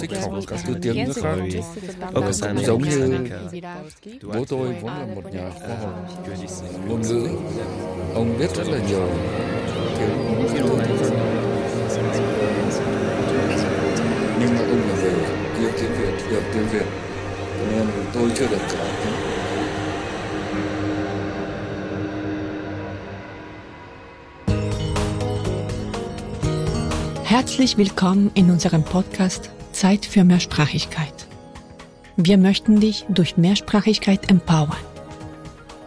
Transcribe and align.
Thích 0.00 0.18
học 0.22 0.32
cả 0.46 0.56
thứ 0.66 0.74
tiếng 0.82 1.04
nước 1.06 1.12
khác 1.22 1.36
Ở 2.12 2.20
cái 2.20 2.32
sản 2.32 2.56
giống 2.66 2.82
như 2.82 3.28
bố 4.22 4.44
tôi 4.48 4.74
vốn 4.80 4.92
là 4.92 5.06
một 5.14 5.34
nhà 5.34 5.50
khoa 5.58 5.76
học 5.76 6.08
ngôn 6.88 7.02
ngữ 7.02 7.28
Ông 8.14 8.38
biết 8.38 8.56
rất 8.56 8.68
là 8.68 8.78
nhiều 8.88 9.08
tiếng 9.98 10.46
kiến 10.52 10.66
thức 10.66 11.10
Nhưng 14.40 14.54
mà 14.54 14.60
ông 14.60 14.80
là 14.88 14.94
về 15.02 15.12
yêu 15.58 15.70
tiếng 15.80 15.92
Việt, 16.00 16.26
hiểu 16.30 16.40
tiếng 16.54 16.68
Việt 16.72 16.86
Nên 17.70 17.86
tôi 18.14 18.30
chưa 18.34 18.46
được 18.46 18.62
cả 18.72 19.31
Herzlich 27.42 27.76
willkommen 27.76 28.30
in 28.34 28.52
unserem 28.52 28.84
Podcast 28.84 29.50
Zeit 29.72 30.06
für 30.06 30.22
Mehrsprachigkeit. 30.22 31.26
Wir 32.16 32.38
möchten 32.38 32.78
dich 32.78 33.04
durch 33.08 33.36
Mehrsprachigkeit 33.36 34.30
empowern. 34.30 34.78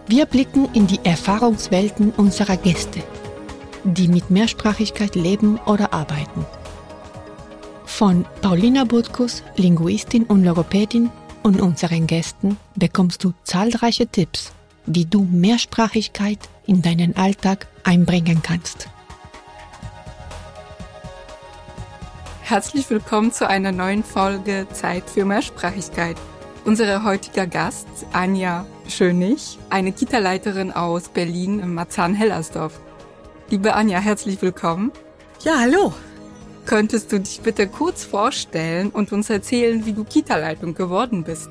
Wir 0.05 0.25
blicken 0.25 0.67
in 0.73 0.85
die 0.85 0.99
Erfahrungswelten 1.05 2.11
unserer 2.11 2.57
Gäste, 2.57 3.01
die 3.85 4.09
mit 4.09 4.29
Mehrsprachigkeit 4.29 5.15
leben 5.15 5.57
oder 5.65 5.93
arbeiten. 5.93 6.45
Von 7.85 8.25
Paulina 8.41 8.83
Butkus, 8.83 9.41
Linguistin 9.55 10.25
und 10.25 10.43
Logopädin, 10.43 11.09
und 11.41 11.61
unseren 11.61 12.05
Gästen 12.05 12.57
bekommst 12.75 13.23
du 13.23 13.31
zahlreiche 13.45 14.07
Tipps, 14.07 14.51
wie 14.87 15.05
du 15.05 15.23
Mehrsprachigkeit 15.23 16.39
in 16.67 16.81
deinen 16.81 17.15
Alltag 17.15 17.67
einbringen 17.85 18.41
kannst. 18.43 18.89
Herzlich 22.47 22.87
willkommen 22.91 23.31
zu 23.31 23.49
einer 23.49 23.71
neuen 23.71 24.03
Folge 24.03 24.67
Zeit 24.71 25.09
für 25.09 25.25
Mehrsprachigkeit. 25.25 26.15
Unsere 26.63 27.03
heutige 27.03 27.47
Gast, 27.47 27.87
Anja 28.13 28.67
Schönig, 28.87 29.57
eine 29.71 29.91
Kita-Leiterin 29.91 30.71
aus 30.71 31.09
Berlin, 31.09 31.73
Marzahn-Hellersdorf. 31.73 32.79
Liebe 33.49 33.73
Anja, 33.73 33.97
herzlich 33.97 34.39
willkommen. 34.43 34.91
Ja, 35.43 35.53
hallo. 35.59 35.91
Könntest 36.67 37.11
du 37.11 37.19
dich 37.19 37.41
bitte 37.41 37.65
kurz 37.65 38.03
vorstellen 38.03 38.91
und 38.91 39.11
uns 39.11 39.31
erzählen, 39.31 39.83
wie 39.87 39.93
du 39.93 40.03
Kita-Leitung 40.03 40.75
geworden 40.75 41.23
bist? 41.23 41.49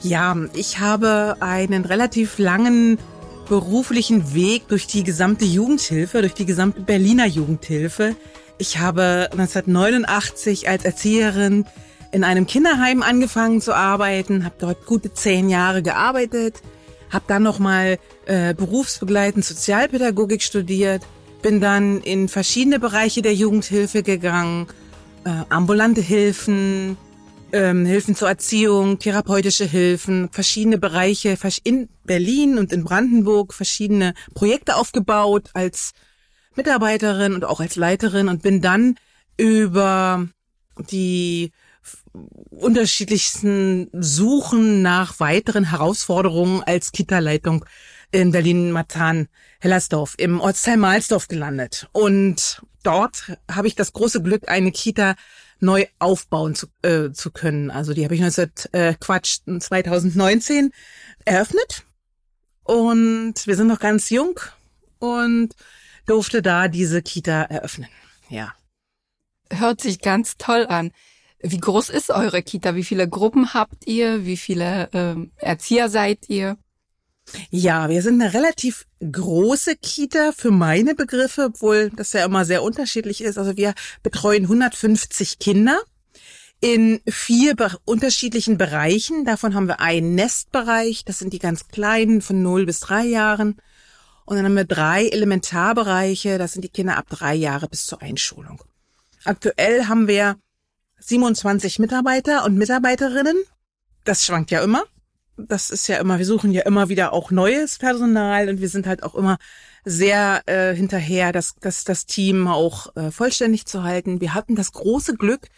Ja, 0.00 0.34
ich 0.54 0.78
habe 0.78 1.36
einen 1.40 1.84
relativ 1.84 2.38
langen 2.38 2.96
beruflichen 3.50 4.32
Weg 4.32 4.68
durch 4.68 4.86
die 4.86 5.04
gesamte 5.04 5.44
Jugendhilfe, 5.44 6.22
durch 6.22 6.32
die 6.32 6.46
gesamte 6.46 6.80
Berliner 6.80 7.26
Jugendhilfe 7.26 8.16
ich 8.58 8.78
habe 8.78 9.28
1989 9.32 10.68
als 10.68 10.84
Erzieherin 10.84 11.64
in 12.12 12.24
einem 12.24 12.46
Kinderheim 12.46 13.02
angefangen 13.02 13.60
zu 13.60 13.74
arbeiten, 13.74 14.44
habe 14.44 14.54
dort 14.58 14.86
gute 14.86 15.12
zehn 15.12 15.48
Jahre 15.48 15.82
gearbeitet, 15.82 16.62
habe 17.10 17.24
dann 17.26 17.42
nochmal 17.42 17.98
äh, 18.26 18.54
berufsbegleitend 18.54 19.44
Sozialpädagogik 19.44 20.42
studiert, 20.42 21.02
bin 21.42 21.60
dann 21.60 22.00
in 22.00 22.28
verschiedene 22.28 22.78
Bereiche 22.78 23.20
der 23.20 23.34
Jugendhilfe 23.34 24.02
gegangen, 24.02 24.68
äh, 25.24 25.30
ambulante 25.48 26.00
Hilfen, 26.00 26.96
ähm, 27.52 27.84
Hilfen 27.84 28.14
zur 28.14 28.28
Erziehung, 28.28 28.98
therapeutische 28.98 29.64
Hilfen, 29.64 30.28
verschiedene 30.30 30.78
Bereiche 30.78 31.36
in 31.64 31.88
Berlin 32.04 32.58
und 32.58 32.72
in 32.72 32.84
Brandenburg, 32.84 33.54
verschiedene 33.54 34.14
Projekte 34.34 34.76
aufgebaut 34.76 35.50
als 35.52 35.92
Mitarbeiterin 36.56 37.34
und 37.34 37.44
auch 37.44 37.60
als 37.60 37.76
Leiterin 37.76 38.28
und 38.28 38.42
bin 38.42 38.60
dann 38.60 38.96
über 39.36 40.26
die 40.90 41.52
unterschiedlichsten 42.50 43.88
Suchen 43.92 44.82
nach 44.82 45.20
weiteren 45.20 45.70
Herausforderungen 45.70 46.62
als 46.62 46.92
Kita-Leitung 46.92 47.64
in 48.12 48.30
Berlin-Marzahn-Hellersdorf 48.30 50.14
im 50.18 50.40
Ortsteil 50.40 50.76
Mahlsdorf 50.76 51.28
gelandet. 51.28 51.88
Und 51.92 52.62
dort 52.84 53.36
habe 53.50 53.66
ich 53.66 53.74
das 53.74 53.92
große 53.92 54.22
Glück, 54.22 54.48
eine 54.48 54.70
Kita 54.70 55.16
neu 55.60 55.86
aufbauen 55.98 56.54
zu, 56.54 56.68
äh, 56.82 57.10
zu 57.10 57.32
können. 57.32 57.70
Also 57.70 57.92
die 57.92 58.04
habe 58.04 58.14
ich 58.14 58.20
19, 58.20 58.50
äh, 58.72 58.94
Quatsch, 58.98 59.40
2019 59.58 60.70
eröffnet. 61.24 61.82
Und 62.62 63.34
wir 63.46 63.56
sind 63.56 63.66
noch 63.66 63.80
ganz 63.80 64.10
jung 64.10 64.38
und 64.98 65.54
durfte 66.06 66.42
da 66.42 66.68
diese 66.68 67.02
Kita 67.02 67.42
eröffnen. 67.42 67.88
Ja. 68.28 68.52
Hört 69.50 69.80
sich 69.80 70.00
ganz 70.00 70.36
toll 70.36 70.66
an. 70.66 70.92
Wie 71.40 71.58
groß 71.58 71.90
ist 71.90 72.10
eure 72.10 72.42
Kita? 72.42 72.74
Wie 72.74 72.84
viele 72.84 73.08
Gruppen 73.08 73.52
habt 73.52 73.86
ihr? 73.86 74.24
Wie 74.24 74.38
viele 74.38 74.88
ähm, 74.92 75.32
Erzieher 75.36 75.88
seid 75.90 76.28
ihr? 76.28 76.56
Ja, 77.50 77.88
wir 77.88 78.02
sind 78.02 78.20
eine 78.20 78.34
relativ 78.34 78.86
große 79.00 79.76
Kita 79.76 80.32
für 80.32 80.50
meine 80.50 80.94
Begriffe, 80.94 81.46
obwohl 81.46 81.90
das 81.90 82.12
ja 82.12 82.24
immer 82.24 82.44
sehr 82.44 82.62
unterschiedlich 82.62 83.22
ist. 83.22 83.38
Also 83.38 83.56
wir 83.56 83.74
betreuen 84.02 84.44
150 84.44 85.38
Kinder 85.38 85.80
in 86.60 87.00
vier 87.06 87.54
be 87.56 87.76
unterschiedlichen 87.84 88.56
Bereichen. 88.56 89.24
Davon 89.24 89.54
haben 89.54 89.68
wir 89.68 89.80
einen 89.80 90.14
Nestbereich, 90.14 91.04
das 91.04 91.18
sind 91.18 91.32
die 91.32 91.38
ganz 91.38 91.68
kleinen 91.68 92.22
von 92.22 92.42
0 92.42 92.66
bis 92.66 92.80
3 92.80 93.04
Jahren. 93.04 93.56
Und 94.24 94.36
dann 94.36 94.46
haben 94.46 94.56
wir 94.56 94.64
drei 94.64 95.06
Elementarbereiche, 95.08 96.38
das 96.38 96.52
sind 96.52 96.62
die 96.62 96.70
Kinder 96.70 96.96
ab 96.96 97.06
drei 97.10 97.34
Jahre 97.34 97.68
bis 97.68 97.86
zur 97.86 98.00
Einschulung. 98.00 98.62
Aktuell 99.24 99.86
haben 99.86 100.08
wir 100.08 100.36
27 101.00 101.78
Mitarbeiter 101.78 102.44
und 102.44 102.56
Mitarbeiterinnen. 102.56 103.36
Das 104.04 104.24
schwankt 104.24 104.50
ja 104.50 104.62
immer. 104.62 104.84
Das 105.36 105.70
ist 105.70 105.88
ja 105.88 105.98
immer, 105.98 106.18
wir 106.18 106.26
suchen 106.26 106.52
ja 106.52 106.62
immer 106.62 106.88
wieder 106.88 107.12
auch 107.12 107.30
neues 107.30 107.78
Personal 107.78 108.48
und 108.48 108.60
wir 108.60 108.68
sind 108.68 108.86
halt 108.86 109.02
auch 109.02 109.14
immer 109.14 109.38
sehr 109.84 110.42
äh, 110.46 110.74
hinterher, 110.74 111.32
das, 111.32 111.56
das, 111.60 111.84
das 111.84 112.06
Team 112.06 112.46
auch 112.46 112.94
äh, 112.96 113.10
vollständig 113.10 113.66
zu 113.66 113.82
halten. 113.82 114.20
Wir 114.20 114.32
hatten 114.32 114.54
das 114.54 114.72
große 114.72 115.16
Glück, 115.16 115.48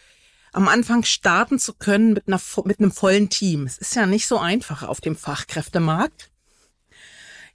am 0.51 0.67
Anfang 0.67 1.03
starten 1.03 1.59
zu 1.59 1.73
können 1.73 2.13
mit, 2.13 2.27
einer, 2.27 2.41
mit 2.65 2.79
einem 2.79 2.91
vollen 2.91 3.29
Team. 3.29 3.65
Es 3.65 3.77
ist 3.77 3.95
ja 3.95 4.05
nicht 4.05 4.27
so 4.27 4.39
einfach 4.39 4.83
auf 4.83 4.99
dem 4.99 5.15
Fachkräftemarkt. 5.15 6.31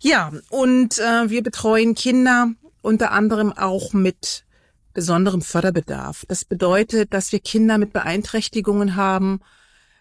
Ja, 0.04 0.32
und 0.50 0.98
äh, 0.98 1.30
wir 1.30 1.44
betreuen 1.44 1.94
Kinder 1.94 2.50
unter 2.82 3.12
anderem 3.12 3.52
auch 3.52 3.92
mit 3.92 4.44
besonderem 4.94 5.42
Förderbedarf. 5.42 6.24
Das 6.26 6.44
bedeutet, 6.44 7.14
dass 7.14 7.30
wir 7.30 7.38
Kinder 7.38 7.78
mit 7.78 7.92
Beeinträchtigungen 7.92 8.96
haben, 8.96 9.38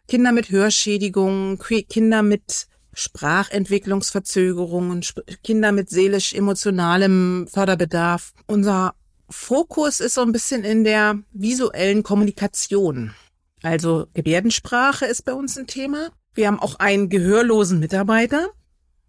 Kinder 0.08 0.32
mit 0.32 0.50
Hörschädigungen, 0.50 1.60
Kinder 1.60 2.24
mit 2.24 2.66
Sprachentwicklungsverzögerungen, 2.94 5.06
Kinder 5.44 5.72
mit 5.72 5.92
seelisch-emotionalem 5.92 7.46
Förderbedarf. 7.48 8.34
Unser 8.48 8.96
Fokus 9.30 10.00
ist 10.00 10.16
so 10.16 10.22
ein 10.22 10.32
bisschen 10.32 10.64
in 10.64 10.84
der 10.84 11.20
visuellen 11.32 12.02
Kommunikation. 12.02 13.14
Also 13.62 14.08
Gebärdensprache 14.16 15.06
ist 15.06 15.26
bei 15.26 15.34
uns 15.34 15.60
ein 15.60 15.68
Thema. 15.68 16.10
Wir 16.34 16.48
haben 16.48 16.60
auch 16.60 16.80
einen 16.80 17.10
gehörlosen 17.10 17.80
Mitarbeiter 17.80 18.48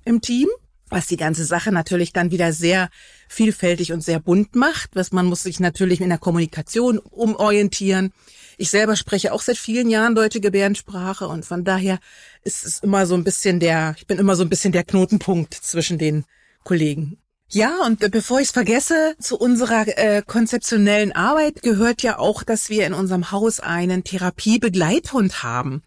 im 0.05 0.21
Team 0.21 0.49
was 0.93 1.07
die 1.07 1.17
ganze 1.17 1.45
Sache 1.45 1.73
natürlich 1.73 2.13
dann 2.13 2.31
wieder 2.31 2.53
sehr 2.53 2.91
vielfältig 3.29 3.93
und 3.93 4.03
sehr 4.05 4.21
bunt 4.21 4.55
macht. 4.55 4.91
Was 4.95 5.11
man 5.11 5.27
muss 5.27 5.43
sich 5.43 5.59
natürlich 5.59 6.01
in 6.01 6.11
der 6.11 6.19
Kommunikation 6.19 6.99
umorientieren. 6.99 8.13
Ich 8.59 8.71
selber 8.71 8.95
spreche 8.97 9.33
auch 9.33 9.41
seit 9.41 9.57
vielen 9.57 9.89
Jahren 9.89 10.15
deutsche 10.15 10.41
Gebärdensprache 10.41 11.27
und 11.27 11.45
von 11.45 11.65
daher 11.65 11.99
ist 12.45 12.65
es 12.67 12.79
immer 12.81 13.07
so 13.07 13.15
ein 13.15 13.25
bisschen 13.25 13.59
der, 13.59 13.95
ich 13.97 14.07
bin 14.07 14.19
immer 14.19 14.37
so 14.37 14.43
ein 14.43 14.51
bisschen 14.51 14.73
der 14.73 14.85
Knotenpunkt 14.85 15.55
zwischen 15.55 15.99
den 15.99 16.25
Kollegen. 16.63 17.17
Ja, 17.49 17.85
und 17.85 17.99
bevor 18.11 18.41
ich 18.41 18.47
es 18.47 18.53
vergesse, 18.53 19.15
zu 19.19 19.37
unserer 19.37 19.87
äh, 19.87 20.23
konzeptionellen 20.27 21.13
Arbeit 21.13 21.61
gehört 21.61 22.03
ja 22.03 22.19
auch, 22.19 22.45
dass 22.45 22.71
wir 22.71 22.87
in 22.87 22.95
unserem 22.95 23.31
Haus 23.31 23.61
einen 23.61 24.05
Therapiebegleithund 24.05 25.43
haben. 25.43 25.83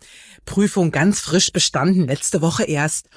Prüfung 0.45 0.91
ganz 0.91 1.21
frisch 1.21 1.51
bestanden, 1.51 2.07
letzte 2.07 2.41
Woche 2.41 2.65
erst. 2.65 3.09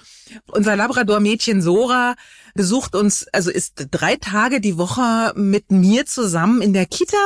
Unser 0.46 0.76
Labrador-Mädchen 0.76 1.62
Sora 1.62 2.14
besucht 2.54 2.94
uns, 2.94 3.26
also 3.28 3.50
ist 3.50 3.86
drei 3.90 4.16
Tage 4.16 4.60
die 4.60 4.78
Woche 4.78 5.32
mit 5.36 5.70
mir 5.70 6.06
zusammen 6.06 6.60
in 6.62 6.72
der 6.72 6.86
Kita 6.86 7.16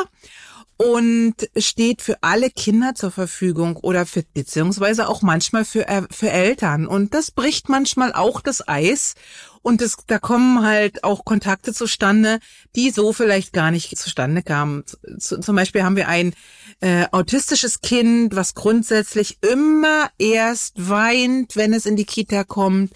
und 0.76 1.34
steht 1.56 2.02
für 2.02 2.16
alle 2.22 2.50
Kinder 2.50 2.94
zur 2.94 3.10
Verfügung 3.10 3.76
oder 3.76 4.04
für, 4.04 4.24
beziehungsweise 4.34 5.08
auch 5.08 5.22
manchmal 5.22 5.64
für, 5.64 5.88
äh, 5.88 6.02
für 6.10 6.30
Eltern. 6.30 6.86
Und 6.86 7.14
das 7.14 7.30
bricht 7.30 7.68
manchmal 7.68 8.12
auch 8.12 8.40
das 8.40 8.66
Eis. 8.66 9.14
Und 9.62 9.80
es, 9.80 9.96
da 10.06 10.18
kommen 10.18 10.62
halt 10.62 11.04
auch 11.04 11.24
Kontakte 11.24 11.72
zustande, 11.72 12.40
die 12.74 12.90
so 12.90 13.12
vielleicht 13.12 13.52
gar 13.52 13.70
nicht 13.70 13.96
zustande 13.96 14.42
kamen. 14.42 14.84
zum 15.18 15.56
Beispiel 15.56 15.84
haben 15.84 15.96
wir 15.96 16.08
ein 16.08 16.34
äh, 16.80 17.06
autistisches 17.12 17.80
Kind, 17.80 18.34
was 18.34 18.54
grundsätzlich 18.54 19.38
immer 19.40 20.10
erst 20.18 20.88
weint, 20.88 21.56
wenn 21.56 21.72
es 21.72 21.86
in 21.86 21.96
die 21.96 22.06
Kita 22.06 22.44
kommt 22.44 22.92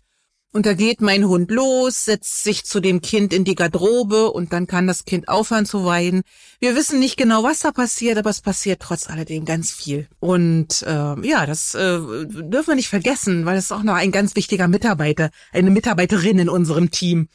Und 0.57 0.65
da 0.65 0.73
geht 0.73 1.03
mein 1.03 1.29
Hund 1.29 1.51
los, 1.51 2.07
setzt 2.07 2.43
sich 2.43 2.65
zu 2.65 2.81
dem 2.81 3.03
Kind 3.03 3.35
in 3.35 3.45
die 3.45 3.55
Garderobe 3.55 4.31
und 4.31 4.55
dann 4.55 4.67
kann 4.67 4.87
das 4.87 5.05
Kind 5.05 5.29
aufhören 5.29 5.67
zu 5.67 5.85
weinen. 5.85 6.23
Wir 6.61 6.75
wissen 6.75 6.99
nicht 6.99 7.19
genau, 7.19 7.43
was 7.43 7.59
da 7.59 7.73
passiert, 7.73 8.17
aber 8.17 8.31
es 8.31 8.41
passiert 8.41 8.81
trotz 8.81 9.07
alledem 9.11 9.45
ganz 9.45 9.71
viel. 9.71 10.09
Und 10.19 10.81
äh, 10.81 11.29
ja, 11.29 11.45
das 11.45 11.75
äh, 11.75 11.99
dürfen 11.99 12.69
wir 12.69 12.75
nicht 12.75 12.89
vergessen, 12.89 13.45
weil 13.45 13.59
es 13.59 13.71
auch 13.71 13.83
noch 13.83 13.97
ein 13.97 14.13
ganz 14.13 14.35
wichtiger 14.35 14.67
Mitarbeiter, 14.67 15.29
eine 15.53 15.71
Mitarbeiterin 15.71 16.39
in 16.39 16.49
unserem 16.49 16.91
Team, 16.91 17.29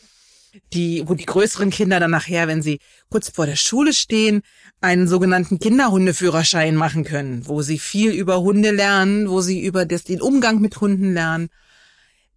die, 0.74 1.04
wo 1.06 1.14
die 1.14 1.28
größeren 1.28 1.70
Kinder 1.70 2.00
dann 2.00 2.10
nachher, 2.10 2.48
wenn 2.48 2.64
sie 2.64 2.80
kurz 3.12 3.30
vor 3.30 3.46
der 3.46 3.56
Schule 3.56 3.94
stehen, 3.94 4.42
einen 4.82 5.08
sogenannten 5.08 5.60
Kinderhundeführerschein 5.60 6.76
machen 6.76 7.04
können, 7.04 7.48
wo 7.48 7.62
sie 7.62 7.78
viel 7.78 8.14
über 8.14 8.42
Hunde 8.42 8.72
lernen, 8.72 9.30
wo 9.30 9.42
sie 9.42 9.64
über 9.64 9.86
das, 9.86 10.06
den 10.06 10.24
Umgang 10.24 10.60
mit 10.60 10.82
Hunden 10.82 11.14
lernen 11.14 11.50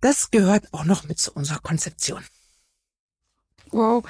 das 0.04 0.30
gehört 0.30 0.66
auch 0.72 0.84
noch 0.84 1.04
mit 1.04 1.18
zu 1.18 1.32
unserer 1.32 1.60
Konzeption. 1.60 2.22
Wow, 3.70 4.04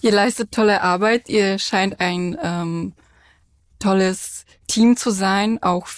ihr 0.00 0.10
leistet 0.10 0.50
tolle 0.50 0.80
Arbeit. 0.80 1.28
Ihr 1.28 1.58
scheint 1.58 2.00
ein 2.00 2.38
ähm, 2.42 2.94
tolles 3.78 4.46
Team 4.66 4.96
zu 4.96 5.10
sein, 5.10 5.62
auch 5.62 5.88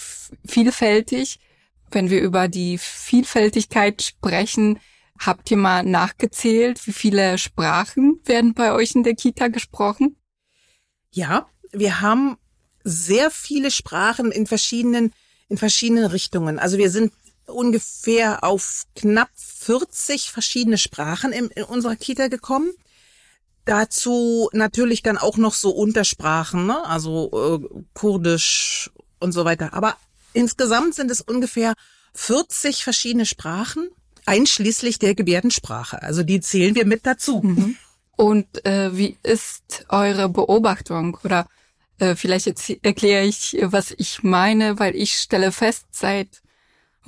vielfältig. 0.45 1.39
Wenn 1.89 2.09
wir 2.09 2.19
über 2.19 2.49
die 2.49 2.77
Vielfältigkeit 2.77 4.01
sprechen, 4.01 4.77
habt 5.17 5.49
ihr 5.51 5.57
mal 5.57 5.83
nachgezählt, 5.83 6.85
wie 6.85 6.91
viele 6.91 7.37
Sprachen 7.37 8.19
werden 8.25 8.53
bei 8.53 8.73
euch 8.73 8.93
in 8.93 9.03
der 9.03 9.15
Kita 9.15 9.47
gesprochen? 9.47 10.17
Ja, 11.11 11.47
wir 11.71 12.01
haben 12.01 12.37
sehr 12.83 13.31
viele 13.31 13.71
Sprachen 13.71 14.33
in 14.33 14.47
verschiedenen 14.47 15.13
in 15.47 15.57
verschiedenen 15.57 16.05
Richtungen. 16.05 16.59
Also 16.59 16.77
wir 16.77 16.91
sind 16.91 17.13
ungefähr 17.51 18.43
auf 18.43 18.83
knapp 18.95 19.29
40 19.35 20.31
verschiedene 20.31 20.77
Sprachen 20.77 21.31
in, 21.31 21.47
in 21.47 21.63
unserer 21.63 21.95
Kita 21.95 22.27
gekommen. 22.27 22.71
Dazu 23.65 24.49
natürlich 24.53 25.03
dann 25.03 25.17
auch 25.17 25.37
noch 25.37 25.53
so 25.53 25.71
Untersprachen, 25.71 26.65
ne? 26.65 26.85
also 26.85 27.61
äh, 27.61 27.83
Kurdisch 27.93 28.89
und 29.19 29.31
so 29.31 29.45
weiter. 29.45 29.73
Aber 29.73 29.95
insgesamt 30.33 30.95
sind 30.95 31.11
es 31.11 31.21
ungefähr 31.21 31.73
40 32.15 32.83
verschiedene 32.83 33.25
Sprachen, 33.25 33.89
einschließlich 34.25 34.99
der 34.99 35.15
Gebärdensprache. 35.15 36.01
Also 36.01 36.23
die 36.23 36.39
zählen 36.39 36.75
wir 36.75 36.85
mit 36.85 37.05
dazu. 37.05 37.41
Mhm. 37.41 37.75
Und 38.15 38.65
äh, 38.65 38.95
wie 38.97 39.17
ist 39.23 39.85
eure 39.89 40.29
Beobachtung? 40.29 41.17
Oder 41.23 41.47
äh, 41.99 42.15
vielleicht 42.15 42.47
erkläre 42.83 43.25
ich, 43.25 43.57
was 43.61 43.93
ich 43.97 44.23
meine, 44.23 44.79
weil 44.79 44.95
ich 44.95 45.13
stelle 45.13 45.51
fest, 45.51 45.85
seit 45.91 46.41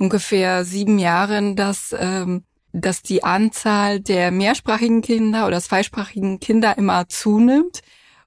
ungefähr 0.02 0.64
sieben 0.64 0.98
Jahren, 0.98 1.54
dass, 1.54 1.94
ähm, 1.96 2.42
dass 2.72 3.02
die 3.02 3.22
Anzahl 3.22 4.00
der 4.00 4.32
mehrsprachigen 4.32 5.00
Kinder 5.00 5.46
oder 5.46 5.60
zweisprachigen 5.60 6.40
Kinder 6.40 6.76
immer 6.76 7.08
zunimmt. 7.08 7.82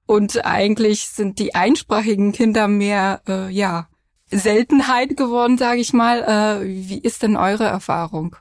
Und 0.06 0.46
eigentlich 0.46 1.08
sind 1.08 1.38
die 1.40 1.54
einsprachigen 1.54 2.32
Kinder 2.32 2.68
mehr, 2.68 3.22
äh, 3.28 3.50
ja, 3.50 3.90
Seltenheit 4.32 5.18
geworden, 5.18 5.58
sage 5.58 5.82
ich 5.82 5.92
mal. 5.92 6.24
Äh, 6.24 6.66
wie 6.66 7.00
ist 7.00 7.24
denn 7.24 7.36
eure 7.36 7.66
Erfahrung? 7.66 8.38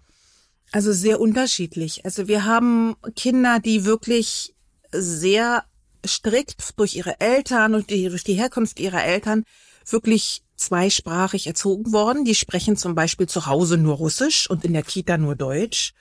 Also 0.71 0.93
sehr 0.93 1.21
unterschiedlich. 1.21 2.05
Also 2.05 2.29
wir 2.29 2.45
haben 2.45 2.95
Kinder, 3.17 3.59
die 3.59 3.85
wirklich 3.85 4.55
sehr 4.93 5.65
strikt 6.07 6.79
durch 6.79 6.97
ihre 6.97 7.21
Eltern 7.21 7.75
und 7.75 7.91
durch 7.91 8.25
die 8.25 8.35
Herkunft 8.35 8.79
ihrer 8.79 9.05
Eltern 9.05 9.45
wirklich 9.93 10.43
zweisprachig 10.57 11.47
erzogen 11.47 11.93
worden. 11.93 12.25
Die 12.25 12.35
sprechen 12.35 12.77
zum 12.77 12.95
Beispiel 12.95 13.29
zu 13.29 13.47
Hause 13.47 13.77
nur 13.77 13.97
Russisch 13.97 14.49
und 14.49 14.65
in 14.65 14.73
der 14.73 14.83
Kita 14.83 15.19
nur 15.19 15.37
Deutsch. 15.37 15.93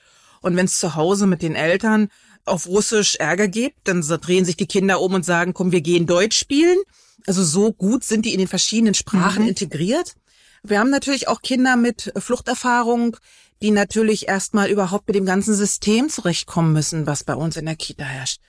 Und 0.41 0.55
wenn 0.55 0.65
es 0.65 0.79
zu 0.79 0.95
Hause 0.95 1.27
mit 1.27 1.41
den 1.41 1.55
Eltern 1.55 2.09
auf 2.45 2.67
Russisch 2.67 3.15
Ärger 3.15 3.47
gibt, 3.47 3.87
dann 3.87 4.01
drehen 4.01 4.45
sich 4.45 4.57
die 4.57 4.67
Kinder 4.67 4.99
um 5.01 5.13
und 5.13 5.25
sagen, 5.25 5.53
komm, 5.53 5.71
wir 5.71 5.81
gehen 5.81 6.05
Deutsch 6.05 6.37
spielen. 6.37 6.77
Also 7.25 7.43
so 7.43 7.71
gut 7.71 8.03
sind 8.03 8.25
die 8.25 8.33
in 8.33 8.39
den 8.39 8.47
verschiedenen 8.47 8.93
Sprachen 8.93 9.43
mhm. 9.43 9.49
integriert. 9.49 10.15
Wir 10.61 10.79
haben 10.79 10.89
natürlich 10.89 11.27
auch 11.27 11.41
Kinder 11.41 11.77
mit 11.77 12.13
Fluchterfahrung, 12.17 13.17
die 13.61 13.71
natürlich 13.71 14.27
erstmal 14.27 14.69
überhaupt 14.69 15.07
mit 15.07 15.15
dem 15.15 15.25
ganzen 15.25 15.55
System 15.55 16.09
zurechtkommen 16.09 16.73
müssen, 16.73 17.07
was 17.07 17.23
bei 17.23 17.35
uns 17.35 17.55
in 17.55 17.65
der 17.65 17.75
Kita 17.75 18.03
herrscht 18.03 18.41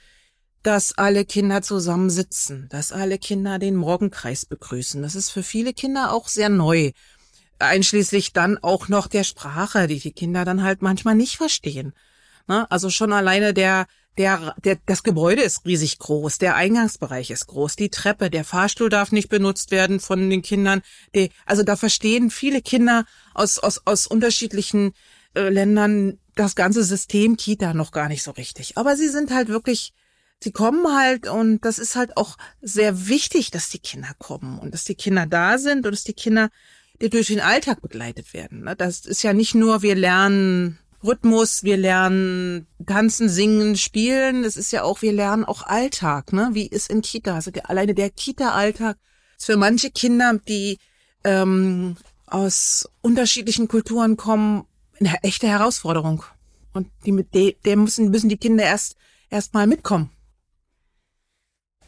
dass 0.65 0.97
alle 0.97 1.27
Kinder 1.27 1.61
zusammen 1.61 2.09
sitzen, 2.09 2.69
dass 2.71 2.91
alle 2.91 3.19
Kinder 3.19 3.59
den 3.59 3.77
Morgenkreis 3.77 4.47
begrüßen. 4.47 5.03
Das 5.03 5.15
ist 5.15 5.31
für 5.31 5.43
viele 5.43 5.75
Kinder 5.75 6.13
auch 6.13 6.27
sehr 6.27 6.49
neu. 6.49 6.93
Einschließlich 7.59 8.33
dann 8.33 8.57
auch 8.59 8.89
noch 8.89 9.07
der 9.07 9.25
Sprache, 9.25 9.87
die 9.87 10.01
die 10.01 10.13
Kinder 10.13 10.47
dann 10.47 10.63
halt 10.63 10.81
manchmal 10.81 11.17
nicht 11.17 11.37
verstehen. 11.37 11.93
Ne? 12.49 12.69
Also 12.71 12.89
schon 12.89 13.13
alleine 13.13 13.53
der, 13.53 13.87
der, 14.17 14.55
der, 14.65 14.79
das 14.87 15.03
Gebäude 15.03 15.43
ist 15.43 15.67
riesig 15.67 15.99
groß, 15.99 16.39
der 16.39 16.57
Eingangsbereich 16.57 17.31
ist 17.31 17.47
groß, 17.47 17.77
die 17.77 17.91
Treppe, 17.91 18.31
der 18.31 18.45
Fahrstuhl 18.45 18.89
darf 18.89 19.13
nicht 19.13 19.29
benutzt 19.29 19.71
werden 19.71 20.01
von 20.01 20.31
den 20.31 20.41
Kindern. 20.41 20.81
Die, 21.15 21.31
also 21.45 21.63
da 21.63 21.77
verstehen 21.77 22.31
viele 22.31 22.63
Kinder 22.63 23.05
aus, 23.35 23.59
aus, 23.59 23.83
aus 23.85 24.07
unterschiedlichen 24.07 24.95
äh, 25.35 25.51
Ländern 25.51 26.19
das 26.37 26.55
ganze 26.55 26.85
System 26.85 27.37
Kita 27.37 27.75
noch 27.75 27.93
gar 27.93 28.09
nicht 28.09 28.23
so 28.23 28.31
richtig. 28.31 28.79
Aber 28.79 28.97
sie 28.97 29.09
sind 29.09 29.31
halt 29.31 29.49
wirklich 29.49 29.93
sie 30.45 30.53
kommen 30.53 30.95
halt 30.95 31.29
und 31.29 31.65
das 31.65 31.79
ist 31.79 31.97
halt 31.97 32.17
auch 32.17 32.37
sehr 32.63 33.09
wichtig, 33.09 33.51
dass 33.51 33.71
die 33.71 33.79
Kinder 33.79 34.11
kommen 34.19 34.59
und 34.59 34.73
dass 34.73 34.85
die 34.85 34.95
Kinder 34.95 35.27
da 35.27 35.59
sind 35.59 35.85
und 35.87 35.93
dass 35.93 36.05
die 36.05 36.13
Kinder 36.13 36.51
die 37.01 37.11
durch 37.11 37.27
den 37.27 37.41
Alltag 37.41 37.83
begleitet 37.83 38.33
werden. 38.35 38.63
Ne? 38.63 38.77
Das 38.77 39.01
ist 39.01 39.23
ja 39.25 39.33
nicht 39.33 39.55
nur, 39.57 39.83
wir 39.83 39.97
lernen 39.97 40.79
Rhythmus, 41.03 41.65
wir 41.65 41.77
lernen 41.77 42.67
tanzen, 42.87 43.29
singen, 43.29 43.77
spielen. 43.77 44.45
Das 44.45 44.57
ist 44.57 44.71
ja 44.71 44.85
auch, 44.85 45.03
wir 45.03 45.13
lernen 45.13 45.45
auch 45.45 45.63
Alltag, 45.63 46.33
ne? 46.33 46.51
Wie 46.53 46.67
ist 46.67 46.89
in 46.89 47.03
Kita? 47.03 47.35
Also 47.35 47.51
alleine 47.65 47.95
der 47.95 48.11
Kita-Alltag 48.11 48.97
ist 49.37 49.47
für 49.47 49.57
manche 49.57 49.91
Kinder, 49.91 50.39
die 50.49 50.79
ähm, 51.25 51.97
aus 52.27 52.89
unterschiedlichen 53.03 53.69
Kulturen 53.69 54.17
kommen, 54.17 54.65
eine 55.01 55.23
echte 55.23 55.49
Herausforderung. 55.49 56.23
Und 56.73 56.89
die 57.05 57.13
mit 57.13 57.35
der, 57.35 57.53
der 57.65 57.77
müssen, 57.77 58.11
müssen 58.11 58.29
die 58.29 58.39
Kinder 58.39 58.65
erst 58.65 58.97
erst 59.31 59.53
mal 59.53 59.67
mitkommen. 59.67 60.11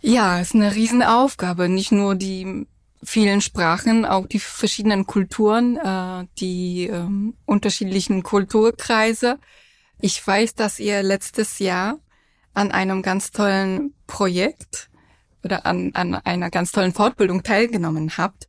Ja, 0.00 0.40
ist 0.40 0.54
eine 0.54 0.74
Riesenaufgabe. 0.74 1.68
Nicht 1.68 1.92
nur 1.92 2.14
die 2.14 2.66
vielen 3.02 3.40
Sprachen, 3.40 4.04
auch 4.04 4.26
die 4.26 4.38
verschiedenen 4.38 5.06
Kulturen, 5.06 5.76
äh, 5.76 6.26
die 6.38 6.88
äh, 6.88 7.06
unterschiedlichen 7.44 8.22
Kulturkreise. 8.22 9.38
Ich 10.00 10.24
weiß, 10.24 10.54
dass 10.54 10.78
ihr 10.78 11.02
letztes 11.02 11.58
Jahr 11.58 11.98
an 12.54 12.72
einem 12.72 13.02
ganz 13.02 13.30
tollen 13.30 13.94
Projekt 14.06 14.90
oder 15.44 15.66
an, 15.66 15.90
an 15.94 16.14
einer 16.14 16.50
ganz 16.50 16.72
tollen 16.72 16.92
Fortbildung 16.92 17.42
teilgenommen 17.42 18.16
habt. 18.16 18.48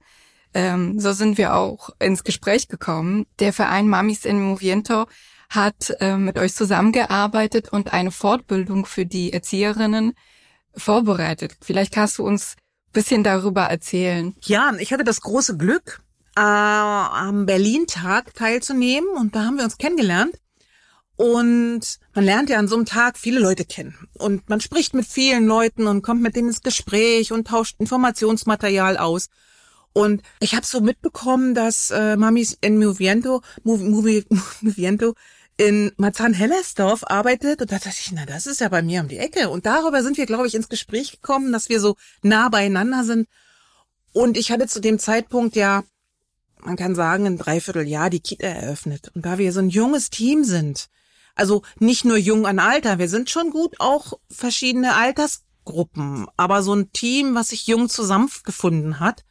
Ähm, 0.53 0.99
so 0.99 1.11
sind 1.11 1.37
wir 1.37 1.55
auch 1.55 1.89
ins 1.99 2.23
Gespräch 2.23 2.67
gekommen. 2.67 3.25
Der 3.39 3.53
Verein 3.53 3.87
Mamis 3.87 4.25
en 4.25 4.41
Moviento 4.41 5.05
hat 5.49 5.95
äh, 5.99 6.17
mit 6.17 6.37
euch 6.37 6.55
zusammengearbeitet 6.55 7.69
und 7.69 7.93
eine 7.93 8.11
Fortbildung 8.11 8.85
für 8.85 9.05
die 9.05 9.33
Erzieherinnen 9.33 10.13
vorbereitet. 10.77 11.57
Vielleicht 11.61 11.93
kannst 11.93 12.17
du 12.17 12.25
uns 12.25 12.55
bisschen 12.93 13.23
darüber 13.23 13.63
erzählen. 13.63 14.35
Ja, 14.43 14.73
ich 14.79 14.91
hatte 14.91 15.03
das 15.03 15.21
große 15.21 15.57
Glück, 15.57 16.01
äh, 16.35 16.41
am 16.41 17.45
Berlin-Tag 17.45 18.33
teilzunehmen 18.33 19.09
und 19.17 19.35
da 19.35 19.43
haben 19.43 19.57
wir 19.57 19.63
uns 19.63 19.77
kennengelernt. 19.77 20.35
Und 21.15 21.81
man 22.13 22.25
lernt 22.25 22.49
ja 22.49 22.59
an 22.59 22.67
so 22.67 22.75
einem 22.75 22.85
Tag 22.85 23.17
viele 23.17 23.39
Leute 23.39 23.65
kennen. 23.65 23.95
Und 24.13 24.47
man 24.49 24.61
spricht 24.61 24.93
mit 24.93 25.05
vielen 25.05 25.47
Leuten 25.47 25.87
und 25.87 26.03
kommt 26.03 26.21
mit 26.21 26.35
denen 26.35 26.49
ins 26.49 26.61
Gespräch 26.61 27.31
und 27.31 27.47
tauscht 27.47 27.75
Informationsmaterial 27.79 28.97
aus. 28.97 29.29
Und 29.93 30.21
ich 30.39 30.53
habe 30.53 30.65
so 30.65 30.79
mitbekommen, 30.79 31.55
dass 31.55 31.89
äh, 31.89 32.15
Mamis 32.17 32.57
en 32.61 32.77
Moviento, 32.77 33.41
Moviento 33.63 35.15
in 35.57 35.91
Marzahn-Hellersdorf 35.97 37.03
arbeitet 37.07 37.61
und 37.61 37.71
da 37.71 37.77
dachte 37.77 37.89
ich, 37.89 38.11
na, 38.11 38.25
das 38.25 38.45
ist 38.45 38.61
ja 38.61 38.69
bei 38.69 38.83
mir 38.83 39.01
um 39.01 39.07
die 39.07 39.17
Ecke. 39.17 39.49
Und 39.49 39.65
darüber 39.65 40.03
sind 40.03 40.17
wir, 40.17 40.27
glaube 40.27 40.45
ich, 40.45 40.53
ins 40.53 40.69
Gespräch 40.69 41.11
gekommen, 41.11 41.51
dass 41.51 41.67
wir 41.67 41.79
so 41.79 41.95
nah 42.21 42.49
beieinander 42.49 43.03
sind. 43.03 43.27
Und 44.13 44.37
ich 44.37 44.51
hatte 44.51 44.67
zu 44.67 44.79
dem 44.79 44.99
Zeitpunkt 44.99 45.55
ja, 45.55 45.83
man 46.61 46.75
kann 46.75 46.95
sagen, 46.95 47.25
ein 47.25 47.37
Dreivierteljahr 47.37 48.09
die 48.09 48.19
Kita 48.19 48.47
eröffnet. 48.47 49.11
Und 49.15 49.25
da 49.25 49.37
wir 49.37 49.51
so 49.51 49.59
ein 49.59 49.69
junges 49.69 50.09
Team 50.09 50.43
sind, 50.43 50.89
also 51.35 51.63
nicht 51.79 52.05
nur 52.05 52.17
jung 52.17 52.45
an 52.45 52.59
Alter, 52.59 52.99
wir 52.99 53.09
sind 53.09 53.29
schon 53.29 53.49
gut 53.51 53.79
auch 53.79 54.13
verschiedene 54.29 54.95
Altersgruppen, 54.95 56.27
aber 56.35 56.63
so 56.63 56.73
ein 56.73 56.91
Team, 56.91 57.35
was 57.35 57.49
sich 57.49 57.67
jung 57.67 57.89
zusammengefunden 57.89 58.99
hat, 58.99 59.23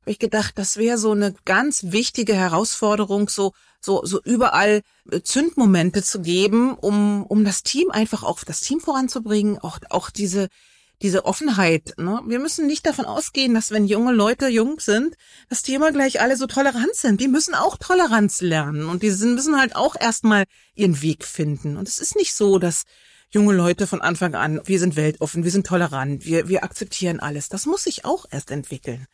habe 0.00 0.10
ich 0.10 0.18
gedacht, 0.18 0.54
das 0.56 0.76
wäre 0.78 0.98
so 0.98 1.12
eine 1.12 1.34
ganz 1.44 1.84
wichtige 1.92 2.34
Herausforderung, 2.34 3.28
so 3.28 3.52
so 3.84 4.04
so 4.04 4.20
überall 4.22 4.82
äh, 5.10 5.20
Zündmomente 5.22 6.02
zu 6.02 6.20
geben, 6.20 6.74
um 6.74 7.24
um 7.24 7.44
das 7.44 7.62
Team 7.62 7.90
einfach 7.90 8.22
auch 8.22 8.44
das 8.44 8.60
Team 8.60 8.80
voranzubringen, 8.80 9.58
auch 9.58 9.78
auch 9.90 10.10
diese 10.10 10.48
diese 11.02 11.24
Offenheit. 11.24 11.94
Ne? 11.98 12.20
Wir 12.26 12.38
müssen 12.38 12.66
nicht 12.66 12.86
davon 12.86 13.04
ausgehen, 13.04 13.54
dass 13.54 13.72
wenn 13.72 13.86
junge 13.86 14.12
Leute 14.12 14.46
jung 14.48 14.78
sind, 14.78 15.16
dass 15.48 15.62
die 15.62 15.74
immer 15.74 15.90
gleich 15.92 16.20
alle 16.20 16.36
so 16.36 16.46
tolerant 16.46 16.94
sind. 16.94 17.20
Die 17.20 17.28
müssen 17.28 17.54
auch 17.54 17.76
Toleranz 17.76 18.40
lernen 18.40 18.88
und 18.88 19.02
die 19.02 19.10
müssen 19.10 19.58
halt 19.58 19.74
auch 19.74 19.96
erstmal 19.98 20.44
ihren 20.74 21.02
Weg 21.02 21.24
finden. 21.24 21.76
Und 21.76 21.88
es 21.88 21.98
ist 21.98 22.14
nicht 22.14 22.34
so, 22.34 22.58
dass 22.58 22.84
junge 23.30 23.52
Leute 23.52 23.86
von 23.86 24.00
Anfang 24.00 24.34
an, 24.34 24.60
wir 24.64 24.78
sind 24.78 24.94
weltoffen, 24.94 25.42
wir 25.42 25.50
sind 25.50 25.66
tolerant, 25.66 26.24
wir, 26.24 26.48
wir 26.48 26.62
akzeptieren 26.62 27.18
alles. 27.18 27.48
Das 27.48 27.66
muss 27.66 27.84
sich 27.84 28.04
auch 28.04 28.26
erst 28.30 28.50
entwickeln. 28.50 29.06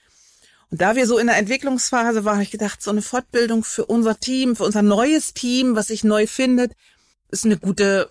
Und 0.70 0.80
da 0.80 0.96
wir 0.96 1.06
so 1.06 1.18
in 1.18 1.28
der 1.28 1.36
Entwicklungsphase 1.36 2.24
waren, 2.24 2.34
habe 2.34 2.42
ich 2.42 2.50
gedacht, 2.50 2.82
so 2.82 2.90
eine 2.90 3.02
Fortbildung 3.02 3.64
für 3.64 3.86
unser 3.86 4.18
Team, 4.20 4.54
für 4.54 4.64
unser 4.64 4.82
neues 4.82 5.32
Team, 5.32 5.76
was 5.76 5.88
sich 5.88 6.04
neu 6.04 6.26
findet, 6.26 6.72
ist 7.30 7.44
eine 7.44 7.58
gute, 7.58 8.10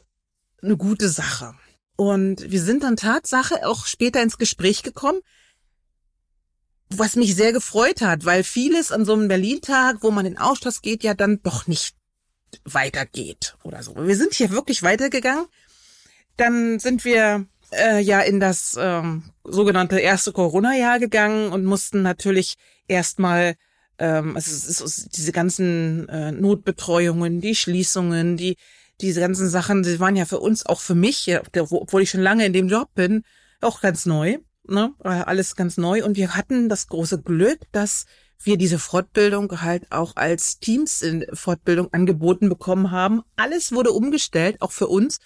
eine 0.61 0.77
gute 0.77 1.09
Sache. 1.09 1.53
Und 1.95 2.49
wir 2.51 2.61
sind 2.61 2.83
dann 2.83 2.95
Tatsache 2.95 3.67
auch 3.67 3.85
später 3.85 4.21
ins 4.21 4.37
Gespräch 4.37 4.83
gekommen, 4.83 5.19
was 6.89 7.15
mich 7.15 7.35
sehr 7.35 7.51
gefreut 7.51 8.01
hat, 8.01 8.25
weil 8.25 8.43
vieles 8.43 8.91
an 8.91 9.05
so 9.05 9.13
einem 9.13 9.27
Berlin-Tag, 9.27 9.97
wo 10.01 10.11
man 10.11 10.25
in 10.25 10.37
Austausch 10.37 10.81
geht, 10.81 11.03
ja 11.03 11.13
dann 11.13 11.41
doch 11.43 11.67
nicht 11.67 11.95
weitergeht 12.63 13.55
oder 13.63 13.83
so. 13.83 13.95
Wir 13.95 14.15
sind 14.15 14.33
hier 14.33 14.51
wirklich 14.51 14.83
weitergegangen. 14.83 15.45
Dann 16.37 16.79
sind 16.79 17.03
wir 17.03 17.45
äh, 17.71 17.99
ja 17.99 18.21
in 18.21 18.39
das 18.39 18.77
ähm, 18.79 19.23
sogenannte 19.43 19.99
erste 19.99 20.31
Corona-Jahr 20.31 20.99
gegangen 20.99 21.51
und 21.51 21.65
mussten 21.65 22.01
natürlich 22.01 22.55
erstmal 22.87 23.55
ähm, 23.99 24.35
also 24.35 24.51
es 24.51 24.81
ist 24.81 25.17
diese 25.17 25.31
ganzen 25.31 26.07
äh, 26.09 26.31
Notbetreuungen, 26.31 27.41
die 27.41 27.55
Schließungen, 27.55 28.37
die 28.37 28.57
diese 29.01 29.19
ganzen 29.19 29.49
Sachen, 29.49 29.83
die 29.83 29.99
waren 29.99 30.15
ja 30.15 30.25
für 30.25 30.39
uns, 30.39 30.65
auch 30.65 30.81
für 30.81 30.95
mich, 30.95 31.29
obwohl 31.55 32.01
ich 32.01 32.09
schon 32.09 32.21
lange 32.21 32.45
in 32.45 32.53
dem 32.53 32.67
Job 32.67 32.89
bin, 32.95 33.23
auch 33.61 33.81
ganz 33.81 34.05
neu. 34.05 34.37
Ne? 34.67 34.93
Alles 35.03 35.55
ganz 35.55 35.77
neu. 35.77 36.03
Und 36.03 36.17
wir 36.17 36.35
hatten 36.35 36.67
das 36.67 36.87
große 36.87 37.21
Glück, 37.21 37.59
dass 37.71 38.05
wir 38.43 38.57
diese 38.57 38.79
Fortbildung 38.79 39.61
halt 39.61 39.91
auch 39.91 40.15
als 40.15 40.59
Teams 40.59 41.01
in 41.01 41.25
Fortbildung 41.33 41.93
angeboten 41.93 42.49
bekommen 42.49 42.91
haben. 42.91 43.21
Alles 43.35 43.71
wurde 43.71 43.91
umgestellt, 43.91 44.61
auch 44.61 44.71
für 44.71 44.87
uns. 44.87 45.19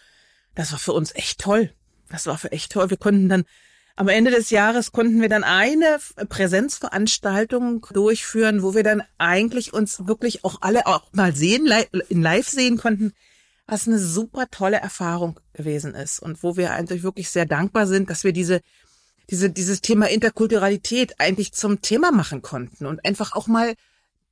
Das 0.54 0.72
war 0.72 0.80
für 0.80 0.94
uns 0.94 1.16
echt 1.16 1.40
toll. 1.40 1.74
Das 2.12 2.26
war 2.28 2.38
für 2.38 2.52
echt 2.52 2.72
toll. 2.72 2.90
Wir 2.90 2.98
konnten 2.98 3.30
dann 3.30 3.46
am 3.96 4.08
Ende 4.08 4.32
des 4.32 4.50
Jahres 4.50 4.92
konnten 4.92 5.22
wir 5.22 5.30
dann 5.30 5.44
eine 5.44 6.00
Präsenzveranstaltung 6.30 7.86
durchführen, 7.94 8.64
wo 8.64 8.74
wir 8.74 8.84
dann 8.84 9.04
eigentlich 9.18 9.74
uns 9.74 10.08
wirklich 10.08 10.44
auch 10.44 10.58
alle 10.62 10.88
auch 10.88 11.04
mal 11.12 11.36
sehen, 11.36 11.72
in 12.10 12.22
live 12.22 12.48
sehen 12.48 12.78
konnten 12.78 13.14
was 13.72 13.88
eine 13.88 14.00
super 14.00 14.48
tolle 14.52 14.78
Erfahrung 14.78 15.40
gewesen 15.54 15.96
ist 15.96 16.20
und 16.20 16.44
wo 16.44 16.58
wir 16.58 16.74
eigentlich 16.74 17.04
wirklich 17.04 17.30
sehr 17.30 17.46
dankbar 17.46 17.88
sind, 17.88 18.10
dass 18.10 18.26
wir 18.26 18.34
diese 18.34 18.62
diese 19.30 19.50
dieses 19.50 19.80
Thema 19.80 20.10
Interkulturalität 20.10 21.20
eigentlich 21.20 21.54
zum 21.54 21.82
Thema 21.82 22.12
machen 22.12 22.42
konnten 22.42 22.86
und 22.86 23.06
einfach 23.06 23.32
auch 23.32 23.48
mal 23.48 23.76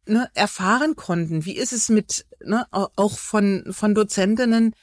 ne, 0.05 0.29
erfahren 0.33 0.97
konnten, 0.97 1.45
wie 1.45 1.55
ist 1.55 1.71
es 1.71 1.87
mit 1.87 2.25
ne, 2.43 2.67
auch 2.71 3.17
von 3.17 3.63
von 3.71 3.95
Dozentinnen, 3.95 4.75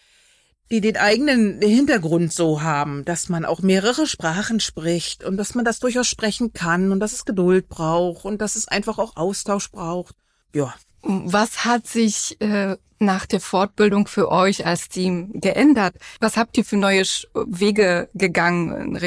die 0.71 0.81
den 0.81 0.97
eigenen 0.97 1.61
Hintergrund 1.61 2.33
so 2.33 2.63
haben, 2.63 3.05
dass 3.05 3.29
man 3.29 3.45
auch 3.45 3.61
mehrere 3.61 4.07
Sprachen 4.07 4.59
spricht 4.59 5.23
und 5.23 5.37
dass 5.37 5.55
man 5.55 5.65
das 5.65 5.79
durchaus 5.79 6.09
sprechen 6.09 6.53
kann 6.53 6.91
und 6.91 7.01
dass 7.01 7.13
es 7.13 7.25
Geduld 7.25 7.69
braucht 7.69 8.25
und 8.25 8.41
dass 8.41 8.57
es 8.57 8.67
einfach 8.67 8.99
auch 8.99 9.17
Austausch 9.17 9.71
braucht. 9.71 10.17
Ja. 10.55 10.75
Was 11.03 11.65
hat 11.65 11.87
sich 11.87 12.41
äh, 12.41 12.77
nach 12.99 13.27
der 13.27 13.41
Fortbildung 13.41 14.09
für 14.09 14.31
euch 14.31 14.67
als 14.67 14.89
Team 14.89 15.31
geändert? 15.35 15.97
Was 16.19 16.37
habt 16.37 16.57
ihr 16.59 16.65
für 16.65 16.77
neue 16.77 17.03
Wege 17.35 18.09
gegangen 18.15 18.99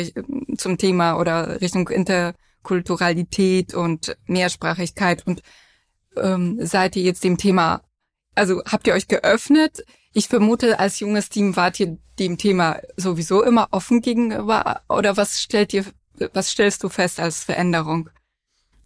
zum 0.58 0.78
Thema 0.78 1.20
oder 1.20 1.60
Richtung 1.60 1.90
Interkulturalität 1.90 3.74
und 3.74 4.16
Mehrsprachigkeit? 4.28 5.26
Und 5.28 5.42
ähm, 6.16 6.58
seid 6.62 6.96
ihr 6.96 7.04
jetzt 7.04 7.24
dem 7.26 7.38
Thema, 7.38 7.82
also 8.36 8.62
habt 8.66 8.88
ihr 8.88 8.94
euch 8.94 9.08
geöffnet? 9.08 9.84
Ich 10.14 10.28
vermute, 10.28 10.80
als 10.80 11.00
junges 11.00 11.30
Team 11.30 11.56
wart 11.56 11.80
ihr 11.80 11.98
dem 12.18 12.38
Thema 12.38 12.82
sowieso 12.98 13.44
immer 13.44 13.68
offen 13.72 14.02
gegenüber 14.02 14.82
oder 14.90 15.18
was 15.18 15.42
stellt 15.42 15.74
ihr, 15.74 15.86
was 16.34 16.50
stellst 16.50 16.84
du 16.84 16.90
fest 16.90 17.20
als 17.20 17.44
Veränderung? 17.44 18.10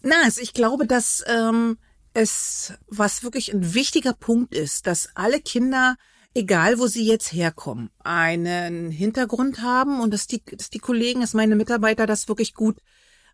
Na, 0.01 0.15
also 0.23 0.41
ich 0.41 0.53
glaube, 0.53 0.85
dass 0.85 1.23
ähm, 1.27 1.77
es, 2.13 2.73
was 2.87 3.23
wirklich 3.23 3.53
ein 3.53 3.73
wichtiger 3.73 4.13
Punkt 4.13 4.53
ist, 4.53 4.85
dass 4.85 5.09
alle 5.15 5.39
Kinder, 5.39 5.95
egal 6.33 6.77
wo 6.77 6.87
sie 6.87 7.05
jetzt 7.05 7.31
herkommen, 7.31 7.89
einen 7.99 8.91
Hintergrund 8.91 9.61
haben 9.61 10.01
und 10.01 10.13
dass 10.13 10.27
die, 10.27 10.43
dass 10.43 10.69
die 10.69 10.79
Kollegen, 10.79 11.21
dass 11.21 11.33
meine 11.33 11.55
Mitarbeiter 11.55 12.05
das 12.05 12.27
wirklich 12.27 12.53
gut 12.53 12.77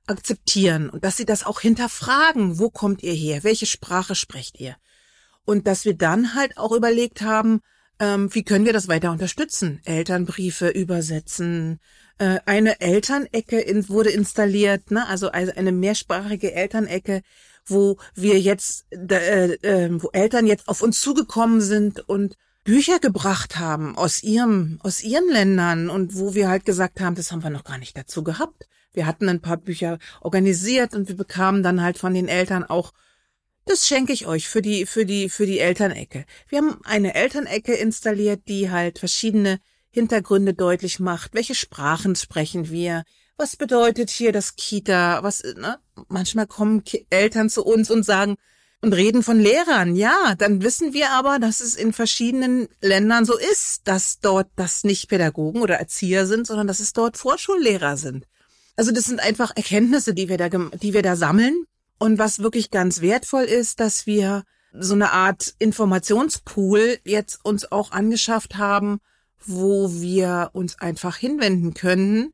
akzeptieren 0.05 0.89
und 0.89 1.03
dass 1.03 1.17
sie 1.17 1.25
das 1.25 1.43
auch 1.43 1.59
hinterfragen. 1.59 2.59
Wo 2.59 2.69
kommt 2.69 3.03
ihr 3.03 3.13
her? 3.13 3.43
Welche 3.43 3.65
Sprache 3.65 4.15
sprecht 4.15 4.59
ihr? 4.59 4.75
Und 5.43 5.67
dass 5.67 5.85
wir 5.85 5.95
dann 5.95 6.35
halt 6.35 6.57
auch 6.57 6.71
überlegt 6.71 7.21
haben, 7.21 7.61
ähm, 7.99 8.33
wie 8.33 8.43
können 8.43 8.65
wir 8.65 8.73
das 8.73 8.87
weiter 8.87 9.11
unterstützen? 9.11 9.81
Elternbriefe 9.85 10.69
übersetzen. 10.69 11.79
Äh, 12.17 12.39
eine 12.45 12.79
Elternecke 12.81 13.59
in, 13.59 13.89
wurde 13.89 14.09
installiert, 14.09 14.91
ne? 14.91 15.07
also 15.07 15.29
eine 15.29 15.71
mehrsprachige 15.71 16.53
Elternecke, 16.53 17.21
wo 17.65 17.97
wir 18.15 18.39
jetzt, 18.39 18.85
äh, 18.91 19.53
äh, 19.53 19.89
wo 20.01 20.09
Eltern 20.11 20.47
jetzt 20.47 20.67
auf 20.67 20.81
uns 20.81 21.01
zugekommen 21.01 21.61
sind 21.61 22.07
und 22.07 22.35
Bücher 22.63 22.99
gebracht 22.99 23.57
haben 23.57 23.97
aus 23.97 24.21
ihrem, 24.21 24.79
aus 24.83 25.01
ihren 25.01 25.29
Ländern 25.29 25.89
und 25.89 26.15
wo 26.15 26.33
wir 26.33 26.49
halt 26.49 26.65
gesagt 26.65 26.99
haben, 26.99 27.15
das 27.15 27.31
haben 27.31 27.43
wir 27.43 27.49
noch 27.49 27.63
gar 27.63 27.77
nicht 27.77 27.97
dazu 27.97 28.23
gehabt. 28.23 28.67
Wir 28.93 29.05
hatten 29.05 29.29
ein 29.29 29.41
paar 29.41 29.57
Bücher 29.57 29.97
organisiert 30.21 30.93
und 30.93 31.07
wir 31.07 31.15
bekamen 31.15 31.63
dann 31.63 31.81
halt 31.81 31.97
von 31.97 32.13
den 32.13 32.27
Eltern 32.27 32.63
auch 32.63 32.91
das 33.69 33.87
schenke 33.87 34.13
ich 34.13 34.27
euch 34.27 34.49
für 34.49 34.61
die, 34.61 34.85
für 34.85 35.05
die, 35.05 35.29
für 35.29 35.45
die 35.45 35.59
Elternecke. 35.59 36.25
Wir 36.47 36.57
haben 36.59 36.81
eine 36.83 37.15
Elternecke 37.15 37.73
installiert, 37.73 38.41
die 38.47 38.69
halt 38.69 38.99
verschiedene 38.99 39.59
Hintergründe 39.91 40.53
deutlich 40.53 40.99
macht. 40.99 41.33
Welche 41.33 41.55
Sprachen 41.55 42.15
sprechen 42.15 42.69
wir? 42.69 43.03
was 43.39 43.55
bedeutet 43.55 44.09
hier 44.09 44.31
das 44.31 44.55
Kita? 44.55 45.23
Was, 45.23 45.41
ne? 45.55 45.79
Manchmal 46.09 46.45
kommen 46.45 46.83
Eltern 47.09 47.49
zu 47.49 47.65
uns 47.65 47.89
und 47.89 48.03
sagen 48.03 48.35
und 48.81 48.93
reden 48.93 49.23
von 49.23 49.39
Lehrern. 49.39 49.95
Ja, 49.95 50.35
dann 50.37 50.61
wissen 50.61 50.93
wir 50.93 51.11
aber, 51.11 51.39
dass 51.39 51.61
es 51.61 51.75
in 51.75 51.93
verschiedenen 51.93 52.67
Ländern 52.81 53.25
so 53.25 53.37
ist, 53.37 53.81
dass 53.85 54.19
dort 54.19 54.49
das 54.57 54.83
nicht 54.83 55.07
Pädagogen 55.07 55.61
oder 55.61 55.75
Erzieher 55.75 56.27
sind, 56.27 56.45
sondern 56.47 56.67
dass 56.67 56.81
es 56.81 56.93
dort 56.93 57.17
Vorschullehrer 57.17 57.97
sind. 57.97 58.25
Also 58.75 58.91
das 58.91 59.05
sind 59.05 59.21
einfach 59.21 59.55
Erkenntnisse, 59.55 60.13
die 60.13 60.29
wir 60.29 60.37
da, 60.37 60.49
die 60.49 60.93
wir 60.93 61.01
da 61.01 61.15
sammeln. 61.15 61.65
Und 61.99 62.17
was 62.17 62.39
wirklich 62.39 62.71
ganz 62.71 63.01
wertvoll 63.01 63.43
ist, 63.43 63.79
dass 63.79 64.07
wir 64.07 64.43
so 64.71 64.93
eine 64.93 65.11
Art 65.11 65.53
Informationspool 65.59 66.99
jetzt 67.03 67.43
uns 67.43 67.71
auch 67.71 67.91
angeschafft 67.91 68.57
haben, 68.57 68.99
wo 69.45 69.91
wir 69.91 70.51
uns 70.53 70.79
einfach 70.79 71.17
hinwenden 71.17 71.73
können 71.73 72.33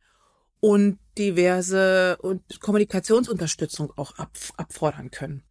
und 0.60 1.00
diverse 1.18 2.18
und 2.18 2.60
Kommunikationsunterstützung 2.60 3.92
auch 3.96 4.18
ab, 4.18 4.32
abfordern 4.58 5.12
können. 5.12 5.44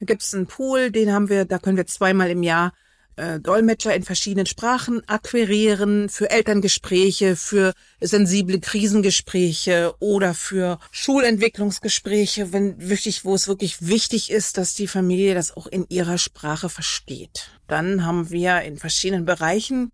Da 0.00 0.06
gibt 0.06 0.22
es 0.22 0.34
einen 0.34 0.46
Pool, 0.46 0.90
den 0.90 1.12
haben 1.12 1.28
wir, 1.28 1.44
da 1.44 1.58
können 1.58 1.76
wir 1.76 1.86
zweimal 1.86 2.30
im 2.30 2.42
Jahr 2.42 2.72
äh, 3.16 3.40
Dolmetscher 3.40 3.94
in 3.94 4.02
verschiedenen 4.02 4.46
Sprachen 4.46 5.06
akquirieren 5.08 6.08
für 6.08 6.30
Elterngespräche, 6.30 7.36
für 7.36 7.72
sensible 8.00 8.60
Krisengespräche 8.60 9.94
oder 9.98 10.34
für 10.34 10.78
Schulentwicklungsgespräche, 10.90 12.52
wenn 12.52 12.88
wirklich, 12.88 13.24
wo 13.24 13.34
es 13.34 13.48
wirklich 13.48 13.86
wichtig 13.86 14.30
ist, 14.30 14.58
dass 14.58 14.74
die 14.74 14.88
Familie 14.88 15.34
das 15.34 15.56
auch 15.56 15.66
in 15.66 15.86
ihrer 15.88 16.18
Sprache 16.18 16.68
versteht. 16.68 17.50
Dann 17.68 18.04
haben 18.04 18.30
wir 18.30 18.62
in 18.62 18.78
verschiedenen 18.78 19.24
Bereichen 19.24 19.92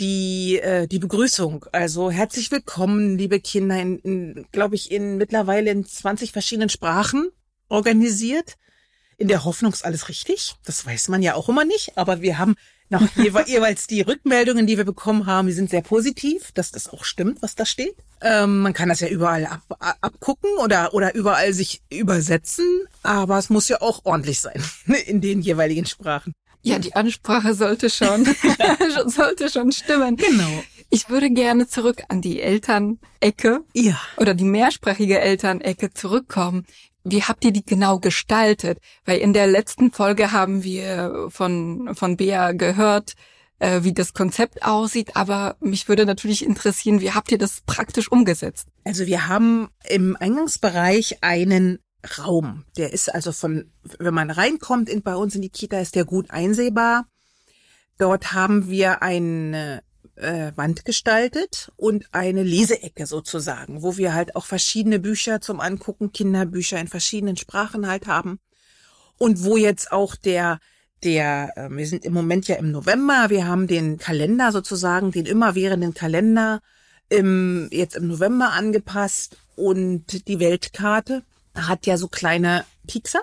die 0.00 0.60
äh, 0.60 0.86
die 0.86 0.98
Begrüßung. 0.98 1.64
Also 1.72 2.10
herzlich 2.10 2.50
willkommen, 2.50 3.18
liebe 3.18 3.40
Kinder, 3.40 3.80
in, 3.80 3.98
in 3.98 4.46
glaube 4.52 4.76
ich 4.76 4.90
in 4.92 5.16
mittlerweile 5.16 5.70
in 5.70 5.84
20 5.84 6.32
verschiedenen 6.32 6.68
Sprachen 6.68 7.30
organisiert. 7.68 8.56
In 9.18 9.26
der 9.26 9.44
Hoffnung 9.44 9.72
ist 9.72 9.84
alles 9.84 10.08
richtig. 10.08 10.54
Das 10.64 10.86
weiß 10.86 11.08
man 11.08 11.22
ja 11.22 11.34
auch 11.34 11.48
immer 11.48 11.64
nicht, 11.64 11.98
aber 11.98 12.20
wir 12.20 12.38
haben 12.38 12.54
noch 12.88 13.02
jeweils 13.16 13.88
die 13.88 14.00
Rückmeldungen, 14.00 14.66
die 14.66 14.76
wir 14.76 14.84
bekommen 14.84 15.26
haben, 15.26 15.48
die 15.48 15.54
sind 15.54 15.70
sehr 15.70 15.82
positiv, 15.82 16.52
dass 16.52 16.70
das 16.70 16.88
auch 16.88 17.04
stimmt, 17.04 17.42
was 17.42 17.56
da 17.56 17.66
steht. 17.66 17.96
Ähm, 18.20 18.60
man 18.60 18.72
kann 18.72 18.88
das 18.88 19.00
ja 19.00 19.08
überall 19.08 19.44
ab, 19.46 19.62
abgucken 20.00 20.50
oder 20.62 20.94
oder 20.94 21.14
überall 21.16 21.52
sich 21.52 21.82
übersetzen, 21.90 22.64
aber 23.02 23.38
es 23.38 23.50
muss 23.50 23.68
ja 23.68 23.80
auch 23.80 24.04
ordentlich 24.04 24.40
sein 24.40 24.62
in 25.06 25.20
den 25.20 25.40
jeweiligen 25.40 25.86
Sprachen. 25.86 26.32
Ja, 26.62 26.78
die 26.78 26.94
Ansprache 26.94 27.54
sollte 27.54 27.90
schon, 27.90 28.24
sollte 29.06 29.48
schon 29.48 29.72
stimmen. 29.72 30.16
Genau. 30.16 30.64
Ich 30.90 31.10
würde 31.10 31.30
gerne 31.30 31.68
zurück 31.68 32.02
an 32.08 32.22
die 32.22 32.40
Elternecke 32.40 33.60
ja. 33.74 34.00
oder 34.16 34.34
die 34.34 34.44
mehrsprachige 34.44 35.20
Elternecke 35.20 35.92
zurückkommen. 35.92 36.66
Wie 37.10 37.22
habt 37.22 37.44
ihr 37.44 37.52
die 37.52 37.64
genau 37.64 37.98
gestaltet? 37.98 38.78
Weil 39.04 39.18
in 39.18 39.32
der 39.32 39.46
letzten 39.46 39.92
Folge 39.92 40.32
haben 40.32 40.64
wir 40.64 41.28
von, 41.30 41.94
von 41.94 42.16
Bea 42.16 42.52
gehört, 42.52 43.14
äh, 43.58 43.82
wie 43.82 43.92
das 43.92 44.14
Konzept 44.14 44.64
aussieht, 44.64 45.16
aber 45.16 45.56
mich 45.60 45.88
würde 45.88 46.06
natürlich 46.06 46.44
interessieren, 46.44 47.00
wie 47.00 47.12
habt 47.12 47.32
ihr 47.32 47.38
das 47.38 47.62
praktisch 47.66 48.10
umgesetzt? 48.10 48.68
Also 48.84 49.06
wir 49.06 49.28
haben 49.28 49.68
im 49.88 50.16
Eingangsbereich 50.18 51.22
einen 51.22 51.78
Raum. 52.18 52.64
Der 52.76 52.92
ist 52.92 53.12
also 53.12 53.32
von, 53.32 53.72
wenn 53.98 54.14
man 54.14 54.30
reinkommt 54.30 54.88
in, 54.88 55.02
bei 55.02 55.16
uns 55.16 55.34
in 55.34 55.42
die 55.42 55.50
Kita, 55.50 55.80
ist 55.80 55.96
der 55.96 56.04
gut 56.04 56.30
einsehbar. 56.30 57.06
Dort 57.98 58.32
haben 58.32 58.70
wir 58.70 59.02
eine 59.02 59.82
äh, 60.18 60.52
Wand 60.56 60.84
gestaltet 60.84 61.70
und 61.76 62.06
eine 62.12 62.42
Leseecke 62.42 63.06
sozusagen, 63.06 63.82
wo 63.82 63.96
wir 63.96 64.14
halt 64.14 64.36
auch 64.36 64.44
verschiedene 64.44 64.98
Bücher 64.98 65.40
zum 65.40 65.60
Angucken, 65.60 66.12
Kinderbücher 66.12 66.78
in 66.78 66.88
verschiedenen 66.88 67.36
Sprachen 67.36 67.86
halt 67.86 68.06
haben. 68.06 68.38
Und 69.16 69.44
wo 69.44 69.56
jetzt 69.56 69.90
auch 69.90 70.14
der, 70.14 70.60
der, 71.02 71.52
äh, 71.56 71.68
wir 71.70 71.86
sind 71.86 72.04
im 72.04 72.12
Moment 72.12 72.48
ja 72.48 72.56
im 72.56 72.70
November, 72.70 73.26
wir 73.28 73.46
haben 73.46 73.66
den 73.66 73.98
Kalender 73.98 74.52
sozusagen, 74.52 75.10
den 75.10 75.26
immerwährenden 75.26 75.94
Kalender 75.94 76.60
im, 77.08 77.68
jetzt 77.72 77.96
im 77.96 78.08
November 78.08 78.52
angepasst 78.52 79.36
und 79.56 80.28
die 80.28 80.40
Weltkarte 80.40 81.22
hat 81.54 81.86
ja 81.86 81.96
so 81.96 82.08
kleine 82.08 82.64
Piekser. 82.86 83.22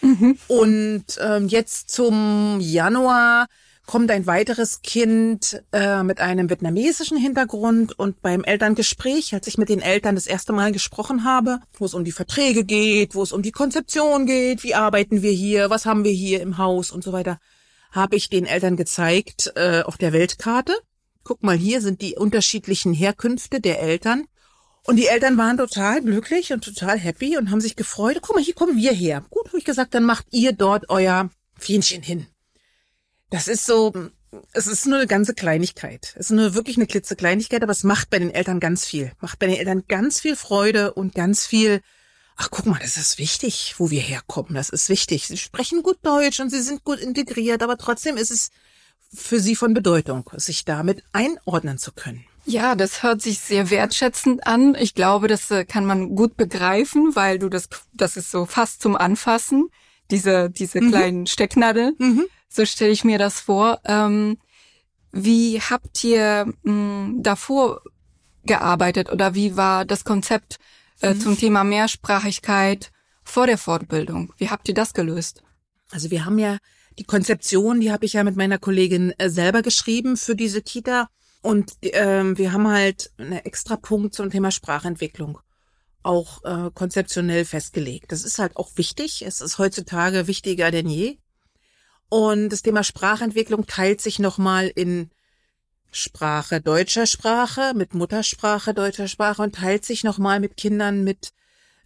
Mhm. 0.00 0.38
Und 0.48 1.04
ähm, 1.20 1.48
jetzt 1.48 1.90
zum 1.90 2.58
Januar 2.60 3.46
kommt 3.86 4.10
ein 4.10 4.26
weiteres 4.26 4.82
Kind 4.82 5.62
äh, 5.72 6.02
mit 6.02 6.20
einem 6.20 6.50
vietnamesischen 6.50 7.16
Hintergrund 7.16 7.96
und 7.98 8.20
beim 8.20 8.42
Elterngespräch, 8.42 9.32
als 9.32 9.46
ich 9.46 9.58
mit 9.58 9.68
den 9.68 9.80
Eltern 9.80 10.16
das 10.16 10.26
erste 10.26 10.52
Mal 10.52 10.72
gesprochen 10.72 11.24
habe, 11.24 11.60
wo 11.78 11.84
es 11.84 11.94
um 11.94 12.04
die 12.04 12.12
Verträge 12.12 12.64
geht, 12.64 13.14
wo 13.14 13.22
es 13.22 13.32
um 13.32 13.42
die 13.42 13.52
Konzeption 13.52 14.26
geht, 14.26 14.64
wie 14.64 14.74
arbeiten 14.74 15.22
wir 15.22 15.30
hier, 15.30 15.70
was 15.70 15.86
haben 15.86 16.04
wir 16.04 16.12
hier 16.12 16.40
im 16.40 16.58
Haus 16.58 16.90
und 16.90 17.04
so 17.04 17.12
weiter, 17.12 17.38
habe 17.92 18.16
ich 18.16 18.28
den 18.28 18.44
Eltern 18.44 18.76
gezeigt 18.76 19.52
äh, 19.54 19.82
auf 19.82 19.96
der 19.96 20.12
Weltkarte. 20.12 20.74
Guck 21.22 21.42
mal, 21.42 21.56
hier 21.56 21.80
sind 21.80 22.02
die 22.02 22.16
unterschiedlichen 22.16 22.92
Herkünfte 22.92 23.60
der 23.60 23.80
Eltern. 23.80 24.26
Und 24.84 24.96
die 24.96 25.08
Eltern 25.08 25.36
waren 25.36 25.56
total 25.56 26.00
glücklich 26.00 26.52
und 26.52 26.62
total 26.62 26.98
happy 26.98 27.36
und 27.36 27.50
haben 27.50 27.60
sich 27.60 27.74
gefreut. 27.74 28.18
Guck 28.22 28.36
mal, 28.36 28.44
hier 28.44 28.54
kommen 28.54 28.76
wir 28.76 28.92
her. 28.92 29.24
Gut, 29.30 29.48
habe 29.48 29.58
ich 29.58 29.64
gesagt, 29.64 29.94
dann 29.94 30.04
macht 30.04 30.26
ihr 30.30 30.52
dort 30.52 30.88
euer 30.88 31.30
Fähnchen 31.58 32.02
hin. 32.02 32.26
Das 33.30 33.48
ist 33.48 33.66
so, 33.66 33.92
es 34.52 34.66
ist 34.66 34.86
nur 34.86 34.98
eine 34.98 35.06
ganze 35.06 35.34
Kleinigkeit. 35.34 36.14
Es 36.16 36.26
ist 36.26 36.36
nur 36.36 36.54
wirklich 36.54 36.76
eine 36.76 36.86
klitzekleinigkeit, 36.86 37.62
aber 37.62 37.72
es 37.72 37.84
macht 37.84 38.10
bei 38.10 38.18
den 38.18 38.30
Eltern 38.30 38.60
ganz 38.60 38.84
viel. 38.84 39.12
Macht 39.20 39.38
bei 39.38 39.46
den 39.46 39.56
Eltern 39.56 39.84
ganz 39.88 40.20
viel 40.20 40.36
Freude 40.36 40.94
und 40.94 41.14
ganz 41.14 41.46
viel, 41.46 41.80
ach 42.36 42.50
guck 42.50 42.66
mal, 42.66 42.78
das 42.80 42.96
ist 42.96 43.18
wichtig, 43.18 43.74
wo 43.78 43.90
wir 43.90 44.00
herkommen. 44.00 44.54
Das 44.54 44.68
ist 44.68 44.88
wichtig. 44.88 45.26
Sie 45.26 45.36
sprechen 45.36 45.82
gut 45.82 45.98
Deutsch 46.02 46.40
und 46.40 46.50
sie 46.50 46.62
sind 46.62 46.84
gut 46.84 46.98
integriert, 46.98 47.62
aber 47.62 47.76
trotzdem 47.76 48.16
ist 48.16 48.30
es 48.30 48.50
für 49.12 49.40
sie 49.40 49.56
von 49.56 49.74
Bedeutung, 49.74 50.28
sich 50.36 50.64
damit 50.64 51.02
einordnen 51.12 51.78
zu 51.78 51.92
können. 51.92 52.24
Ja, 52.44 52.76
das 52.76 53.02
hört 53.02 53.22
sich 53.22 53.40
sehr 53.40 53.70
wertschätzend 53.70 54.46
an. 54.46 54.76
Ich 54.76 54.94
glaube, 54.94 55.26
das 55.26 55.50
äh, 55.50 55.64
kann 55.64 55.84
man 55.84 56.14
gut 56.14 56.36
begreifen, 56.36 57.16
weil 57.16 57.40
du 57.40 57.48
das, 57.48 57.68
das 57.92 58.16
ist 58.16 58.30
so 58.30 58.46
fast 58.46 58.80
zum 58.82 58.94
Anfassen, 58.94 59.68
diese, 60.12 60.48
diese 60.48 60.80
mhm. 60.80 60.90
kleinen 60.90 61.26
Stecknadel. 61.26 61.94
Mhm. 61.98 62.26
So 62.48 62.64
stelle 62.64 62.92
ich 62.92 63.04
mir 63.04 63.18
das 63.18 63.40
vor. 63.40 63.80
Ähm, 63.84 64.38
wie 65.12 65.60
habt 65.60 66.02
ihr 66.04 66.46
mh, 66.62 66.72
hm, 66.72 67.22
davor 67.22 67.82
gearbeitet 68.44 69.10
oder 69.10 69.34
wie 69.34 69.56
war 69.56 69.84
das 69.84 70.04
Konzept 70.04 70.58
äh, 71.00 71.14
mhm. 71.14 71.20
zum 71.20 71.38
Thema 71.38 71.64
Mehrsprachigkeit 71.64 72.92
vor 73.22 73.46
der 73.46 73.58
Fortbildung? 73.58 74.32
Wie 74.36 74.50
habt 74.50 74.68
ihr 74.68 74.74
das 74.74 74.94
gelöst? 74.94 75.42
Also 75.90 76.10
wir 76.10 76.24
haben 76.24 76.38
ja 76.38 76.58
die 76.98 77.04
Konzeption, 77.04 77.80
die 77.80 77.92
habe 77.92 78.06
ich 78.06 78.14
ja 78.14 78.24
mit 78.24 78.36
meiner 78.36 78.58
Kollegin 78.58 79.12
äh, 79.18 79.28
selber 79.28 79.62
geschrieben 79.62 80.16
für 80.16 80.34
diese 80.34 80.62
Kita. 80.62 81.08
Und 81.42 81.72
ähm, 81.82 82.38
wir 82.38 82.52
haben 82.52 82.66
halt 82.66 83.12
einen 83.18 83.32
extra 83.32 83.76
Punkt 83.76 84.14
zum 84.14 84.30
Thema 84.30 84.50
Sprachentwicklung 84.50 85.38
auch 86.02 86.44
äh, 86.44 86.70
konzeptionell 86.72 87.44
festgelegt. 87.44 88.12
Das 88.12 88.24
ist 88.24 88.38
halt 88.38 88.56
auch 88.56 88.70
wichtig. 88.76 89.22
Es 89.22 89.40
ist 89.40 89.58
heutzutage 89.58 90.26
wichtiger 90.26 90.70
denn 90.70 90.88
je. 90.88 91.18
Und 92.08 92.50
das 92.50 92.62
Thema 92.62 92.84
Sprachentwicklung 92.84 93.66
teilt 93.66 94.00
sich 94.00 94.18
nochmal 94.18 94.70
in 94.74 95.10
Sprache 95.90 96.60
deutscher 96.60 97.06
Sprache, 97.06 97.72
mit 97.74 97.94
Muttersprache 97.94 98.74
deutscher 98.74 99.08
Sprache 99.08 99.42
und 99.42 99.54
teilt 99.54 99.84
sich 99.84 100.04
nochmal 100.04 100.40
mit 100.40 100.56
Kindern 100.56 101.04
mit 101.04 101.32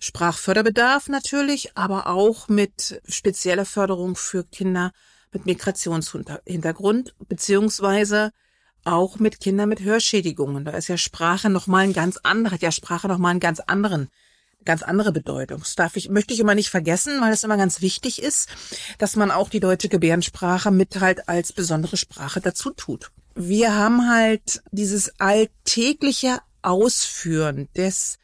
Sprachförderbedarf 0.01 1.09
natürlich, 1.09 1.77
aber 1.77 2.07
auch 2.07 2.49
mit 2.49 3.01
spezieller 3.07 3.67
Förderung 3.67 4.17
für 4.17 4.45
Kinder 4.45 4.93
mit 5.33 5.47
Migrationshintergrund, 5.47 7.15
beziehungsweise 7.29 8.33
auch 8.85 9.19
mit 9.19 9.41
Kindern 9.41 9.69
mit 9.69 9.81
Hörschädigungen. 9.81 10.65
Da 10.65 10.73
ist 10.73 10.89
ja 10.89 10.97
Sprache 10.97 11.51
nochmal 11.51 11.85
ein 11.85 11.93
ganz 11.93 12.17
anderer, 12.17 12.55
hat 12.55 12.63
ja 12.63 12.73
Sprache 12.73 13.09
nochmal 13.09 13.33
einen 13.33 13.41
ganz 13.41 13.61
anderen 13.61 14.09
ganz 14.65 14.83
andere 14.83 15.13
Bedeutung. 15.13 15.61
Das 15.61 15.75
darf 15.75 15.97
ich, 15.97 16.09
möchte 16.11 16.35
ich 16.35 16.41
immer 16.41 16.55
nicht 16.55 16.71
vergessen, 16.71 17.21
weil 17.21 17.33
es 17.33 17.45
immer 17.45 17.57
ganz 17.57 17.81
wichtig 17.81 18.23
ist, 18.23 18.49
dass 18.99 19.17
man 19.17 19.31
auch 19.31 19.49
die 19.49 19.61
deutsche 19.61 19.89
Gebärdensprache 19.89 20.71
mit 20.71 21.01
halt 21.01 21.29
als 21.29 21.53
besondere 21.53 21.97
Sprache 21.97 22.41
dazu 22.41 22.71
tut. 22.71 23.11
Wir 23.35 23.75
haben 23.75 24.09
halt 24.11 24.63
dieses 24.71 25.19
alltägliche 25.19 26.39
Ausführen 26.63 27.69
des 27.77 28.19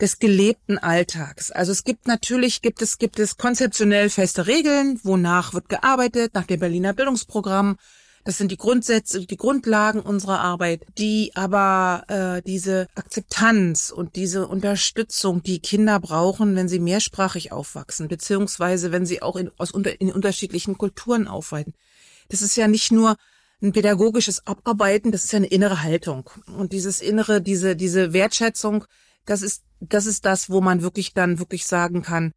des 0.00 0.18
gelebten 0.20 0.78
Alltags. 0.78 1.50
Also 1.50 1.72
es 1.72 1.84
gibt 1.84 2.06
natürlich, 2.06 2.62
gibt 2.62 2.82
es, 2.82 2.98
gibt 2.98 3.18
es 3.18 3.36
konzeptionell 3.36 4.10
feste 4.10 4.46
Regeln, 4.46 5.00
wonach 5.02 5.54
wird 5.54 5.68
gearbeitet, 5.68 6.34
nach 6.34 6.46
dem 6.46 6.60
Berliner 6.60 6.92
Bildungsprogramm, 6.92 7.78
das 8.28 8.36
sind 8.36 8.52
die 8.52 8.58
Grundsätze, 8.58 9.24
die 9.24 9.38
Grundlagen 9.38 10.00
unserer 10.00 10.40
Arbeit, 10.40 10.84
die 10.98 11.32
aber 11.34 12.04
äh, 12.08 12.42
diese 12.46 12.86
Akzeptanz 12.94 13.90
und 13.90 14.16
diese 14.16 14.46
Unterstützung, 14.46 15.42
die 15.42 15.60
Kinder 15.60 15.98
brauchen, 15.98 16.54
wenn 16.54 16.68
sie 16.68 16.78
mehrsprachig 16.78 17.52
aufwachsen, 17.52 18.06
beziehungsweise 18.06 18.92
wenn 18.92 19.06
sie 19.06 19.22
auch 19.22 19.36
in, 19.36 19.50
aus, 19.56 19.70
in 19.70 20.12
unterschiedlichen 20.12 20.76
Kulturen 20.76 21.26
aufwachsen. 21.26 21.72
Das 22.28 22.42
ist 22.42 22.54
ja 22.54 22.68
nicht 22.68 22.92
nur 22.92 23.16
ein 23.62 23.72
pädagogisches 23.72 24.46
Abarbeiten, 24.46 25.10
das 25.10 25.24
ist 25.24 25.32
ja 25.32 25.38
eine 25.38 25.46
innere 25.46 25.82
Haltung. 25.82 26.28
Und 26.54 26.74
dieses 26.74 27.00
innere, 27.00 27.40
diese, 27.40 27.76
diese 27.76 28.12
Wertschätzung, 28.12 28.84
das 29.24 29.40
ist, 29.40 29.62
das 29.80 30.04
ist 30.04 30.26
das, 30.26 30.50
wo 30.50 30.60
man 30.60 30.82
wirklich 30.82 31.14
dann 31.14 31.38
wirklich 31.38 31.66
sagen 31.66 32.02
kann, 32.02 32.32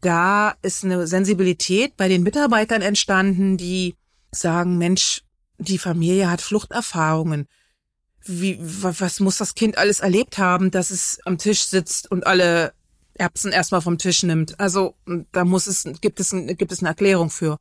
da 0.00 0.54
ist 0.62 0.84
eine 0.84 1.06
Sensibilität 1.06 1.98
bei 1.98 2.08
den 2.08 2.22
Mitarbeitern 2.22 2.80
entstanden, 2.80 3.58
die 3.58 3.94
sagen, 4.30 4.78
Mensch, 4.78 5.22
die 5.58 5.78
Familie 5.78 6.30
hat 6.30 6.40
Fluchterfahrungen. 6.40 7.46
Wie, 8.24 8.58
was 8.60 9.20
muss 9.20 9.38
das 9.38 9.54
Kind 9.54 9.78
alles 9.78 10.00
erlebt 10.00 10.38
haben, 10.38 10.70
dass 10.70 10.90
es 10.90 11.20
am 11.24 11.38
Tisch 11.38 11.64
sitzt 11.64 12.10
und 12.10 12.26
alle 12.26 12.72
Erbsen 13.14 13.52
erstmal 13.52 13.80
vom 13.80 13.98
Tisch 13.98 14.22
nimmt? 14.24 14.58
Also 14.58 14.96
da 15.32 15.44
muss 15.44 15.66
es, 15.66 15.84
gibt 16.00 16.18
es, 16.20 16.30
gibt 16.30 16.72
es 16.72 16.80
eine 16.80 16.88
Erklärung 16.88 17.30
für. 17.30 17.58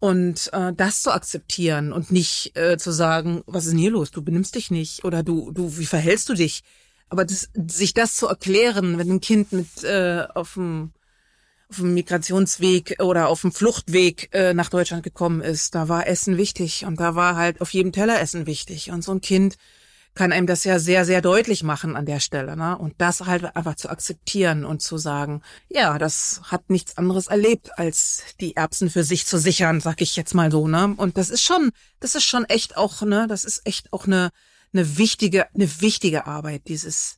Und 0.00 0.52
äh, 0.52 0.72
das 0.74 1.02
zu 1.02 1.10
akzeptieren 1.10 1.92
und 1.92 2.12
nicht 2.12 2.56
äh, 2.56 2.78
zu 2.78 2.92
sagen, 2.92 3.42
was 3.46 3.64
ist 3.64 3.72
denn 3.72 3.80
hier 3.80 3.90
los? 3.90 4.12
Du 4.12 4.22
benimmst 4.22 4.54
dich 4.54 4.70
nicht 4.70 5.04
oder 5.04 5.22
du, 5.24 5.50
du, 5.50 5.76
wie 5.76 5.86
verhältst 5.86 6.28
du 6.28 6.34
dich? 6.34 6.62
Aber 7.08 7.24
das, 7.24 7.48
sich 7.68 7.94
das 7.94 8.14
zu 8.14 8.28
erklären, 8.28 8.98
wenn 8.98 9.10
ein 9.10 9.20
Kind 9.20 9.50
mit 9.52 9.82
äh, 9.82 10.26
auf 10.34 10.54
dem 10.54 10.92
auf 11.70 11.76
dem 11.76 11.94
Migrationsweg 11.94 12.96
oder 13.00 13.28
auf 13.28 13.42
dem 13.42 13.52
Fluchtweg 13.52 14.30
äh, 14.32 14.54
nach 14.54 14.70
Deutschland 14.70 15.02
gekommen 15.02 15.40
ist, 15.40 15.74
da 15.74 15.88
war 15.88 16.06
Essen 16.06 16.36
wichtig 16.36 16.84
und 16.86 16.98
da 16.98 17.14
war 17.14 17.36
halt 17.36 17.60
auf 17.60 17.72
jedem 17.72 17.92
Teller 17.92 18.20
Essen 18.20 18.46
wichtig. 18.46 18.90
Und 18.90 19.02
so 19.02 19.12
ein 19.12 19.20
Kind 19.20 19.56
kann 20.14 20.32
einem 20.32 20.46
das 20.46 20.64
ja 20.64 20.78
sehr, 20.80 21.04
sehr 21.04 21.22
deutlich 21.22 21.62
machen 21.62 21.94
an 21.94 22.06
der 22.06 22.18
Stelle. 22.18 22.56
Ne? 22.56 22.76
Und 22.76 22.94
das 22.98 23.20
halt 23.20 23.54
einfach 23.54 23.76
zu 23.76 23.88
akzeptieren 23.88 24.64
und 24.64 24.82
zu 24.82 24.98
sagen, 24.98 25.42
ja, 25.68 25.96
das 25.98 26.40
hat 26.44 26.70
nichts 26.70 26.98
anderes 26.98 27.28
erlebt, 27.28 27.78
als 27.78 28.24
die 28.40 28.56
Erbsen 28.56 28.90
für 28.90 29.04
sich 29.04 29.26
zu 29.26 29.38
sichern, 29.38 29.80
sag 29.80 30.00
ich 30.00 30.16
jetzt 30.16 30.34
mal 30.34 30.50
so. 30.50 30.66
Ne? 30.66 30.94
Und 30.96 31.18
das 31.18 31.30
ist 31.30 31.42
schon, 31.42 31.70
das 32.00 32.14
ist 32.14 32.24
schon 32.24 32.46
echt 32.46 32.76
auch, 32.76 33.02
ne, 33.02 33.26
das 33.28 33.44
ist 33.44 33.64
echt 33.64 33.92
auch 33.92 34.06
eine, 34.06 34.30
eine 34.72 34.98
wichtige, 34.98 35.46
eine 35.54 35.80
wichtige 35.80 36.26
Arbeit, 36.26 36.62
dieses 36.66 37.16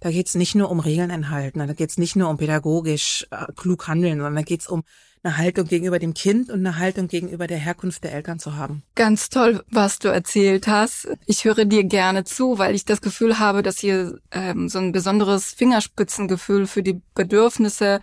da 0.00 0.10
geht's 0.10 0.34
nicht 0.34 0.54
nur 0.54 0.70
um 0.70 0.80
Regeln 0.80 1.10
enthalten, 1.10 1.58
da 1.58 1.72
geht's 1.72 1.98
nicht 1.98 2.16
nur 2.16 2.28
um 2.28 2.38
pädagogisch 2.38 3.26
äh, 3.30 3.46
klug 3.54 3.86
handeln, 3.86 4.16
sondern 4.16 4.36
da 4.36 4.42
geht's 4.42 4.68
um 4.68 4.82
eine 5.22 5.36
Haltung 5.36 5.66
gegenüber 5.66 5.98
dem 5.98 6.14
Kind 6.14 6.48
und 6.48 6.60
eine 6.60 6.78
Haltung 6.78 7.06
gegenüber 7.06 7.46
der 7.46 7.58
Herkunft 7.58 8.04
der 8.04 8.14
Eltern 8.14 8.38
zu 8.38 8.56
haben. 8.56 8.82
Ganz 8.94 9.28
toll, 9.28 9.62
was 9.70 9.98
du 9.98 10.08
erzählt 10.08 10.66
hast. 10.66 11.08
Ich 11.26 11.44
höre 11.44 11.66
dir 11.66 11.84
gerne 11.84 12.24
zu, 12.24 12.58
weil 12.58 12.74
ich 12.74 12.86
das 12.86 13.02
Gefühl 13.02 13.38
habe, 13.38 13.62
dass 13.62 13.82
ihr 13.82 14.18
ähm, 14.30 14.70
so 14.70 14.78
ein 14.78 14.92
besonderes 14.92 15.52
Fingerspitzengefühl 15.52 16.66
für 16.66 16.82
die 16.82 17.02
Bedürfnisse 17.14 18.00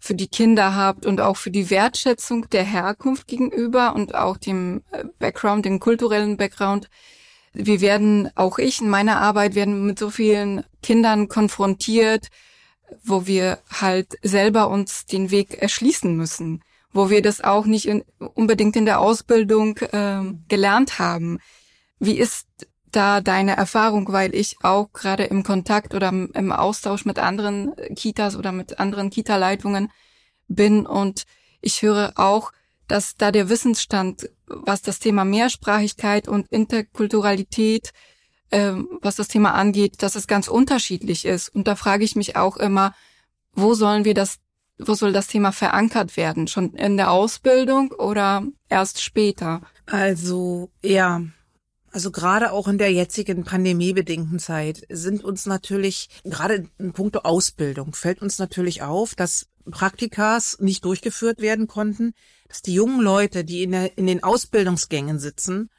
für 0.00 0.14
die 0.14 0.28
Kinder 0.28 0.74
habt 0.74 1.04
und 1.04 1.20
auch 1.20 1.36
für 1.36 1.50
die 1.50 1.68
Wertschätzung 1.68 2.48
der 2.50 2.64
Herkunft 2.64 3.26
gegenüber 3.26 3.94
und 3.94 4.14
auch 4.14 4.38
dem 4.38 4.82
äh, 4.92 5.04
Background, 5.18 5.66
dem 5.66 5.78
kulturellen 5.78 6.36
Background 6.38 6.88
wir 7.52 7.80
werden, 7.80 8.30
auch 8.36 8.58
ich 8.58 8.80
in 8.80 8.88
meiner 8.88 9.20
Arbeit, 9.20 9.54
werden 9.54 9.86
mit 9.86 9.98
so 9.98 10.10
vielen 10.10 10.64
Kindern 10.82 11.28
konfrontiert, 11.28 12.28
wo 13.04 13.26
wir 13.26 13.58
halt 13.70 14.16
selber 14.22 14.68
uns 14.68 15.06
den 15.06 15.30
Weg 15.30 15.60
erschließen 15.62 16.16
müssen. 16.16 16.62
wo 16.92 17.08
wir 17.08 17.22
das 17.22 17.40
auch 17.40 17.66
nicht 17.66 17.86
in, 17.86 18.04
unbedingt 18.34 18.76
in 18.76 18.84
der 18.84 19.00
Ausbildung 19.00 19.76
äh, 19.78 20.22
gelernt 20.48 20.98
haben. 20.98 21.38
Wie 21.98 22.18
ist 22.18 22.48
da 22.90 23.20
deine 23.20 23.56
Erfahrung, 23.56 24.12
weil 24.12 24.34
ich 24.34 24.56
auch 24.62 24.92
gerade 24.92 25.24
im 25.24 25.44
Kontakt 25.44 25.94
oder 25.94 26.08
im 26.08 26.52
Austausch 26.52 27.04
mit 27.04 27.18
anderen 27.18 27.74
Kitas 27.94 28.36
oder 28.36 28.50
mit 28.50 28.80
anderen 28.80 29.10
Kita-Leitungen 29.10 29.92
bin 30.48 30.86
und 30.86 31.24
ich 31.60 31.82
höre 31.82 32.14
auch, 32.16 32.52
dass 32.88 33.16
da 33.16 33.30
der 33.30 33.48
Wissensstand, 33.48 34.28
was 34.50 34.82
das 34.82 34.98
Thema 34.98 35.24
Mehrsprachigkeit 35.24 36.28
und 36.28 36.48
Interkulturalität, 36.48 37.92
äh, 38.50 38.72
was 39.00 39.16
das 39.16 39.28
Thema 39.28 39.54
angeht, 39.54 40.02
dass 40.02 40.16
es 40.16 40.26
ganz 40.26 40.48
unterschiedlich 40.48 41.24
ist. 41.24 41.48
Und 41.54 41.66
da 41.66 41.76
frage 41.76 42.04
ich 42.04 42.16
mich 42.16 42.36
auch 42.36 42.56
immer, 42.56 42.94
wo 43.52 43.74
sollen 43.74 44.04
wir 44.04 44.14
das, 44.14 44.38
wo 44.78 44.94
soll 44.94 45.12
das 45.12 45.26
Thema 45.26 45.52
verankert 45.52 46.16
werden? 46.16 46.48
Schon 46.48 46.74
in 46.74 46.96
der 46.96 47.10
Ausbildung 47.10 47.92
oder 47.92 48.44
erst 48.68 49.02
später? 49.02 49.62
Also, 49.86 50.70
ja. 50.82 51.22
Also 51.92 52.10
gerade 52.12 52.52
auch 52.52 52.68
in 52.68 52.78
der 52.78 52.92
jetzigen 52.92 53.44
pandemiebedingten 53.44 54.38
Zeit 54.38 54.86
sind 54.88 55.24
uns 55.24 55.46
natürlich, 55.46 56.08
gerade 56.24 56.68
in 56.78 56.92
puncto 56.92 57.20
Ausbildung, 57.20 57.94
fällt 57.94 58.22
uns 58.22 58.38
natürlich 58.38 58.82
auf, 58.82 59.14
dass 59.14 59.46
Praktikas 59.70 60.58
nicht 60.60 60.84
durchgeführt 60.84 61.40
werden 61.40 61.66
konnten, 61.66 62.14
dass 62.48 62.62
die 62.62 62.74
jungen 62.74 63.00
Leute, 63.00 63.44
die 63.44 63.62
in, 63.62 63.72
der, 63.72 63.98
in 63.98 64.06
den 64.06 64.22
Ausbildungsgängen 64.22 65.18
sitzen, 65.18 65.70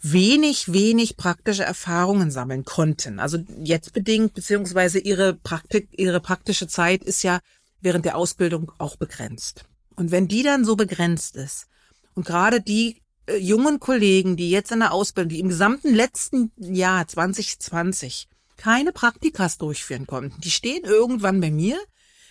wenig, 0.00 0.72
wenig 0.72 1.16
praktische 1.16 1.64
Erfahrungen 1.64 2.30
sammeln 2.30 2.64
konnten. 2.64 3.18
Also 3.18 3.38
jetzt 3.58 3.92
bedingt, 3.92 4.34
beziehungsweise 4.34 4.98
ihre 4.98 5.34
Praktik, 5.34 5.88
ihre 5.92 6.20
praktische 6.20 6.68
Zeit 6.68 7.02
ist 7.02 7.22
ja 7.22 7.40
während 7.80 8.04
der 8.04 8.16
Ausbildung 8.16 8.72
auch 8.78 8.96
begrenzt. 8.96 9.64
Und 9.96 10.10
wenn 10.10 10.28
die 10.28 10.42
dann 10.42 10.64
so 10.64 10.76
begrenzt 10.76 11.36
ist 11.36 11.66
und 12.14 12.26
gerade 12.26 12.60
die 12.60 13.02
äh, 13.26 13.36
jungen 13.36 13.80
Kollegen, 13.80 14.36
die 14.36 14.50
jetzt 14.50 14.72
in 14.72 14.80
der 14.80 14.92
Ausbildung, 14.92 15.30
die 15.30 15.40
im 15.40 15.48
gesamten 15.48 15.94
letzten 15.94 16.52
Jahr 16.56 17.06
2020 17.06 18.28
keine 18.56 18.92
Praktikas 18.92 19.58
durchführen 19.58 20.06
konnten, 20.06 20.40
die 20.40 20.50
stehen 20.50 20.84
irgendwann 20.84 21.40
bei 21.40 21.50
mir, 21.50 21.78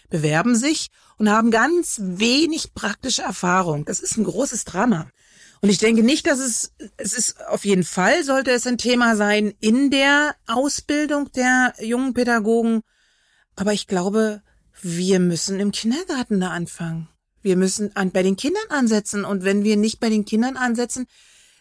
bewerben 0.10 0.56
sich 0.56 0.90
und 1.18 1.30
haben 1.30 1.52
ganz 1.52 2.00
wenig 2.02 2.74
praktische 2.74 3.22
Erfahrung. 3.22 3.86
Das 3.86 4.00
ist 4.00 4.18
ein 4.18 4.24
großes 4.24 4.66
Drama. 4.66 5.08
Und 5.62 5.70
ich 5.70 5.78
denke 5.78 6.04
nicht, 6.04 6.28
dass 6.28 6.40
es, 6.40 6.74
es 6.98 7.14
ist 7.14 7.44
auf 7.48 7.66
jeden 7.66 7.84
Fall 7.84 8.24
sollte 8.24 8.52
es 8.52 8.68
ein 8.68 8.78
Thema 8.78 9.16
sein 9.16 9.54
in 9.60 9.90
der 9.90 10.36
Ausbildung 10.48 11.32
der 11.32 11.74
jungen 11.80 12.14
Pädagogen. 12.14 12.82
Aber 13.56 13.74
ich 13.74 13.88
glaube, 13.88 14.42
wir 14.82 15.20
müssen 15.20 15.60
im 15.60 15.72
Kindergarten 15.72 16.40
da 16.40 16.50
anfangen. 16.50 17.08
Wir 17.46 17.56
müssen 17.56 17.96
an, 17.96 18.12
bei 18.12 18.24
den 18.24 18.36
Kindern 18.36 18.64
ansetzen. 18.70 19.24
Und 19.24 19.44
wenn 19.44 19.64
wir 19.64 19.78
nicht 19.78 20.00
bei 20.00 20.10
den 20.10 20.26
Kindern 20.26 20.58
ansetzen, 20.58 21.06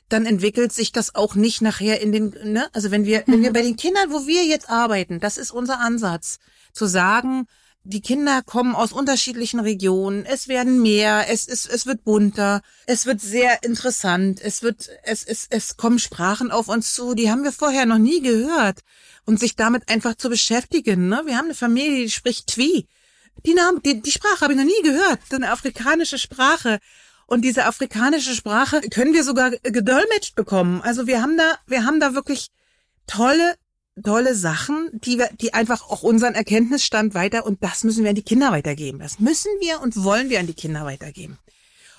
dann 0.09 0.25
entwickelt 0.25 0.73
sich 0.73 0.93
das 0.93 1.15
auch 1.15 1.35
nicht 1.35 1.61
nachher 1.61 2.01
in 2.01 2.11
den, 2.11 2.35
ne? 2.43 2.69
Also 2.73 2.91
wenn 2.91 3.05
wir, 3.05 3.23
wenn 3.27 3.43
wir 3.43 3.51
mhm. 3.51 3.55
bei 3.55 3.63
den 3.63 3.77
Kindern, 3.77 4.11
wo 4.11 4.27
wir 4.27 4.45
jetzt 4.47 4.71
arbeiten, 4.71 5.21
das 5.21 5.37
ist 5.37 5.51
unser 5.51 5.81
Ansatz, 5.81 6.39
zu 6.73 6.87
sagen, 6.87 7.47
die 7.83 8.01
Kinder 8.01 8.41
kommen 8.43 8.75
aus 8.75 8.93
unterschiedlichen 8.93 9.61
Regionen. 9.61 10.25
Es 10.25 10.49
werden 10.49 10.81
mehr, 10.81 11.27
es, 11.29 11.47
es, 11.47 11.67
es 11.67 11.85
wird 11.85 12.03
bunter, 12.03 12.63
es 12.87 13.05
wird 13.05 13.21
sehr 13.21 13.63
interessant, 13.63 14.41
es 14.41 14.63
wird, 14.63 14.89
es, 15.03 15.23
es, 15.23 15.47
es 15.51 15.77
kommen 15.77 15.99
Sprachen 15.99 16.51
auf 16.51 16.69
uns 16.69 16.95
zu, 16.95 17.13
die 17.15 17.31
haben 17.31 17.45
wir 17.45 17.53
vorher 17.53 17.85
noch 17.85 17.99
nie 17.99 18.23
gehört. 18.23 18.81
Und 19.27 19.39
sich 19.39 19.55
damit 19.55 19.91
einfach 19.91 20.15
zu 20.15 20.31
beschäftigen. 20.31 21.09
Ne? 21.09 21.23
Wir 21.27 21.37
haben 21.37 21.47
eine 21.47 21.55
Familie, 21.55 22.05
die 22.05 22.11
spricht 22.11 22.47
Twi. 22.47 22.87
Die, 23.47 23.55
Namen, 23.55 23.83
die, 23.83 24.01
die 24.01 24.11
Sprache 24.11 24.41
habe 24.41 24.53
ich 24.53 24.59
noch 24.59 24.65
nie 24.65 24.83
gehört. 24.83 25.21
Eine 25.31 25.51
afrikanische 25.51 26.19
Sprache. 26.19 26.79
Und 27.27 27.43
diese 27.43 27.67
afrikanische 27.67 28.35
Sprache 28.35 28.81
können 28.91 29.15
wir 29.15 29.25
sogar 29.25 29.51
gedolmetscht 29.51 30.35
bekommen. 30.35 30.83
Also 30.83 31.07
wir 31.07 31.23
haben 31.23 31.37
da, 31.37 31.59
wir 31.67 31.85
haben 31.85 32.01
da 32.01 32.15
wirklich 32.15 32.49
tolle 33.07 33.57
tolle 34.03 34.35
Sachen, 34.35 34.91
die 34.93 35.19
wir, 35.19 35.29
die 35.41 35.55
einfach 35.55 35.89
auch 35.89 36.03
unseren 36.03 36.35
Erkenntnisstand 36.35 37.15
weiter 37.15 37.47
und 37.47 37.63
das 37.63 37.85
müssen 37.85 38.03
wir 38.03 38.11
an 38.11 38.17
die 38.17 38.23
Kinder 38.23 38.51
weitergeben. 38.51 38.99
Das 38.99 39.21
müssen 39.21 39.51
wir 39.61 39.81
und 39.81 40.03
wollen 40.03 40.31
wir 40.31 40.41
an 40.41 40.47
die 40.47 40.55
Kinder 40.55 40.85
weitergeben. 40.85 41.39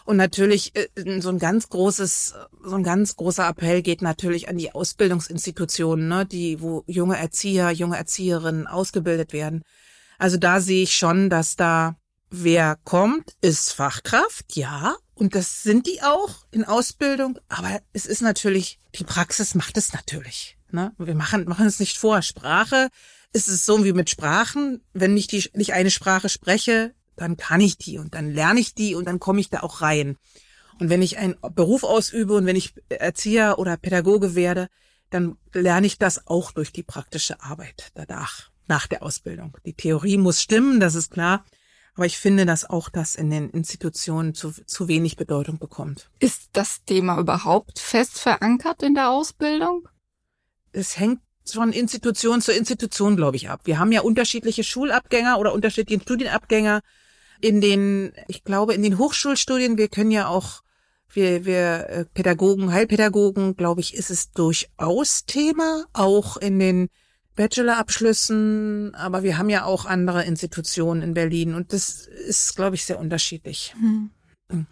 Und 0.03 0.17
natürlich 0.17 0.75
äh, 0.75 0.87
so 1.19 1.29
ein 1.29 1.39
ganz 1.39 1.69
großes, 1.69 2.35
so 2.63 2.75
ein 2.75 2.83
ganz 2.83 3.15
großer 3.15 3.47
Appell 3.47 3.81
geht 3.81 4.01
natürlich 4.01 4.49
an 4.49 4.57
die 4.57 4.71
Ausbildungsinstitutionen, 4.71 6.07
ne, 6.07 6.25
die, 6.25 6.61
wo 6.61 6.83
junge 6.85 7.17
Erzieher, 7.17 7.71
junge 7.71 7.97
Erzieherinnen 7.97 8.67
ausgebildet 8.67 9.33
werden. 9.33 9.63
Also 10.17 10.37
da 10.37 10.59
sehe 10.59 10.83
ich 10.83 10.95
schon, 10.95 11.29
dass 11.29 11.55
da 11.55 11.97
wer 12.29 12.77
kommt, 12.83 13.33
ist 13.41 13.73
Fachkraft, 13.73 14.55
ja, 14.55 14.95
und 15.13 15.33
das 15.33 15.63
sind 15.63 15.87
die 15.87 16.01
auch 16.03 16.45
in 16.51 16.65
Ausbildung, 16.65 17.39
aber 17.47 17.79
es 17.93 18.05
ist 18.05 18.21
natürlich, 18.21 18.79
die 18.95 19.05
Praxis 19.05 19.55
macht 19.55 19.77
es 19.77 19.93
natürlich. 19.93 20.57
Ne? 20.71 20.93
Wir 20.97 21.15
machen, 21.15 21.45
machen 21.45 21.65
es 21.65 21.79
nicht 21.79 21.97
vor. 21.97 22.21
Sprache 22.21 22.89
ist 23.31 23.47
es 23.47 23.65
so 23.65 23.83
wie 23.85 23.93
mit 23.93 24.09
Sprachen. 24.09 24.81
Wenn 24.93 25.15
ich 25.15 25.27
die, 25.27 25.49
nicht 25.53 25.73
eine 25.73 25.89
Sprache 25.89 26.27
spreche, 26.27 26.93
dann 27.15 27.37
kann 27.37 27.61
ich 27.61 27.77
die 27.77 27.97
und 27.97 28.13
dann 28.13 28.31
lerne 28.31 28.59
ich 28.59 28.73
die 28.73 28.93
und 28.93 29.05
dann 29.05 29.19
komme 29.19 29.39
ich 29.39 29.49
da 29.49 29.61
auch 29.61 29.81
rein. 29.81 30.17
Und 30.79 30.89
wenn 30.89 31.01
ich 31.01 31.17
einen 31.17 31.37
Beruf 31.53 31.85
ausübe 31.85 32.33
und 32.33 32.45
wenn 32.45 32.57
ich 32.57 32.73
Erzieher 32.89 33.57
oder 33.57 33.77
Pädagoge 33.77 34.35
werde, 34.35 34.67
dann 35.09 35.37
lerne 35.53 35.87
ich 35.87 35.97
das 35.97 36.27
auch 36.27 36.51
durch 36.51 36.73
die 36.73 36.83
praktische 36.83 37.41
Arbeit 37.41 37.91
danach, 37.93 38.49
nach 38.67 38.87
der 38.87 39.03
Ausbildung. 39.03 39.57
Die 39.65 39.73
Theorie 39.73 40.17
muss 40.17 40.41
stimmen, 40.41 40.79
das 40.79 40.95
ist 40.95 41.11
klar. 41.11 41.45
Aber 41.95 42.05
ich 42.05 42.17
finde, 42.17 42.45
dass 42.45 42.69
auch 42.69 42.89
das 42.89 43.15
in 43.15 43.29
den 43.29 43.49
Institutionen 43.51 44.33
zu, 44.33 44.51
zu 44.51 44.87
wenig 44.89 45.15
Bedeutung 45.15 45.59
bekommt. 45.59 46.09
Ist 46.19 46.49
das 46.51 46.83
Thema 46.83 47.17
überhaupt 47.19 47.79
fest 47.79 48.19
verankert 48.19 48.83
in 48.83 48.95
der 48.95 49.09
Ausbildung? 49.11 49.87
es 50.75 50.99
hängt 50.99 51.21
von 51.45 51.71
Institution 51.71 52.41
zu 52.41 52.51
Institution, 52.51 53.15
glaube 53.15 53.37
ich, 53.37 53.49
ab. 53.49 53.61
Wir 53.65 53.79
haben 53.79 53.91
ja 53.91 54.01
unterschiedliche 54.01 54.63
Schulabgänger 54.63 55.39
oder 55.39 55.53
unterschiedliche 55.53 56.01
Studienabgänger 56.01 56.81
in 57.39 57.61
den, 57.61 58.13
ich 58.27 58.43
glaube, 58.43 58.73
in 58.73 58.81
den 58.81 58.97
Hochschulstudien. 58.97 59.77
Wir 59.77 59.87
können 59.87 60.11
ja 60.11 60.27
auch, 60.27 60.63
wir, 61.13 61.45
wir 61.45 61.89
äh, 61.89 62.05
Pädagogen, 62.05 62.71
Heilpädagogen, 62.71 63.55
glaube 63.55 63.81
ich, 63.81 63.93
ist 63.93 64.09
es 64.09 64.31
durchaus 64.31 65.25
Thema, 65.25 65.85
auch 65.93 66.37
in 66.37 66.59
den 66.59 66.89
Bachelorabschlüssen, 67.35 68.95
aber 68.95 69.23
wir 69.23 69.37
haben 69.37 69.49
ja 69.49 69.65
auch 69.65 69.85
andere 69.85 70.23
Institutionen 70.23 71.01
in 71.01 71.13
Berlin 71.13 71.53
und 71.53 71.73
das 71.73 72.07
ist, 72.07 72.55
glaube 72.55 72.75
ich, 72.75 72.85
sehr 72.85 72.99
unterschiedlich. 72.99 73.75
Hm. 73.79 74.09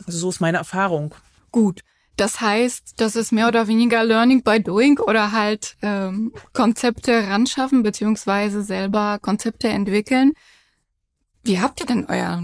Also 0.05 0.19
so 0.19 0.29
ist 0.29 0.39
meine 0.39 0.57
Erfahrung. 0.57 1.13
Gut. 1.51 1.81
Das 2.15 2.41
heißt, 2.41 2.93
das 2.97 3.15
ist 3.15 3.31
mehr 3.31 3.47
oder 3.47 3.67
weniger 3.67 4.03
Learning 4.03 4.43
by 4.43 4.61
Doing 4.61 4.99
oder 4.99 5.31
halt 5.31 5.77
ähm, 5.81 6.31
Konzepte 6.53 7.27
ranschaffen 7.27 7.81
beziehungsweise 7.81 8.61
selber 8.61 9.17
Konzepte 9.19 9.67
entwickeln. 9.67 10.33
Wie 11.43 11.59
habt 11.59 11.79
ihr 11.79 11.87
denn 11.87 12.05
euer 12.07 12.43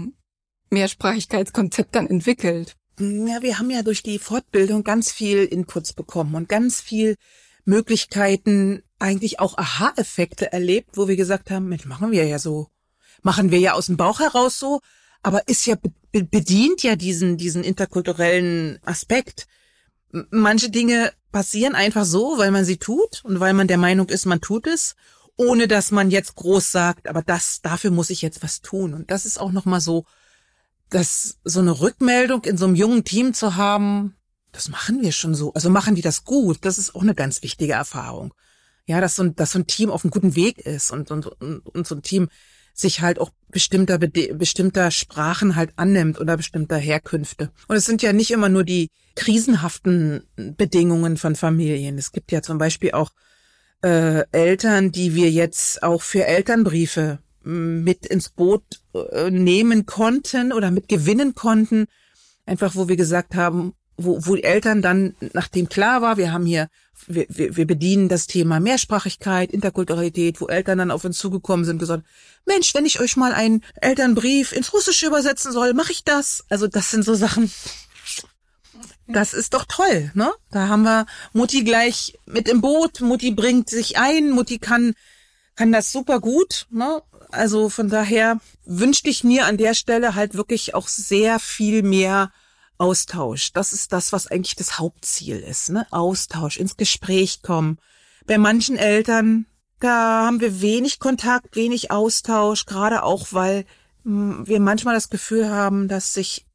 Mehrsprachigkeitskonzept 0.70 1.94
dann 1.94 2.08
entwickelt? 2.08 2.76
Ja, 2.98 3.42
wir 3.42 3.58
haben 3.58 3.70
ja 3.70 3.82
durch 3.82 4.02
die 4.02 4.18
Fortbildung 4.18 4.82
ganz 4.82 5.12
viel 5.12 5.44
Inputs 5.44 5.92
bekommen 5.92 6.34
und 6.34 6.48
ganz 6.48 6.80
viel 6.80 7.16
Möglichkeiten, 7.64 8.82
eigentlich 9.00 9.40
auch 9.40 9.58
Aha-Effekte 9.58 10.52
erlebt, 10.52 10.90
wo 10.96 11.08
wir 11.08 11.16
gesagt 11.16 11.50
haben, 11.50 11.68
Mensch, 11.68 11.86
machen 11.86 12.12
wir 12.12 12.26
ja 12.26 12.38
so. 12.38 12.68
Machen 13.22 13.50
wir 13.50 13.58
ja 13.58 13.72
aus 13.72 13.86
dem 13.86 13.96
Bauch 13.96 14.20
heraus 14.20 14.58
so, 14.58 14.80
aber 15.22 15.48
ist 15.48 15.66
ja 15.66 15.76
bedient 16.12 16.82
ja 16.82 16.96
diesen 16.96 17.36
diesen 17.36 17.62
interkulturellen 17.62 18.78
Aspekt 18.84 19.46
manche 20.30 20.70
Dinge 20.70 21.12
passieren 21.32 21.74
einfach 21.74 22.04
so, 22.04 22.38
weil 22.38 22.50
man 22.50 22.64
sie 22.64 22.78
tut 22.78 23.22
und 23.24 23.40
weil 23.40 23.54
man 23.54 23.68
der 23.68 23.78
Meinung 23.78 24.08
ist, 24.08 24.26
man 24.26 24.40
tut 24.40 24.66
es, 24.66 24.96
ohne 25.36 25.68
dass 25.68 25.90
man 25.90 26.10
jetzt 26.10 26.34
groß 26.36 26.72
sagt, 26.72 27.08
aber 27.08 27.22
das, 27.22 27.60
dafür 27.62 27.90
muss 27.90 28.10
ich 28.10 28.22
jetzt 28.22 28.42
was 28.42 28.60
tun. 28.60 28.94
Und 28.94 29.10
das 29.10 29.26
ist 29.26 29.38
auch 29.38 29.52
nochmal 29.52 29.80
so, 29.80 30.04
dass 30.90 31.38
so 31.44 31.60
eine 31.60 31.80
Rückmeldung 31.80 32.44
in 32.44 32.56
so 32.56 32.66
einem 32.66 32.74
jungen 32.74 33.04
Team 33.04 33.32
zu 33.32 33.56
haben, 33.56 34.16
das 34.52 34.68
machen 34.68 35.02
wir 35.02 35.12
schon 35.12 35.34
so. 35.34 35.54
Also 35.54 35.70
machen 35.70 35.94
die 35.94 36.02
das 36.02 36.24
gut. 36.24 36.58
Das 36.62 36.76
ist 36.76 36.94
auch 36.96 37.02
eine 37.02 37.14
ganz 37.14 37.42
wichtige 37.42 37.74
Erfahrung. 37.74 38.34
Ja, 38.86 39.00
dass 39.00 39.16
so 39.16 39.22
ein, 39.22 39.36
dass 39.36 39.52
so 39.52 39.58
ein 39.58 39.66
Team 39.66 39.90
auf 39.90 40.04
einem 40.04 40.10
guten 40.10 40.34
Weg 40.34 40.58
ist 40.58 40.90
und, 40.90 41.10
und, 41.10 41.26
und, 41.26 41.60
und 41.66 41.86
so 41.86 41.94
ein 41.94 42.02
Team 42.02 42.28
sich 42.72 43.00
halt 43.00 43.18
auch 43.18 43.30
bestimmter, 43.50 43.98
bestimmter 43.98 44.90
Sprachen 44.90 45.56
halt 45.56 45.72
annimmt 45.76 46.20
oder 46.20 46.36
bestimmter 46.36 46.76
Herkünfte. 46.76 47.50
Und 47.68 47.76
es 47.76 47.84
sind 47.84 48.02
ja 48.02 48.12
nicht 48.12 48.30
immer 48.30 48.48
nur 48.48 48.64
die 48.64 48.90
krisenhaften 49.16 50.24
Bedingungen 50.36 51.16
von 51.16 51.36
Familien. 51.36 51.98
Es 51.98 52.12
gibt 52.12 52.32
ja 52.32 52.42
zum 52.42 52.58
Beispiel 52.58 52.92
auch 52.92 53.10
äh, 53.82 54.24
Eltern, 54.32 54.92
die 54.92 55.14
wir 55.14 55.30
jetzt 55.30 55.82
auch 55.82 56.02
für 56.02 56.26
Elternbriefe 56.26 57.18
mit 57.42 58.06
ins 58.06 58.28
Boot 58.30 58.62
äh, 58.94 59.30
nehmen 59.30 59.86
konnten 59.86 60.52
oder 60.52 60.70
mit 60.70 60.88
gewinnen 60.88 61.34
konnten. 61.34 61.86
Einfach, 62.46 62.74
wo 62.74 62.88
wir 62.88 62.96
gesagt 62.96 63.34
haben, 63.34 63.74
wo, 64.04 64.26
wo 64.26 64.36
die 64.36 64.44
Eltern 64.44 64.82
dann, 64.82 65.14
nachdem 65.32 65.68
klar 65.68 66.02
war, 66.02 66.16
wir 66.16 66.32
haben 66.32 66.46
hier, 66.46 66.68
wir, 67.06 67.26
wir, 67.28 67.56
wir 67.56 67.66
bedienen 67.66 68.08
das 68.08 68.26
Thema 68.26 68.60
Mehrsprachigkeit, 68.60 69.52
Interkulturalität, 69.52 70.40
wo 70.40 70.46
Eltern 70.46 70.78
dann 70.78 70.90
auf 70.90 71.04
uns 71.04 71.18
zugekommen 71.18 71.64
sind 71.64 71.78
gesagt, 71.78 72.04
Mensch, 72.46 72.74
wenn 72.74 72.86
ich 72.86 73.00
euch 73.00 73.16
mal 73.16 73.32
einen 73.32 73.62
Elternbrief 73.80 74.52
ins 74.52 74.72
Russische 74.72 75.06
übersetzen 75.06 75.52
soll, 75.52 75.74
mache 75.74 75.92
ich 75.92 76.04
das. 76.04 76.44
Also 76.48 76.66
das 76.66 76.90
sind 76.90 77.04
so 77.04 77.14
Sachen, 77.14 77.50
das 79.06 79.34
ist 79.34 79.54
doch 79.54 79.64
toll, 79.64 80.10
ne? 80.14 80.32
Da 80.50 80.68
haben 80.68 80.82
wir 80.82 81.06
Mutti 81.32 81.64
gleich 81.64 82.18
mit 82.26 82.48
im 82.48 82.60
Boot, 82.60 83.00
Mutti 83.00 83.32
bringt 83.32 83.68
sich 83.68 83.98
ein, 83.98 84.30
Mutti 84.30 84.58
kann, 84.58 84.94
kann 85.56 85.72
das 85.72 85.92
super 85.92 86.20
gut, 86.20 86.66
ne? 86.70 87.02
Also 87.30 87.68
von 87.68 87.88
daher 87.88 88.40
wünschte 88.64 89.10
ich 89.10 89.24
mir 89.24 89.46
an 89.46 89.56
der 89.56 89.74
Stelle 89.74 90.14
halt 90.14 90.34
wirklich 90.34 90.74
auch 90.74 90.88
sehr 90.88 91.38
viel 91.38 91.82
mehr 91.82 92.32
Austausch. 92.80 93.52
Das 93.52 93.72
ist 93.72 93.92
das, 93.92 94.12
was 94.12 94.26
eigentlich 94.26 94.56
das 94.56 94.78
Hauptziel 94.78 95.36
ist, 95.36 95.68
ne? 95.68 95.86
Austausch, 95.90 96.56
ins 96.56 96.76
Gespräch 96.76 97.42
kommen. 97.42 97.78
Bei 98.26 98.38
manchen 98.38 98.76
Eltern, 98.76 99.46
da 99.80 100.26
haben 100.26 100.40
wir 100.40 100.62
wenig 100.62 100.98
Kontakt, 100.98 101.56
wenig 101.56 101.90
Austausch, 101.90 102.64
gerade 102.64 103.02
auch, 103.02 103.28
weil 103.32 103.66
hm, 104.04 104.46
wir 104.46 104.60
manchmal 104.60 104.94
das 104.94 105.10
Gefühl 105.10 105.50
haben, 105.50 105.88
dass 105.88 106.14
sich 106.14 106.46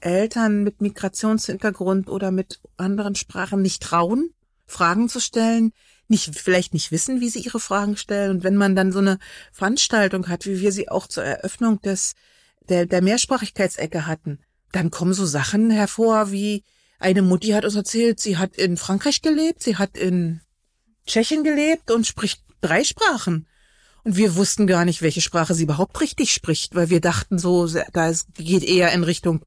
Eltern 0.00 0.62
mit 0.62 0.80
Migrationshintergrund 0.80 2.08
oder 2.08 2.30
mit 2.30 2.60
anderen 2.76 3.14
Sprachen 3.16 3.60
nicht 3.60 3.82
trauen, 3.82 4.34
Fragen 4.66 5.08
zu 5.08 5.20
stellen, 5.20 5.72
nicht, 6.08 6.36
vielleicht 6.36 6.74
nicht 6.74 6.92
wissen, 6.92 7.20
wie 7.20 7.28
sie 7.28 7.40
ihre 7.40 7.60
Fragen 7.60 7.96
stellen. 7.96 8.30
Und 8.30 8.44
wenn 8.44 8.56
man 8.56 8.76
dann 8.76 8.92
so 8.92 8.98
eine 9.00 9.18
Veranstaltung 9.50 10.28
hat, 10.28 10.46
wie 10.46 10.60
wir 10.60 10.70
sie 10.70 10.88
auch 10.88 11.08
zur 11.08 11.24
Eröffnung 11.24 11.80
des, 11.80 12.14
der, 12.68 12.86
der 12.86 13.02
Mehrsprachigkeitsecke 13.02 14.06
hatten, 14.06 14.38
dann 14.72 14.90
kommen 14.90 15.14
so 15.14 15.26
Sachen 15.26 15.70
hervor 15.70 16.32
wie 16.32 16.64
eine 16.98 17.22
Mutti 17.22 17.48
hat 17.48 17.64
uns 17.64 17.74
erzählt, 17.74 18.20
sie 18.20 18.38
hat 18.38 18.56
in 18.56 18.76
Frankreich 18.76 19.22
gelebt, 19.22 19.62
sie 19.62 19.76
hat 19.76 19.96
in 19.96 20.40
Tschechien 21.06 21.42
gelebt 21.44 21.90
und 21.90 22.06
spricht 22.06 22.42
drei 22.60 22.84
Sprachen. 22.84 23.46
Und 24.04 24.16
wir 24.16 24.34
wussten 24.34 24.66
gar 24.66 24.84
nicht, 24.84 25.02
welche 25.02 25.20
Sprache 25.20 25.54
sie 25.54 25.64
überhaupt 25.64 26.00
richtig 26.00 26.32
spricht, 26.32 26.74
weil 26.74 26.90
wir 26.90 27.00
dachten 27.00 27.38
so, 27.38 27.66
da 27.66 28.12
geht 28.34 28.64
eher 28.64 28.92
in 28.92 29.04
Richtung 29.04 29.44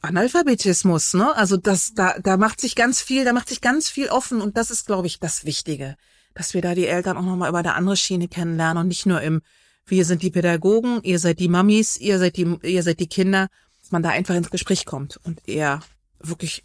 Analphabetismus, 0.00 1.14
ne? 1.14 1.34
Also 1.36 1.56
das, 1.56 1.92
da, 1.94 2.16
da 2.18 2.36
macht 2.36 2.60
sich 2.60 2.74
ganz 2.74 3.00
viel, 3.00 3.24
da 3.24 3.32
macht 3.32 3.48
sich 3.48 3.60
ganz 3.60 3.88
viel 3.88 4.08
offen 4.08 4.40
und 4.40 4.56
das 4.56 4.70
ist, 4.70 4.86
glaube 4.86 5.06
ich, 5.06 5.20
das 5.20 5.44
Wichtige, 5.44 5.96
dass 6.34 6.54
wir 6.54 6.62
da 6.62 6.74
die 6.74 6.86
Eltern 6.86 7.16
auch 7.16 7.24
nochmal 7.24 7.50
über 7.50 7.58
eine 7.58 7.74
andere 7.74 7.96
Schiene 7.96 8.28
kennenlernen 8.28 8.82
und 8.82 8.88
nicht 8.88 9.06
nur 9.06 9.20
im, 9.20 9.42
wir 9.86 10.04
sind 10.04 10.22
die 10.22 10.30
Pädagogen, 10.30 11.00
ihr 11.02 11.18
seid 11.18 11.38
die 11.38 11.48
Mamis, 11.48 11.98
ihr 11.98 12.18
seid 12.18 12.36
die, 12.36 12.58
ihr 12.62 12.82
seid 12.82 13.00
die 13.00 13.08
Kinder, 13.08 13.48
man 13.92 14.02
da 14.02 14.10
einfach 14.10 14.34
ins 14.34 14.50
Gespräch 14.50 14.86
kommt 14.86 15.18
und 15.24 15.40
er 15.46 15.80
wirklich 16.18 16.64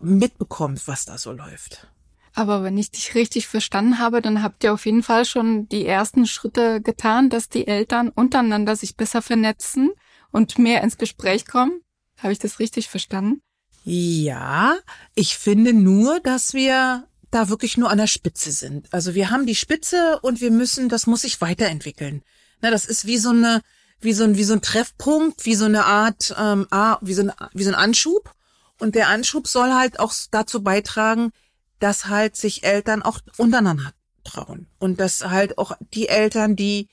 mitbekommt, 0.00 0.86
was 0.86 1.04
da 1.04 1.18
so 1.18 1.32
läuft. 1.32 1.88
Aber 2.34 2.62
wenn 2.62 2.78
ich 2.78 2.90
dich 2.90 3.14
richtig 3.14 3.48
verstanden 3.48 3.98
habe, 3.98 4.22
dann 4.22 4.42
habt 4.42 4.62
ihr 4.62 4.72
auf 4.72 4.86
jeden 4.86 5.02
Fall 5.02 5.24
schon 5.24 5.68
die 5.68 5.84
ersten 5.84 6.26
Schritte 6.26 6.80
getan, 6.80 7.28
dass 7.28 7.48
die 7.48 7.66
Eltern 7.66 8.08
untereinander 8.08 8.76
sich 8.76 8.96
besser 8.96 9.20
vernetzen 9.20 9.90
und 10.30 10.58
mehr 10.58 10.82
ins 10.82 10.96
Gespräch 10.96 11.46
kommen. 11.46 11.82
Habe 12.18 12.32
ich 12.32 12.38
das 12.38 12.58
richtig 12.58 12.88
verstanden? 12.88 13.42
Ja, 13.84 14.76
ich 15.14 15.38
finde 15.38 15.72
nur, 15.72 16.20
dass 16.20 16.54
wir 16.54 17.06
da 17.30 17.48
wirklich 17.48 17.76
nur 17.76 17.90
an 17.90 17.98
der 17.98 18.06
Spitze 18.06 18.52
sind. 18.52 18.92
Also 18.92 19.14
wir 19.14 19.30
haben 19.30 19.46
die 19.46 19.54
Spitze 19.54 20.18
und 20.22 20.40
wir 20.40 20.50
müssen, 20.50 20.88
das 20.88 21.06
muss 21.06 21.22
sich 21.22 21.40
weiterentwickeln. 21.40 22.22
Na, 22.60 22.70
das 22.70 22.84
ist 22.84 23.06
wie 23.06 23.18
so 23.18 23.30
eine, 23.30 23.62
wie 24.00 24.12
so 24.12 24.24
ein, 24.24 24.36
wie 24.36 24.44
so 24.44 24.54
ein 24.54 24.62
Treffpunkt, 24.62 25.44
wie 25.44 25.54
so 25.54 25.66
eine 25.66 25.84
Art, 25.84 26.34
ähm, 26.38 26.66
ah, 26.70 26.98
wie 27.00 27.14
so 27.14 27.22
ein, 27.22 27.32
wie 27.52 27.64
so 27.64 27.70
ein 27.70 27.74
Anschub. 27.74 28.32
Und 28.78 28.94
der 28.94 29.08
Anschub 29.08 29.46
soll 29.46 29.72
halt 29.72 30.00
auch 30.00 30.12
dazu 30.30 30.62
beitragen, 30.62 31.32
dass 31.78 32.06
halt 32.06 32.36
sich 32.36 32.64
Eltern 32.64 33.02
auch 33.02 33.20
untereinander 33.36 33.92
trauen. 34.24 34.68
Und 34.78 35.00
dass 35.00 35.22
halt 35.22 35.58
auch 35.58 35.72
die 35.92 36.08
Eltern, 36.08 36.56
die 36.56 36.88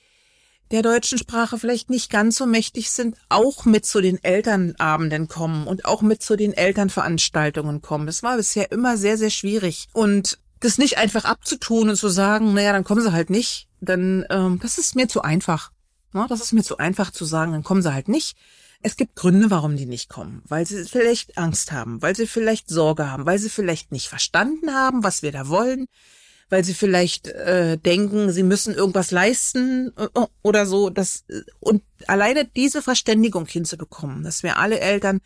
der 0.70 0.82
deutschen 0.82 1.18
Sprache 1.18 1.58
vielleicht 1.58 1.88
nicht 1.88 2.10
ganz 2.10 2.36
so 2.36 2.44
mächtig 2.44 2.90
sind, 2.90 3.16
auch 3.30 3.64
mit 3.64 3.86
zu 3.86 4.02
den 4.02 4.22
Elternabenden 4.22 5.28
kommen 5.28 5.66
und 5.66 5.86
auch 5.86 6.02
mit 6.02 6.22
zu 6.22 6.36
den 6.36 6.52
Elternveranstaltungen 6.52 7.80
kommen. 7.80 8.06
Das 8.06 8.22
war 8.22 8.36
bisher 8.36 8.70
immer 8.70 8.98
sehr, 8.98 9.16
sehr 9.16 9.30
schwierig. 9.30 9.88
Und 9.94 10.38
das 10.60 10.76
nicht 10.76 10.98
einfach 10.98 11.24
abzutun 11.24 11.88
und 11.88 11.96
zu 11.96 12.08
sagen, 12.08 12.52
naja, 12.52 12.72
dann 12.72 12.84
kommen 12.84 13.00
sie 13.00 13.12
halt 13.12 13.30
nicht, 13.30 13.68
dann 13.80 14.26
ähm, 14.28 14.58
das 14.60 14.76
ist 14.76 14.96
mir 14.96 15.08
zu 15.08 15.22
einfach. 15.22 15.70
Na, 16.12 16.26
das 16.26 16.40
ist 16.40 16.52
mir 16.52 16.62
zu 16.62 16.78
einfach 16.78 17.10
zu 17.10 17.24
sagen, 17.24 17.52
dann 17.52 17.62
kommen 17.62 17.82
sie 17.82 17.92
halt 17.92 18.08
nicht. 18.08 18.36
Es 18.80 18.96
gibt 18.96 19.16
Gründe, 19.16 19.50
warum 19.50 19.76
die 19.76 19.86
nicht 19.86 20.08
kommen, 20.08 20.42
weil 20.46 20.64
sie 20.64 20.84
vielleicht 20.84 21.36
Angst 21.36 21.72
haben, 21.72 22.00
weil 22.00 22.14
sie 22.14 22.26
vielleicht 22.26 22.68
Sorge 22.68 23.10
haben, 23.10 23.26
weil 23.26 23.38
sie 23.38 23.48
vielleicht 23.50 23.90
nicht 23.90 24.08
verstanden 24.08 24.72
haben, 24.72 25.02
was 25.02 25.22
wir 25.22 25.32
da 25.32 25.48
wollen, 25.48 25.86
weil 26.48 26.64
sie 26.64 26.74
vielleicht 26.74 27.26
äh, 27.26 27.76
denken, 27.76 28.30
sie 28.30 28.44
müssen 28.44 28.74
irgendwas 28.74 29.10
leisten 29.10 29.92
äh, 29.96 30.06
oder 30.42 30.64
so. 30.64 30.90
Das, 30.90 31.24
und 31.58 31.82
alleine 32.06 32.44
diese 32.44 32.80
Verständigung 32.80 33.46
hinzubekommen, 33.46 34.22
dass 34.22 34.44
wir 34.44 34.58
alle 34.58 34.78
Eltern 34.78 35.20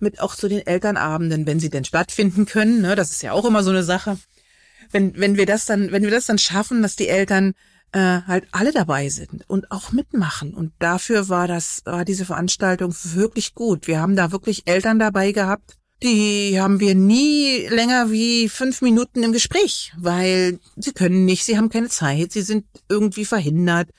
mit 0.00 0.20
auch 0.20 0.36
zu 0.36 0.48
den 0.48 0.64
Elternabenden, 0.66 1.46
wenn 1.46 1.60
sie 1.60 1.70
denn 1.70 1.84
stattfinden 1.84 2.46
können, 2.46 2.82
ne, 2.82 2.94
das 2.94 3.10
ist 3.10 3.22
ja 3.22 3.32
auch 3.32 3.44
immer 3.44 3.62
so 3.62 3.70
eine 3.70 3.82
Sache. 3.82 4.18
Wenn, 4.90 5.18
wenn 5.18 5.36
wir 5.36 5.46
das 5.46 5.66
dann, 5.66 5.92
wenn 5.92 6.02
wir 6.02 6.10
das 6.10 6.26
dann 6.26 6.38
schaffen, 6.38 6.82
dass 6.82 6.94
die 6.94 7.08
Eltern 7.08 7.54
äh, 7.92 8.22
halt 8.26 8.46
alle 8.52 8.72
dabei 8.72 9.08
sind 9.08 9.44
und 9.48 9.70
auch 9.70 9.92
mitmachen. 9.92 10.54
Und 10.54 10.72
dafür 10.78 11.28
war 11.28 11.48
das, 11.48 11.82
war 11.84 12.04
diese 12.04 12.24
Veranstaltung 12.24 12.94
wirklich 13.02 13.54
gut. 13.54 13.86
Wir 13.86 14.00
haben 14.00 14.16
da 14.16 14.32
wirklich 14.32 14.66
Eltern 14.66 14.98
dabei 14.98 15.32
gehabt, 15.32 15.78
die 16.02 16.60
haben 16.60 16.78
wir 16.78 16.94
nie 16.94 17.66
länger 17.66 18.10
wie 18.10 18.48
fünf 18.48 18.82
Minuten 18.82 19.22
im 19.22 19.32
Gespräch, 19.32 19.92
weil 19.96 20.60
sie 20.76 20.92
können 20.92 21.24
nicht, 21.24 21.44
sie 21.44 21.56
haben 21.56 21.70
keine 21.70 21.88
Zeit, 21.88 22.32
sie 22.32 22.42
sind 22.42 22.66
irgendwie 22.88 23.24
verhindert. 23.24 23.90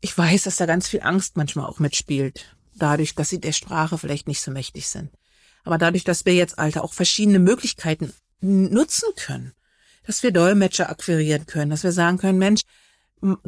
Ich 0.00 0.16
weiß, 0.16 0.44
dass 0.44 0.56
da 0.56 0.66
ganz 0.66 0.86
viel 0.86 1.02
Angst 1.02 1.36
manchmal 1.36 1.66
auch 1.66 1.80
mitspielt, 1.80 2.56
dadurch, 2.76 3.16
dass 3.16 3.30
sie 3.30 3.40
der 3.40 3.52
Sprache 3.52 3.98
vielleicht 3.98 4.28
nicht 4.28 4.40
so 4.40 4.52
mächtig 4.52 4.86
sind. 4.86 5.10
Aber 5.64 5.76
dadurch, 5.76 6.04
dass 6.04 6.24
wir 6.24 6.34
jetzt 6.34 6.58
Alter 6.58 6.84
auch 6.84 6.92
verschiedene 6.92 7.40
Möglichkeiten 7.40 8.12
nutzen 8.40 9.08
können, 9.16 9.52
dass 10.06 10.22
wir 10.22 10.30
Dolmetscher 10.30 10.88
akquirieren 10.88 11.46
können, 11.46 11.70
dass 11.70 11.82
wir 11.82 11.92
sagen 11.92 12.18
können, 12.18 12.38
Mensch, 12.38 12.62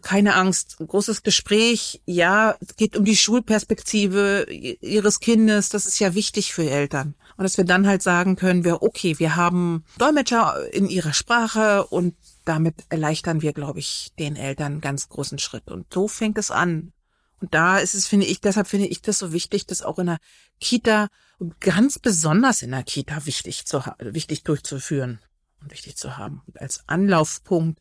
keine 0.02 0.34
Angst, 0.34 0.78
großes 0.78 1.22
Gespräch, 1.22 2.02
ja, 2.04 2.56
es 2.60 2.76
geht 2.76 2.96
um 2.96 3.04
die 3.04 3.16
Schulperspektive 3.16 4.46
ihres 4.50 5.20
Kindes, 5.20 5.68
das 5.68 5.86
ist 5.86 5.98
ja 5.98 6.14
wichtig 6.14 6.52
für 6.52 6.68
Eltern. 6.68 7.14
Und 7.36 7.44
dass 7.44 7.56
wir 7.56 7.64
dann 7.64 7.86
halt 7.86 8.02
sagen 8.02 8.36
können, 8.36 8.64
wir, 8.64 8.82
okay, 8.82 9.18
wir 9.18 9.36
haben 9.36 9.84
Dolmetscher 9.98 10.72
in 10.72 10.88
ihrer 10.88 11.12
Sprache 11.12 11.86
und 11.86 12.14
damit 12.44 12.74
erleichtern 12.88 13.42
wir, 13.42 13.52
glaube 13.52 13.78
ich, 13.78 14.12
den 14.18 14.36
Eltern 14.36 14.72
einen 14.72 14.80
ganz 14.80 15.08
großen 15.08 15.38
Schritt. 15.38 15.70
Und 15.70 15.92
so 15.92 16.08
fängt 16.08 16.38
es 16.38 16.50
an. 16.50 16.92
Und 17.40 17.54
da 17.54 17.78
ist 17.78 17.94
es, 17.94 18.06
finde 18.06 18.26
ich, 18.26 18.40
deshalb 18.40 18.66
finde 18.66 18.86
ich 18.86 19.00
das 19.00 19.18
so 19.18 19.32
wichtig, 19.32 19.66
das 19.66 19.82
auch 19.82 19.98
in 19.98 20.06
der 20.06 20.18
Kita 20.60 21.08
und 21.38 21.60
ganz 21.60 21.98
besonders 21.98 22.62
in 22.62 22.72
der 22.72 22.82
Kita 22.82 23.24
wichtig 23.24 23.64
zu, 23.66 23.82
wichtig 23.98 24.42
durchzuführen 24.44 25.20
und 25.62 25.72
wichtig 25.72 25.96
zu 25.96 26.18
haben. 26.18 26.42
als 26.54 26.86
Anlaufpunkt 26.88 27.80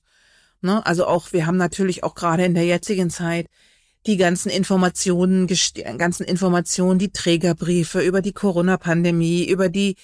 Ne? 0.61 0.85
Also 0.85 1.05
auch, 1.05 1.31
wir 1.31 1.45
haben 1.45 1.57
natürlich 1.57 2.03
auch 2.03 2.15
gerade 2.15 2.45
in 2.45 2.53
der 2.53 2.65
jetzigen 2.65 3.09
Zeit 3.09 3.47
die 4.05 4.17
ganzen 4.17 4.49
Informationen, 4.49 5.47
die 5.47 5.83
ganzen 5.97 6.23
Informationen, 6.23 6.99
die 6.99 7.11
Trägerbriefe 7.11 8.01
über 8.01 8.21
die 8.21 8.33
Corona-Pandemie, 8.33 9.43
über 9.43 9.69
die 9.69 9.95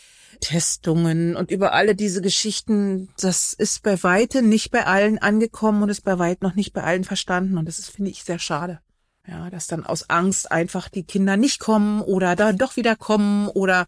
Testungen 0.41 1.35
und 1.35 1.49
über 1.49 1.73
alle 1.73 1.95
diese 1.95 2.21
Geschichten, 2.21 3.09
das 3.19 3.53
ist 3.53 3.83
bei 3.83 4.01
weitem 4.03 4.49
nicht 4.49 4.69
bei 4.71 4.85
allen 4.85 5.17
angekommen 5.17 5.83
und 5.83 5.89
ist 5.89 6.03
bei 6.03 6.19
weit 6.19 6.41
noch 6.41 6.55
nicht 6.55 6.73
bei 6.73 6.83
allen 6.83 7.03
verstanden. 7.03 7.57
Und 7.57 7.67
das 7.67 7.79
ist, 7.79 7.89
finde 7.89 8.11
ich, 8.11 8.23
sehr 8.23 8.39
schade. 8.39 8.79
Ja, 9.27 9.49
dass 9.49 9.67
dann 9.67 9.85
aus 9.85 10.09
Angst 10.09 10.51
einfach 10.51 10.87
die 10.87 11.03
Kinder 11.03 11.35
nicht 11.35 11.59
kommen 11.59 12.01
oder 12.01 12.35
da 12.35 12.53
doch 12.53 12.75
wieder 12.75 12.95
kommen 12.95 13.47
oder 13.47 13.87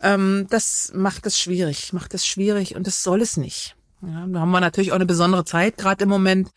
ähm, 0.00 0.46
das 0.50 0.90
macht 0.94 1.24
es 1.26 1.38
schwierig, 1.38 1.92
macht 1.92 2.14
es 2.14 2.26
schwierig 2.26 2.74
und 2.74 2.86
das 2.86 3.02
soll 3.02 3.22
es 3.22 3.36
nicht. 3.36 3.76
Ja, 4.02 4.26
da 4.26 4.40
haben 4.40 4.50
wir 4.50 4.60
natürlich 4.60 4.90
auch 4.90 4.96
eine 4.96 5.06
besondere 5.06 5.44
Zeit 5.44 5.78
gerade 5.78 6.04
im 6.04 6.08
Moment, 6.08 6.50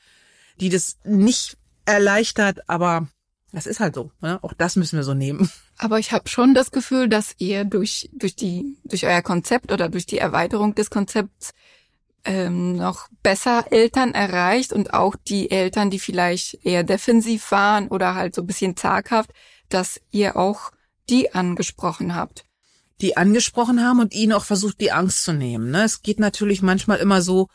die 0.59 0.69
das 0.69 0.97
nicht 1.03 1.57
erleichtert, 1.85 2.67
aber 2.67 3.07
das 3.51 3.67
ist 3.67 3.79
halt 3.79 3.95
so. 3.95 4.11
Ne? 4.21 4.39
Auch 4.41 4.53
das 4.53 4.75
müssen 4.75 4.97
wir 4.97 5.03
so 5.03 5.13
nehmen. 5.13 5.49
Aber 5.77 5.99
ich 5.99 6.11
habe 6.11 6.29
schon 6.29 6.53
das 6.53 6.71
Gefühl, 6.71 7.09
dass 7.09 7.35
ihr 7.37 7.65
durch 7.65 8.09
durch 8.13 8.35
die 8.35 8.77
durch 8.85 9.05
euer 9.05 9.21
Konzept 9.21 9.71
oder 9.71 9.89
durch 9.89 10.05
die 10.05 10.17
Erweiterung 10.17 10.73
des 10.73 10.89
Konzepts 10.89 11.53
ähm, 12.23 12.77
noch 12.77 13.09
besser 13.23 13.65
Eltern 13.71 14.13
erreicht 14.13 14.73
und 14.73 14.93
auch 14.93 15.15
die 15.15 15.51
Eltern, 15.51 15.89
die 15.89 15.99
vielleicht 15.99 16.65
eher 16.65 16.83
defensiv 16.83 17.51
waren 17.51 17.89
oder 17.89 18.15
halt 18.15 18.35
so 18.35 18.41
ein 18.41 18.47
bisschen 18.47 18.77
zaghaft, 18.77 19.31
dass 19.69 20.01
ihr 20.11 20.37
auch 20.37 20.71
die 21.09 21.33
angesprochen 21.33 22.15
habt 22.15 22.44
die 23.01 23.17
angesprochen 23.17 23.83
haben 23.83 23.99
und 23.99 24.13
ihnen 24.13 24.33
auch 24.33 24.45
versucht, 24.45 24.79
die 24.79 24.91
Angst 24.91 25.23
zu 25.23 25.33
nehmen. 25.33 25.71
Ne? 25.71 25.83
Es 25.83 26.01
geht 26.01 26.19
natürlich 26.19 26.61
manchmal 26.61 26.99
immer 26.99 27.21
so, 27.21 27.47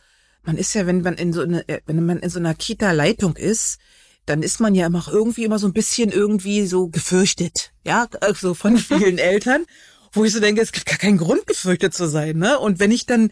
man 0.43 0.57
ist 0.57 0.75
ja, 0.75 0.87
wenn 0.87 1.03
man 1.03 1.15
in 1.15 1.33
so 1.33 1.43
eine, 1.43 1.65
wenn 1.87 2.05
man 2.05 2.19
in 2.19 2.31
so 2.31 2.39
einer 2.39 2.55
Kita-Leitung 2.55 3.37
ist, 3.37 3.79
dann 4.27 4.43
ist 4.43 4.61
man 4.61 4.75
ja 4.75 4.87
immer 4.87 5.07
irgendwie 5.11 5.45
immer 5.45 5.59
so 5.59 5.67
ein 5.67 5.73
bisschen 5.73 6.11
irgendwie 6.13 6.67
so 6.67 6.89
gefürchtet, 6.89 7.73
ja, 7.85 8.07
also 8.21 8.55
von 8.55 8.77
vielen 8.77 9.19
Eltern. 9.19 9.65
wo 10.13 10.25
ich 10.25 10.33
so 10.33 10.41
denke, 10.41 10.61
es 10.61 10.73
gibt 10.73 10.87
gar 10.87 10.99
keinen 10.99 11.19
Grund, 11.19 11.47
gefürchtet 11.47 11.95
zu 11.95 12.07
sein. 12.07 12.37
Ne? 12.39 12.59
Und 12.59 12.79
wenn 12.79 12.91
ich 12.91 13.07
dann 13.07 13.31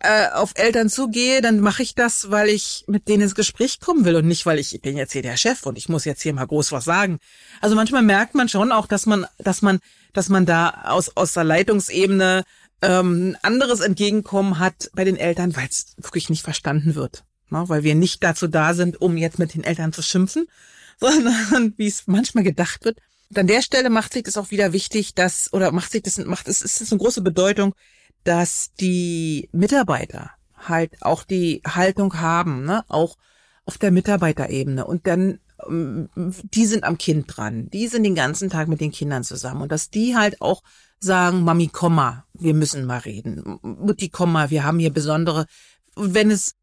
äh, 0.00 0.28
auf 0.32 0.52
Eltern 0.54 0.88
zugehe, 0.88 1.42
dann 1.42 1.60
mache 1.60 1.82
ich 1.82 1.94
das, 1.94 2.30
weil 2.30 2.48
ich 2.48 2.84
mit 2.86 3.08
denen 3.08 3.24
ins 3.24 3.34
Gespräch 3.34 3.80
kommen 3.80 4.04
will 4.04 4.16
und 4.16 4.26
nicht, 4.26 4.46
weil 4.46 4.58
ich, 4.58 4.74
ich 4.74 4.80
bin 4.80 4.96
jetzt 4.96 5.12
hier 5.12 5.22
der 5.22 5.36
Chef 5.36 5.66
und 5.66 5.76
ich 5.76 5.88
muss 5.88 6.04
jetzt 6.04 6.22
hier 6.22 6.32
mal 6.32 6.46
groß 6.46 6.72
was 6.72 6.84
sagen. 6.84 7.18
Also 7.60 7.76
manchmal 7.76 8.02
merkt 8.02 8.34
man 8.34 8.48
schon 8.48 8.72
auch, 8.72 8.86
dass 8.86 9.06
man, 9.06 9.26
dass 9.38 9.62
man, 9.62 9.78
dass 10.12 10.28
man 10.28 10.46
da 10.46 10.84
aus 10.86 11.16
aus 11.16 11.34
der 11.34 11.44
Leitungsebene 11.44 12.44
ähm, 12.82 13.36
anderes 13.42 13.80
Entgegenkommen 13.80 14.58
hat 14.58 14.90
bei 14.94 15.04
den 15.04 15.16
Eltern, 15.16 15.54
weil 15.54 15.68
es 15.68 15.94
wirklich 15.98 16.30
nicht 16.30 16.42
verstanden 16.42 16.94
wird, 16.94 17.24
ne? 17.50 17.64
weil 17.68 17.82
wir 17.82 17.94
nicht 17.94 18.22
dazu 18.24 18.48
da 18.48 18.74
sind, 18.74 19.00
um 19.00 19.16
jetzt 19.16 19.38
mit 19.38 19.54
den 19.54 19.64
Eltern 19.64 19.92
zu 19.92 20.02
schimpfen, 20.02 20.46
sondern 21.00 21.74
wie 21.76 21.86
es 21.86 22.04
manchmal 22.06 22.44
gedacht 22.44 22.84
wird. 22.84 22.98
Und 23.28 23.38
an 23.38 23.46
der 23.46 23.62
Stelle 23.62 23.90
macht 23.90 24.12
sich 24.12 24.24
das 24.24 24.36
auch 24.36 24.50
wieder 24.50 24.72
wichtig, 24.72 25.14
dass 25.14 25.52
oder 25.52 25.72
macht 25.72 25.92
sich 25.92 26.02
das 26.02 26.18
macht 26.18 26.48
es 26.48 26.62
ist, 26.62 26.80
ist 26.80 26.92
eine 26.92 27.00
große 27.00 27.20
Bedeutung, 27.20 27.74
dass 28.24 28.72
die 28.78 29.48
Mitarbeiter 29.52 30.30
halt 30.56 31.02
auch 31.02 31.24
die 31.24 31.62
Haltung 31.66 32.20
haben, 32.20 32.64
ne, 32.64 32.84
auch 32.88 33.16
auf 33.64 33.78
der 33.78 33.90
Mitarbeiterebene. 33.90 34.84
Und 34.84 35.06
dann 35.06 35.38
ähm, 35.68 36.08
die 36.16 36.66
sind 36.66 36.84
am 36.84 36.98
Kind 36.98 37.24
dran, 37.28 37.68
die 37.70 37.88
sind 37.88 38.04
den 38.04 38.14
ganzen 38.14 38.50
Tag 38.50 38.68
mit 38.68 38.80
den 38.80 38.92
Kindern 38.92 39.24
zusammen. 39.24 39.62
Und 39.62 39.72
dass 39.72 39.90
die 39.90 40.16
halt 40.16 40.40
auch 40.40 40.62
sagen, 40.98 41.44
Mami, 41.44 41.70
komm 41.72 41.96
mal, 41.96 42.24
wir 42.34 42.54
müssen 42.54 42.84
mal 42.84 42.98
reden, 42.98 43.58
Mutti, 43.62 44.08
komm 44.10 44.32
mal, 44.32 44.50
wir 44.50 44.64
haben 44.64 44.78
hier 44.78 44.92
besondere, 44.92 45.46
wenn 45.96 46.30
es 46.30 46.56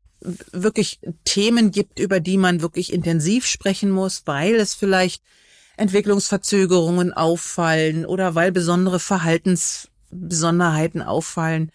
wirklich 0.51 0.99
Themen 1.25 1.71
gibt, 1.71 1.99
über 1.99 2.19
die 2.19 2.37
man 2.37 2.61
wirklich 2.61 2.91
intensiv 2.91 3.45
sprechen 3.45 3.91
muss, 3.91 4.23
weil 4.25 4.55
es 4.55 4.73
vielleicht 4.73 5.23
Entwicklungsverzögerungen 5.77 7.13
auffallen 7.13 8.05
oder 8.05 8.33
weil 8.33 8.51
besondere 8.51 8.99
Verhaltens 8.99 9.89
Besonderheiten 10.11 11.01
auffallen, 11.01 11.71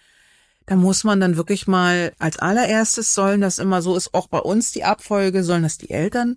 da 0.66 0.76
muss 0.76 1.04
man 1.04 1.20
dann 1.20 1.36
wirklich 1.36 1.66
mal 1.66 2.12
als 2.18 2.38
allererstes 2.38 3.14
sollen 3.14 3.40
das 3.40 3.58
immer 3.58 3.82
so 3.82 3.96
ist 3.96 4.14
auch 4.14 4.28
bei 4.28 4.38
uns 4.38 4.72
die 4.72 4.84
Abfolge, 4.84 5.42
sollen 5.42 5.64
das 5.64 5.78
die 5.78 5.90
Eltern, 5.90 6.36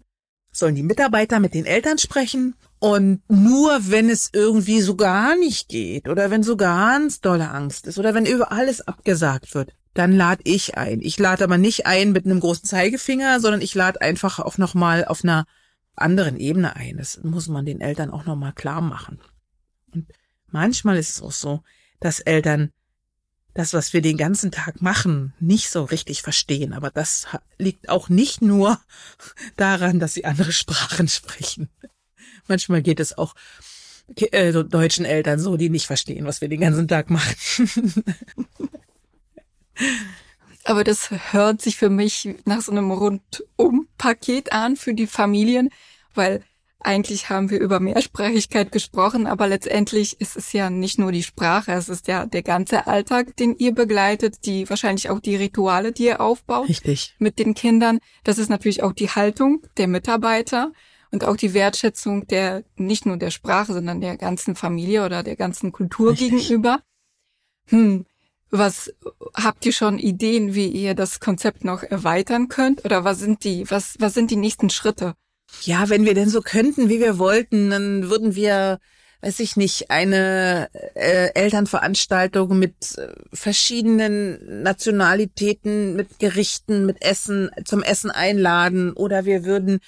sollen 0.51 0.75
die 0.75 0.83
Mitarbeiter 0.83 1.39
mit 1.39 1.53
den 1.53 1.65
Eltern 1.65 1.97
sprechen 1.97 2.55
und 2.79 3.21
nur 3.29 3.89
wenn 3.89 4.09
es 4.09 4.29
irgendwie 4.33 4.81
so 4.81 4.95
gar 4.95 5.35
nicht 5.37 5.69
geht 5.69 6.07
oder 6.07 6.31
wenn 6.31 6.43
so 6.43 6.57
ganz 6.57 7.21
dolle 7.21 7.49
Angst 7.49 7.87
ist 7.87 7.97
oder 7.97 8.13
wenn 8.13 8.25
über 8.25 8.51
alles 8.51 8.81
abgesagt 8.81 9.53
wird, 9.53 9.73
dann 9.93 10.11
lade 10.11 10.41
ich 10.43 10.77
ein. 10.77 10.99
Ich 11.01 11.17
lade 11.17 11.43
aber 11.43 11.57
nicht 11.57 11.85
ein 11.85 12.11
mit 12.11 12.25
einem 12.25 12.41
großen 12.41 12.65
Zeigefinger, 12.65 13.39
sondern 13.39 13.61
ich 13.61 13.73
lade 13.75 14.01
einfach 14.01 14.39
auch 14.39 14.57
nochmal 14.57 15.05
auf 15.05 15.23
einer 15.23 15.45
anderen 15.95 16.37
Ebene 16.37 16.75
ein. 16.75 16.97
Das 16.97 17.23
muss 17.23 17.47
man 17.47 17.65
den 17.65 17.79
Eltern 17.79 18.11
auch 18.11 18.25
nochmal 18.25 18.53
klar 18.53 18.81
machen. 18.81 19.19
Und 19.93 20.07
manchmal 20.47 20.97
ist 20.97 21.11
es 21.11 21.21
auch 21.21 21.31
so, 21.31 21.63
dass 21.99 22.19
Eltern 22.19 22.71
das, 23.55 23.73
was 23.73 23.93
wir 23.93 24.01
den 24.01 24.17
ganzen 24.17 24.51
Tag 24.51 24.81
machen, 24.81 25.33
nicht 25.39 25.69
so 25.69 25.85
richtig 25.85 26.21
verstehen. 26.21 26.73
Aber 26.73 26.91
das 26.91 27.25
liegt 27.57 27.89
auch 27.89 28.09
nicht 28.09 28.41
nur 28.41 28.79
daran, 29.55 29.99
dass 29.99 30.13
sie 30.13 30.25
andere 30.25 30.51
Sprachen 30.51 31.07
sprechen. 31.09 31.69
Manchmal 32.47 32.81
geht 32.83 32.99
es 32.99 33.17
auch 33.17 33.33
äh, 34.17 34.51
deutschen 34.51 35.05
Eltern 35.05 35.39
so, 35.39 35.57
die 35.57 35.69
nicht 35.69 35.87
verstehen, 35.87 36.25
was 36.25 36.41
wir 36.41 36.49
den 36.49 36.59
ganzen 36.59 36.87
Tag 36.87 37.09
machen. 37.09 38.03
Aber 40.63 40.83
das 40.83 41.11
hört 41.31 41.61
sich 41.61 41.77
für 41.77 41.89
mich 41.89 42.35
nach 42.45 42.61
so 42.61 42.71
einem 42.71 42.91
Rundum-Paket 42.91 44.51
an 44.51 44.75
für 44.75 44.93
die 44.93 45.07
Familien, 45.07 45.69
weil 46.13 46.43
eigentlich 46.79 47.29
haben 47.29 47.49
wir 47.49 47.59
über 47.59 47.79
Mehrsprachigkeit 47.79 48.71
gesprochen, 48.71 49.27
aber 49.27 49.47
letztendlich 49.47 50.19
ist 50.21 50.37
es 50.37 50.53
ja 50.53 50.69
nicht 50.69 50.99
nur 50.99 51.11
die 51.11 51.23
Sprache, 51.23 51.71
es 51.71 51.89
ist 51.89 52.07
ja 52.07 52.25
der 52.25 52.43
ganze 52.43 52.85
Alltag, 52.87 53.35
den 53.37 53.55
ihr 53.57 53.73
begleitet, 53.73 54.45
die 54.45 54.69
wahrscheinlich 54.69 55.09
auch 55.09 55.19
die 55.19 55.35
Rituale, 55.35 55.91
die 55.91 56.05
ihr 56.05 56.21
aufbaut. 56.21 56.69
Richtig. 56.69 57.15
Mit 57.17 57.39
den 57.39 57.55
Kindern. 57.55 57.99
Das 58.23 58.37
ist 58.37 58.49
natürlich 58.49 58.83
auch 58.83 58.93
die 58.93 59.09
Haltung 59.09 59.65
der 59.77 59.87
Mitarbeiter 59.87 60.71
und 61.11 61.23
auch 61.23 61.37
die 61.37 61.53
Wertschätzung 61.53 62.27
der, 62.27 62.63
nicht 62.75 63.05
nur 63.05 63.17
der 63.17 63.31
Sprache, 63.31 63.73
sondern 63.73 64.01
der 64.01 64.17
ganzen 64.17 64.55
Familie 64.55 65.05
oder 65.05 65.23
der 65.23 65.35
ganzen 65.35 65.71
Kultur 65.71 66.11
Richtig. 66.11 66.31
gegenüber. 66.31 66.81
Hm. 67.69 68.05
Was 68.51 68.93
habt 69.33 69.65
ihr 69.65 69.73
schon 69.73 69.97
Ideen, 69.97 70.53
wie 70.53 70.67
ihr 70.67 70.93
das 70.93 71.19
Konzept 71.19 71.65
noch 71.65 71.83
erweitern 71.83 72.47
könnt? 72.47 72.85
Oder 72.85 73.03
was 73.03 73.19
sind 73.19 73.43
die, 73.43 73.69
was, 73.71 73.95
was 73.99 74.13
sind 74.13 74.29
die 74.29 74.35
nächsten 74.35 74.69
Schritte? 74.69 75.15
Ja, 75.61 75.89
wenn 75.89 76.05
wir 76.05 76.13
denn 76.13 76.29
so 76.29 76.41
könnten, 76.41 76.89
wie 76.89 76.99
wir 76.99 77.17
wollten, 77.17 77.69
dann 77.71 78.09
würden 78.09 78.35
wir, 78.35 78.79
weiß 79.21 79.39
ich 79.39 79.55
nicht, 79.55 79.89
eine 79.89 80.69
äh, 80.93 81.33
Elternveranstaltung 81.33 82.59
mit 82.59 82.97
äh, 82.97 83.07
verschiedenen 83.33 84.61
Nationalitäten, 84.63 85.95
mit 85.95 86.19
Gerichten, 86.19 86.85
mit 86.85 87.01
Essen, 87.01 87.49
zum 87.63 87.81
Essen 87.81 88.11
einladen. 88.11 88.93
Oder 88.93 89.25
wir 89.25 89.43
würden, 89.43 89.79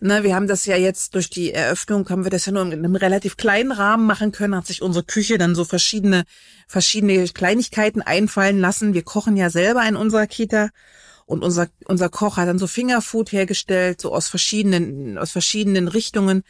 ne, 0.00 0.22
wir 0.22 0.34
haben 0.34 0.48
das 0.48 0.66
ja 0.66 0.76
jetzt 0.76 1.14
durch 1.14 1.30
die 1.30 1.52
Eröffnung, 1.52 2.08
haben 2.10 2.24
wir 2.24 2.30
das 2.30 2.44
ja 2.46 2.52
nur 2.52 2.62
in 2.62 2.72
einem 2.72 2.96
relativ 2.96 3.36
kleinen 3.38 3.72
Rahmen 3.72 4.06
machen 4.06 4.32
können, 4.32 4.56
hat 4.56 4.66
sich 4.66 4.82
unsere 4.82 5.04
Küche 5.04 5.38
dann 5.38 5.54
so 5.54 5.64
verschiedene, 5.64 6.24
verschiedene 6.68 7.26
Kleinigkeiten 7.28 8.02
einfallen 8.02 8.58
lassen. 8.60 8.92
Wir 8.92 9.02
kochen 9.02 9.36
ja 9.36 9.48
selber 9.48 9.86
in 9.88 9.96
unserer 9.96 10.26
Kita. 10.26 10.68
Und 11.32 11.42
unser, 11.42 11.68
unser 11.86 12.10
Koch 12.10 12.36
hat 12.36 12.46
dann 12.46 12.58
so 12.58 12.66
Fingerfood 12.66 13.32
hergestellt, 13.32 14.02
so 14.02 14.14
aus 14.14 14.28
verschiedenen, 14.28 15.16
aus 15.16 15.30
verschiedenen 15.30 15.88
Richtungen. 15.88 16.42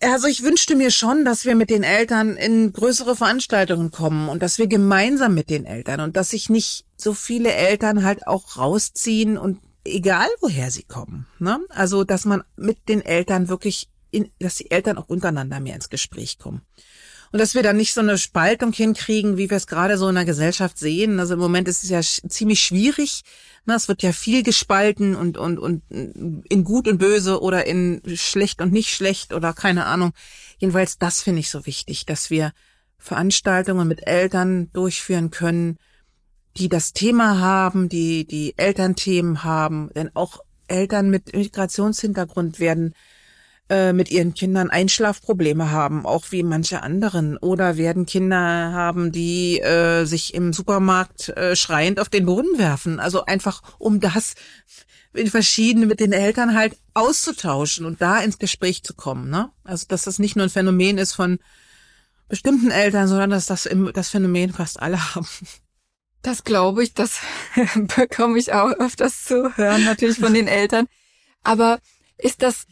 Also 0.00 0.26
ich 0.26 0.42
wünschte 0.42 0.74
mir 0.74 0.90
schon, 0.90 1.24
dass 1.24 1.44
wir 1.44 1.54
mit 1.54 1.70
den 1.70 1.84
Eltern 1.84 2.36
in 2.36 2.72
größere 2.72 3.14
Veranstaltungen 3.14 3.92
kommen 3.92 4.28
und 4.28 4.42
dass 4.42 4.58
wir 4.58 4.66
gemeinsam 4.66 5.34
mit 5.34 5.50
den 5.50 5.64
Eltern 5.64 6.00
und 6.00 6.16
dass 6.16 6.30
sich 6.30 6.50
nicht 6.50 6.84
so 6.96 7.14
viele 7.14 7.52
Eltern 7.52 8.02
halt 8.02 8.26
auch 8.26 8.56
rausziehen 8.56 9.38
und 9.38 9.60
egal 9.84 10.26
woher 10.40 10.72
sie 10.72 10.82
kommen. 10.82 11.28
Ne? 11.38 11.60
Also 11.68 12.02
dass 12.02 12.24
man 12.24 12.42
mit 12.56 12.88
den 12.88 13.02
Eltern 13.02 13.48
wirklich, 13.48 13.88
in, 14.10 14.32
dass 14.40 14.56
die 14.56 14.72
Eltern 14.72 14.98
auch 14.98 15.08
untereinander 15.08 15.60
mehr 15.60 15.76
ins 15.76 15.90
Gespräch 15.90 16.40
kommen. 16.40 16.62
Und 17.32 17.38
dass 17.38 17.54
wir 17.54 17.62
dann 17.62 17.78
nicht 17.78 17.94
so 17.94 18.02
eine 18.02 18.18
Spaltung 18.18 18.74
hinkriegen, 18.74 19.38
wie 19.38 19.48
wir 19.48 19.56
es 19.56 19.66
gerade 19.66 19.96
so 19.96 20.06
in 20.08 20.14
der 20.14 20.26
Gesellschaft 20.26 20.78
sehen. 20.78 21.18
Also 21.18 21.34
im 21.34 21.40
Moment 21.40 21.66
ist 21.66 21.82
es 21.82 21.88
ja 21.88 22.00
ziemlich 22.02 22.60
schwierig, 22.60 23.22
na, 23.64 23.74
es 23.74 23.88
wird 23.88 24.02
ja 24.02 24.12
viel 24.12 24.42
gespalten 24.42 25.14
und, 25.14 25.38
und, 25.38 25.58
und 25.58 25.82
in 25.90 26.64
gut 26.64 26.88
und 26.88 26.98
böse 26.98 27.40
oder 27.40 27.66
in 27.66 28.02
schlecht 28.16 28.60
und 28.60 28.72
nicht 28.72 28.90
schlecht 28.90 29.32
oder 29.32 29.54
keine 29.54 29.86
Ahnung. 29.86 30.12
Jedenfalls 30.58 30.98
das 30.98 31.22
finde 31.22 31.40
ich 31.40 31.48
so 31.48 31.64
wichtig, 31.64 32.04
dass 32.04 32.28
wir 32.28 32.52
Veranstaltungen 32.98 33.88
mit 33.88 34.06
Eltern 34.06 34.70
durchführen 34.72 35.30
können, 35.30 35.78
die 36.56 36.68
das 36.68 36.92
Thema 36.92 37.38
haben, 37.38 37.88
die 37.88 38.26
die 38.26 38.54
Elternthemen 38.58 39.42
haben, 39.42 39.90
denn 39.94 40.10
auch 40.14 40.40
Eltern 40.68 41.08
mit 41.08 41.34
Migrationshintergrund 41.34 42.60
werden 42.60 42.94
äh, 43.72 43.94
mit 43.94 44.10
ihren 44.10 44.34
Kindern 44.34 44.68
Einschlafprobleme 44.68 45.70
haben, 45.70 46.04
auch 46.04 46.26
wie 46.28 46.42
manche 46.42 46.82
anderen. 46.82 47.38
Oder 47.38 47.78
werden 47.78 48.04
Kinder 48.04 48.36
haben, 48.36 49.12
die 49.12 49.60
äh, 49.60 50.04
sich 50.04 50.34
im 50.34 50.52
Supermarkt 50.52 51.30
äh, 51.30 51.56
schreiend 51.56 51.98
auf 51.98 52.10
den 52.10 52.26
Boden 52.26 52.58
werfen. 52.58 53.00
Also 53.00 53.24
einfach, 53.24 53.62
um 53.78 53.98
das 53.98 54.34
in 55.14 55.28
verschiedenen 55.28 55.88
mit 55.88 56.00
den 56.00 56.12
Eltern 56.12 56.54
halt 56.54 56.76
auszutauschen 56.92 57.86
und 57.86 58.02
da 58.02 58.18
ins 58.18 58.38
Gespräch 58.38 58.82
zu 58.82 58.92
kommen. 58.92 59.30
Ne? 59.30 59.48
Also 59.64 59.86
dass 59.88 60.02
das 60.02 60.18
nicht 60.18 60.36
nur 60.36 60.44
ein 60.44 60.50
Phänomen 60.50 60.98
ist 60.98 61.14
von 61.14 61.38
bestimmten 62.28 62.70
Eltern, 62.70 63.08
sondern 63.08 63.30
dass 63.30 63.46
das 63.46 63.64
im, 63.64 63.90
das 63.94 64.10
Phänomen 64.10 64.52
fast 64.52 64.82
alle 64.82 65.14
haben. 65.14 65.26
Das 66.20 66.44
glaube 66.44 66.84
ich, 66.84 66.92
das 66.92 67.20
bekomme 67.96 68.38
ich 68.38 68.52
auch 68.52 68.72
öfters 68.72 69.24
zu 69.24 69.56
hören, 69.56 69.84
natürlich 69.84 70.18
von 70.18 70.34
den 70.34 70.46
Eltern. 70.46 70.88
Aber 71.42 71.78
ist 72.18 72.42
das 72.42 72.66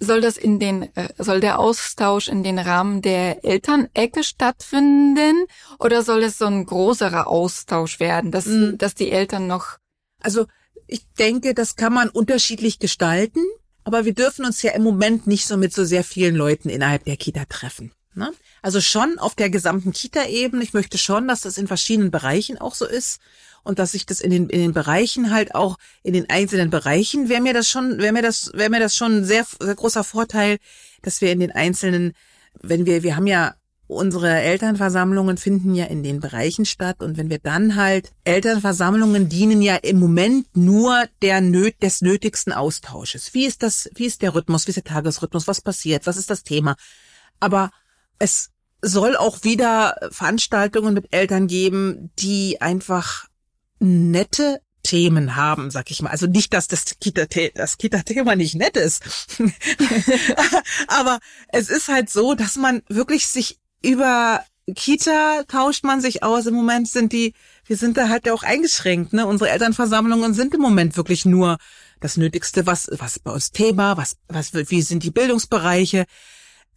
soll 0.00 0.20
das 0.20 0.36
in 0.36 0.58
den, 0.58 0.94
äh, 0.96 1.08
soll 1.18 1.40
der 1.40 1.58
Austausch 1.58 2.28
in 2.28 2.42
den 2.42 2.58
Rahmen 2.58 3.02
der 3.02 3.44
Elternecke 3.44 4.24
stattfinden 4.24 5.46
oder 5.78 6.02
soll 6.02 6.22
es 6.22 6.38
so 6.38 6.46
ein 6.46 6.66
größerer 6.66 7.26
Austausch 7.26 8.00
werden, 8.00 8.30
dass, 8.30 8.46
mhm. 8.46 8.78
dass 8.78 8.94
die 8.94 9.10
Eltern 9.10 9.46
noch? 9.46 9.78
Also 10.20 10.46
ich 10.86 11.06
denke, 11.18 11.54
das 11.54 11.76
kann 11.76 11.92
man 11.92 12.08
unterschiedlich 12.08 12.78
gestalten, 12.78 13.40
aber 13.84 14.04
wir 14.04 14.14
dürfen 14.14 14.44
uns 14.44 14.62
ja 14.62 14.72
im 14.72 14.82
Moment 14.82 15.26
nicht 15.26 15.46
so 15.46 15.56
mit 15.56 15.72
so 15.72 15.84
sehr 15.84 16.04
vielen 16.04 16.34
Leuten 16.34 16.68
innerhalb 16.68 17.04
der 17.04 17.16
Kita 17.16 17.44
treffen. 17.44 17.92
Ne? 18.14 18.32
Also 18.62 18.80
schon 18.80 19.18
auf 19.18 19.34
der 19.34 19.50
gesamten 19.50 19.92
Kita-Ebene. 19.92 20.62
Ich 20.62 20.72
möchte 20.72 20.96
schon, 20.96 21.28
dass 21.28 21.42
das 21.42 21.58
in 21.58 21.66
verschiedenen 21.66 22.10
Bereichen 22.10 22.58
auch 22.58 22.74
so 22.74 22.86
ist 22.86 23.20
und 23.66 23.78
dass 23.78 23.94
ich 23.94 24.06
das 24.06 24.20
in 24.20 24.30
den 24.30 24.48
in 24.48 24.60
den 24.60 24.72
Bereichen 24.72 25.30
halt 25.30 25.54
auch 25.54 25.76
in 26.02 26.14
den 26.14 26.30
einzelnen 26.30 26.70
Bereichen 26.70 27.28
wäre 27.28 27.42
mir 27.42 27.52
das 27.52 27.68
schon 27.68 27.98
wäre 27.98 28.12
mir 28.12 28.22
das 28.22 28.52
wäre 28.54 28.70
mir 28.70 28.80
das 28.80 28.96
schon 28.96 29.18
ein 29.18 29.24
sehr 29.24 29.44
sehr 29.60 29.74
großer 29.74 30.04
Vorteil, 30.04 30.58
dass 31.02 31.20
wir 31.20 31.32
in 31.32 31.40
den 31.40 31.50
einzelnen 31.50 32.12
wenn 32.62 32.86
wir 32.86 33.02
wir 33.02 33.16
haben 33.16 33.26
ja 33.26 33.54
unsere 33.88 34.30
Elternversammlungen 34.30 35.36
finden 35.36 35.74
ja 35.74 35.84
in 35.84 36.02
den 36.02 36.20
Bereichen 36.20 36.64
statt 36.64 37.02
und 37.02 37.16
wenn 37.16 37.30
wir 37.30 37.38
dann 37.38 37.76
halt 37.76 38.12
Elternversammlungen 38.24 39.28
dienen 39.28 39.62
ja 39.62 39.76
im 39.76 40.00
Moment 40.00 40.56
nur 40.56 41.04
der 41.22 41.40
nöt 41.40 41.82
des 41.82 42.02
nötigsten 42.02 42.52
Austausches. 42.52 43.34
Wie 43.34 43.46
ist 43.46 43.62
das 43.62 43.90
wie 43.94 44.06
ist 44.06 44.22
der 44.22 44.34
Rhythmus, 44.34 44.66
wie 44.66 44.70
ist 44.70 44.76
der 44.76 44.84
Tagesrhythmus, 44.84 45.46
was 45.46 45.60
passiert, 45.60 46.06
was 46.06 46.16
ist 46.16 46.30
das 46.30 46.42
Thema? 46.42 46.76
Aber 47.40 47.70
es 48.18 48.50
soll 48.82 49.16
auch 49.16 49.42
wieder 49.44 49.96
Veranstaltungen 50.10 50.94
mit 50.94 51.12
Eltern 51.12 51.46
geben, 51.46 52.10
die 52.18 52.60
einfach 52.60 53.26
nette 53.78 54.60
Themen 54.82 55.34
haben, 55.34 55.70
sag 55.70 55.90
ich 55.90 56.00
mal. 56.00 56.10
Also 56.10 56.26
nicht, 56.26 56.54
dass 56.54 56.68
das 56.68 56.98
Kita-Thema 57.00 57.50
das 57.54 57.76
Kita 57.76 58.02
nicht 58.36 58.54
nett 58.54 58.76
ist. 58.76 59.02
Aber 60.86 61.18
es 61.48 61.68
ist 61.68 61.88
halt 61.88 62.08
so, 62.08 62.34
dass 62.34 62.56
man 62.56 62.82
wirklich 62.88 63.26
sich 63.26 63.58
über 63.82 64.44
Kita 64.74 65.44
tauscht 65.48 65.84
man 65.84 66.00
sich 66.00 66.22
aus. 66.22 66.46
Im 66.46 66.54
Moment 66.54 66.88
sind 66.88 67.12
die, 67.12 67.34
wir 67.66 67.76
sind 67.76 67.96
da 67.96 68.08
halt 68.08 68.28
auch 68.30 68.42
eingeschränkt, 68.42 69.12
ne? 69.12 69.26
Unsere 69.26 69.50
Elternversammlungen 69.50 70.34
sind 70.34 70.54
im 70.54 70.60
Moment 70.60 70.96
wirklich 70.96 71.24
nur 71.24 71.58
das 72.00 72.16
Nötigste, 72.16 72.66
was, 72.66 72.88
was 72.92 73.18
bei 73.18 73.32
uns 73.32 73.50
Thema, 73.50 73.96
was, 73.96 74.16
was, 74.28 74.52
wie 74.54 74.82
sind 74.82 75.02
die 75.02 75.10
Bildungsbereiche. 75.10 76.04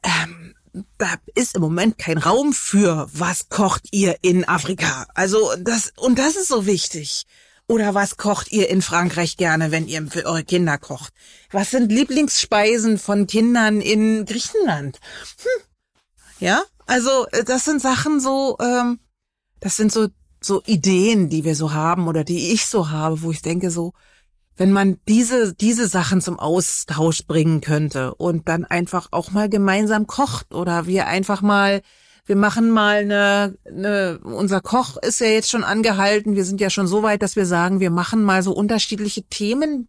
Ähm, 0.04 0.56
da 0.98 1.16
ist 1.36 1.56
im 1.56 1.62
Moment 1.62 1.98
kein 1.98 2.18
Raum 2.18 2.54
für, 2.54 3.10
was 3.14 3.50
kocht 3.50 3.88
ihr 3.92 4.18
in 4.22 4.48
Afrika? 4.48 5.08
Also 5.14 5.54
das, 5.60 5.94
und 5.98 6.20
das 6.20 6.36
ist 6.36 6.48
so 6.48 6.66
wichtig. 6.66 7.26
Oder 7.68 7.94
was 7.94 8.18
kocht 8.18 8.52
ihr 8.52 8.70
in 8.70 8.82
Frankreich 8.82 9.38
gerne, 9.38 9.72
wenn 9.72 9.88
ihr 9.88 10.08
für 10.08 10.26
eure 10.26 10.44
Kinder 10.44 10.78
kocht? 10.78 11.14
Was 11.52 11.72
sind 11.72 11.92
Lieblingsspeisen 11.92 12.98
von 12.98 13.28
Kindern 13.28 13.80
in 13.82 14.26
Griechenland? 14.26 15.00
Hm. 15.44 15.64
Ja, 16.40 16.64
also 16.88 17.28
äh, 17.32 17.44
das 17.44 17.66
sind 17.66 17.82
Sachen 17.82 18.20
so, 18.20 18.58
ähm, 18.60 19.00
das 19.60 19.78
sind 19.78 19.92
so 19.92 20.08
so 20.42 20.62
Ideen, 20.66 21.30
die 21.30 21.44
wir 21.44 21.56
so 21.56 21.74
haben 21.74 22.08
oder 22.08 22.24
die 22.24 22.54
ich 22.54 22.66
so 22.66 22.90
habe, 22.90 23.22
wo 23.22 23.32
ich 23.32 23.42
denke 23.42 23.72
so, 23.72 23.94
wenn 24.60 24.74
man 24.74 24.98
diese, 25.08 25.54
diese 25.54 25.88
Sachen 25.88 26.20
zum 26.20 26.38
Austausch 26.38 27.26
bringen 27.26 27.62
könnte 27.62 28.14
und 28.16 28.50
dann 28.50 28.66
einfach 28.66 29.08
auch 29.12 29.32
mal 29.32 29.48
gemeinsam 29.48 30.06
kocht 30.06 30.54
oder 30.54 30.86
wir 30.86 31.08
einfach 31.08 31.42
mal, 31.42 31.82
wir 32.26 32.36
machen 32.36 32.70
mal 32.70 32.98
eine, 32.98 33.58
eine, 33.66 34.20
unser 34.22 34.60
Koch 34.60 34.98
ist 34.98 35.22
ja 35.22 35.28
jetzt 35.28 35.50
schon 35.50 35.64
angehalten, 35.64 36.36
wir 36.36 36.44
sind 36.44 36.60
ja 36.60 36.70
schon 36.70 36.88
so 36.88 37.04
weit, 37.04 37.22
dass 37.22 37.38
wir 37.38 37.46
sagen, 37.46 37.80
wir 37.80 37.90
machen 37.90 38.22
mal 38.22 38.44
so 38.44 38.52
unterschiedliche 38.52 39.24
Themen 39.24 39.88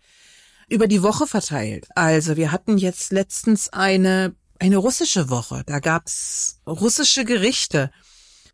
über 0.68 0.86
die 0.86 1.02
Woche 1.02 1.26
verteilt. 1.26 1.88
Also 1.96 2.36
wir 2.36 2.52
hatten 2.52 2.78
jetzt 2.78 3.10
letztens 3.10 3.72
eine, 3.72 4.36
eine 4.60 4.76
russische 4.76 5.30
Woche, 5.30 5.64
da 5.66 5.80
gab's 5.80 6.60
russische 6.64 7.24
Gerichte 7.24 7.90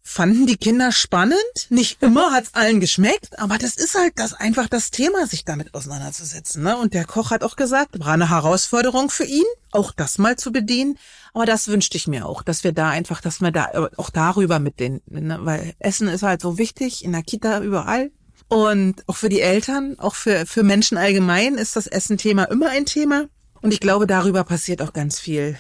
fanden 0.07 0.47
die 0.47 0.57
Kinder 0.57 0.93
spannend. 0.93 1.37
Nicht 1.69 2.01
immer 2.01 2.33
hat's 2.33 2.55
allen 2.55 2.79
geschmeckt, 2.79 3.39
aber 3.41 3.59
das 3.59 3.75
ist 3.75 3.97
halt 3.97 4.13
das 4.17 4.35
einfach 4.35 4.69
das 4.69 4.93
Thema, 4.93 5.27
sich 5.27 5.45
damit 5.45 5.75
auseinanderzusetzen. 5.75 6.63
Ne? 6.63 6.77
Und 6.77 6.95
der 6.95 7.05
Koch 7.05 7.33
hat 7.33 7.43
auch 7.43 7.57
gesagt, 7.57 7.99
war 7.99 8.15
eine 8.15 8.31
Herausforderung 8.31 9.11
für 9.11 9.25
ihn, 9.25 9.45
auch 9.73 9.93
das 9.93 10.19
mal 10.19 10.37
zu 10.37 10.53
bedienen. 10.53 10.97
Aber 11.35 11.45
das 11.45 11.67
wünschte 11.67 11.97
ich 11.97 12.07
mir 12.07 12.27
auch, 12.27 12.43
dass 12.43 12.63
wir 12.63 12.73
da 12.73 12.89
einfach, 12.89 13.21
dass 13.21 13.41
wir 13.41 13.51
da 13.51 13.67
äh, 13.73 13.89
auch 13.97 14.11
darüber 14.11 14.61
mit 14.61 14.79
den, 14.79 15.03
ne? 15.07 15.39
weil 15.43 15.75
Essen 15.81 16.07
ist 16.07 16.23
halt 16.23 16.41
so 16.41 16.57
wichtig 16.57 17.05
in 17.05 17.11
der 17.11 17.23
Kita 17.23 17.61
überall. 17.61 18.13
Und 18.49 19.03
auch 19.09 19.17
für 19.17 19.29
die 19.29 19.41
Eltern, 19.41 19.99
auch 19.99 20.15
für, 20.15 20.47
für 20.47 20.63
Menschen 20.63 20.99
allgemein 20.99 21.57
ist 21.57 21.75
das 21.75 21.89
Essen-Thema 21.89 22.45
immer 22.45 22.71
ein 22.71 22.87
Thema. 22.87 23.27
Und 23.61 23.73
ich 23.73 23.81
glaube, 23.81 24.07
darüber 24.07 24.45
passiert 24.45 24.81
auch 24.83 24.93
ganz 24.93 25.19
viel 25.19 25.59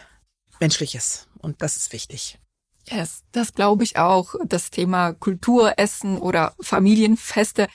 Menschliches. 0.60 1.26
Und 1.38 1.62
das 1.62 1.76
ist 1.76 1.92
wichtig. 1.92 2.38
Yes, 2.88 3.24
das 3.32 3.52
glaube 3.54 3.84
ich 3.84 3.96
auch. 3.96 4.34
Das 4.46 4.70
Thema 4.70 5.12
Kulturessen 5.12 6.18
oder 6.18 6.54
Familienfeste. 6.60 7.66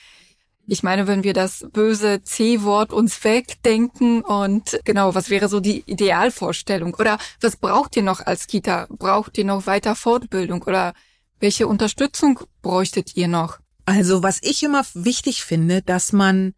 Ich 0.66 0.82
meine, 0.82 1.06
wenn 1.06 1.24
wir 1.24 1.34
das 1.34 1.66
böse 1.72 2.22
C-Wort 2.22 2.92
uns 2.92 3.22
wegdenken 3.24 4.22
und 4.22 4.80
genau, 4.84 5.14
was 5.14 5.28
wäre 5.28 5.48
so 5.48 5.60
die 5.60 5.82
Idealvorstellung? 5.86 6.94
Oder 6.94 7.18
was 7.40 7.56
braucht 7.56 7.96
ihr 7.96 8.02
noch 8.02 8.20
als 8.20 8.46
Kita? 8.46 8.86
Braucht 8.88 9.36
ihr 9.36 9.44
noch 9.44 9.66
weiter 9.66 9.94
Fortbildung 9.96 10.62
oder 10.62 10.94
welche 11.40 11.66
Unterstützung 11.66 12.40
bräuchtet 12.62 13.16
ihr 13.16 13.28
noch? 13.28 13.58
Also, 13.84 14.22
was 14.22 14.38
ich 14.42 14.62
immer 14.62 14.84
wichtig 14.94 15.42
finde, 15.42 15.82
dass 15.82 16.12
man 16.12 16.54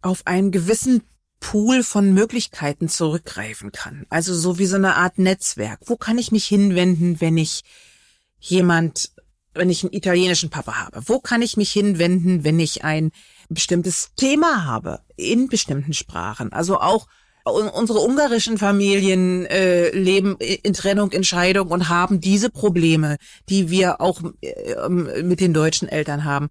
auf 0.00 0.26
einen 0.26 0.52
gewissen 0.52 1.02
Pool 1.40 1.82
von 1.82 2.14
Möglichkeiten 2.14 2.88
zurückgreifen 2.88 3.72
kann. 3.72 4.06
Also 4.08 4.34
so 4.34 4.58
wie 4.58 4.66
so 4.66 4.76
eine 4.76 4.96
Art 4.96 5.18
Netzwerk. 5.18 5.80
Wo 5.86 5.96
kann 5.96 6.18
ich 6.18 6.32
mich 6.32 6.46
hinwenden, 6.46 7.20
wenn 7.20 7.36
ich 7.36 7.62
jemand, 8.38 9.10
wenn 9.54 9.70
ich 9.70 9.82
einen 9.82 9.92
italienischen 9.92 10.50
Papa 10.50 10.84
habe? 10.84 11.02
Wo 11.06 11.18
kann 11.18 11.42
ich 11.42 11.56
mich 11.56 11.70
hinwenden, 11.72 12.44
wenn 12.44 12.60
ich 12.60 12.84
ein 12.84 13.10
bestimmtes 13.48 14.12
Thema 14.16 14.64
habe 14.64 15.00
in 15.16 15.48
bestimmten 15.48 15.92
Sprachen? 15.92 16.52
Also 16.52 16.78
auch 16.78 17.06
unsere 17.44 18.00
ungarischen 18.00 18.58
Familien 18.58 19.46
äh, 19.46 19.90
leben 19.90 20.36
in 20.38 20.74
Trennung, 20.74 21.12
in 21.12 21.24
Scheidung 21.24 21.68
und 21.68 21.88
haben 21.88 22.20
diese 22.20 22.50
Probleme, 22.50 23.16
die 23.48 23.70
wir 23.70 24.00
auch 24.00 24.20
äh, 24.42 24.88
mit 24.88 25.40
den 25.40 25.54
deutschen 25.54 25.88
Eltern 25.88 26.24
haben. 26.24 26.48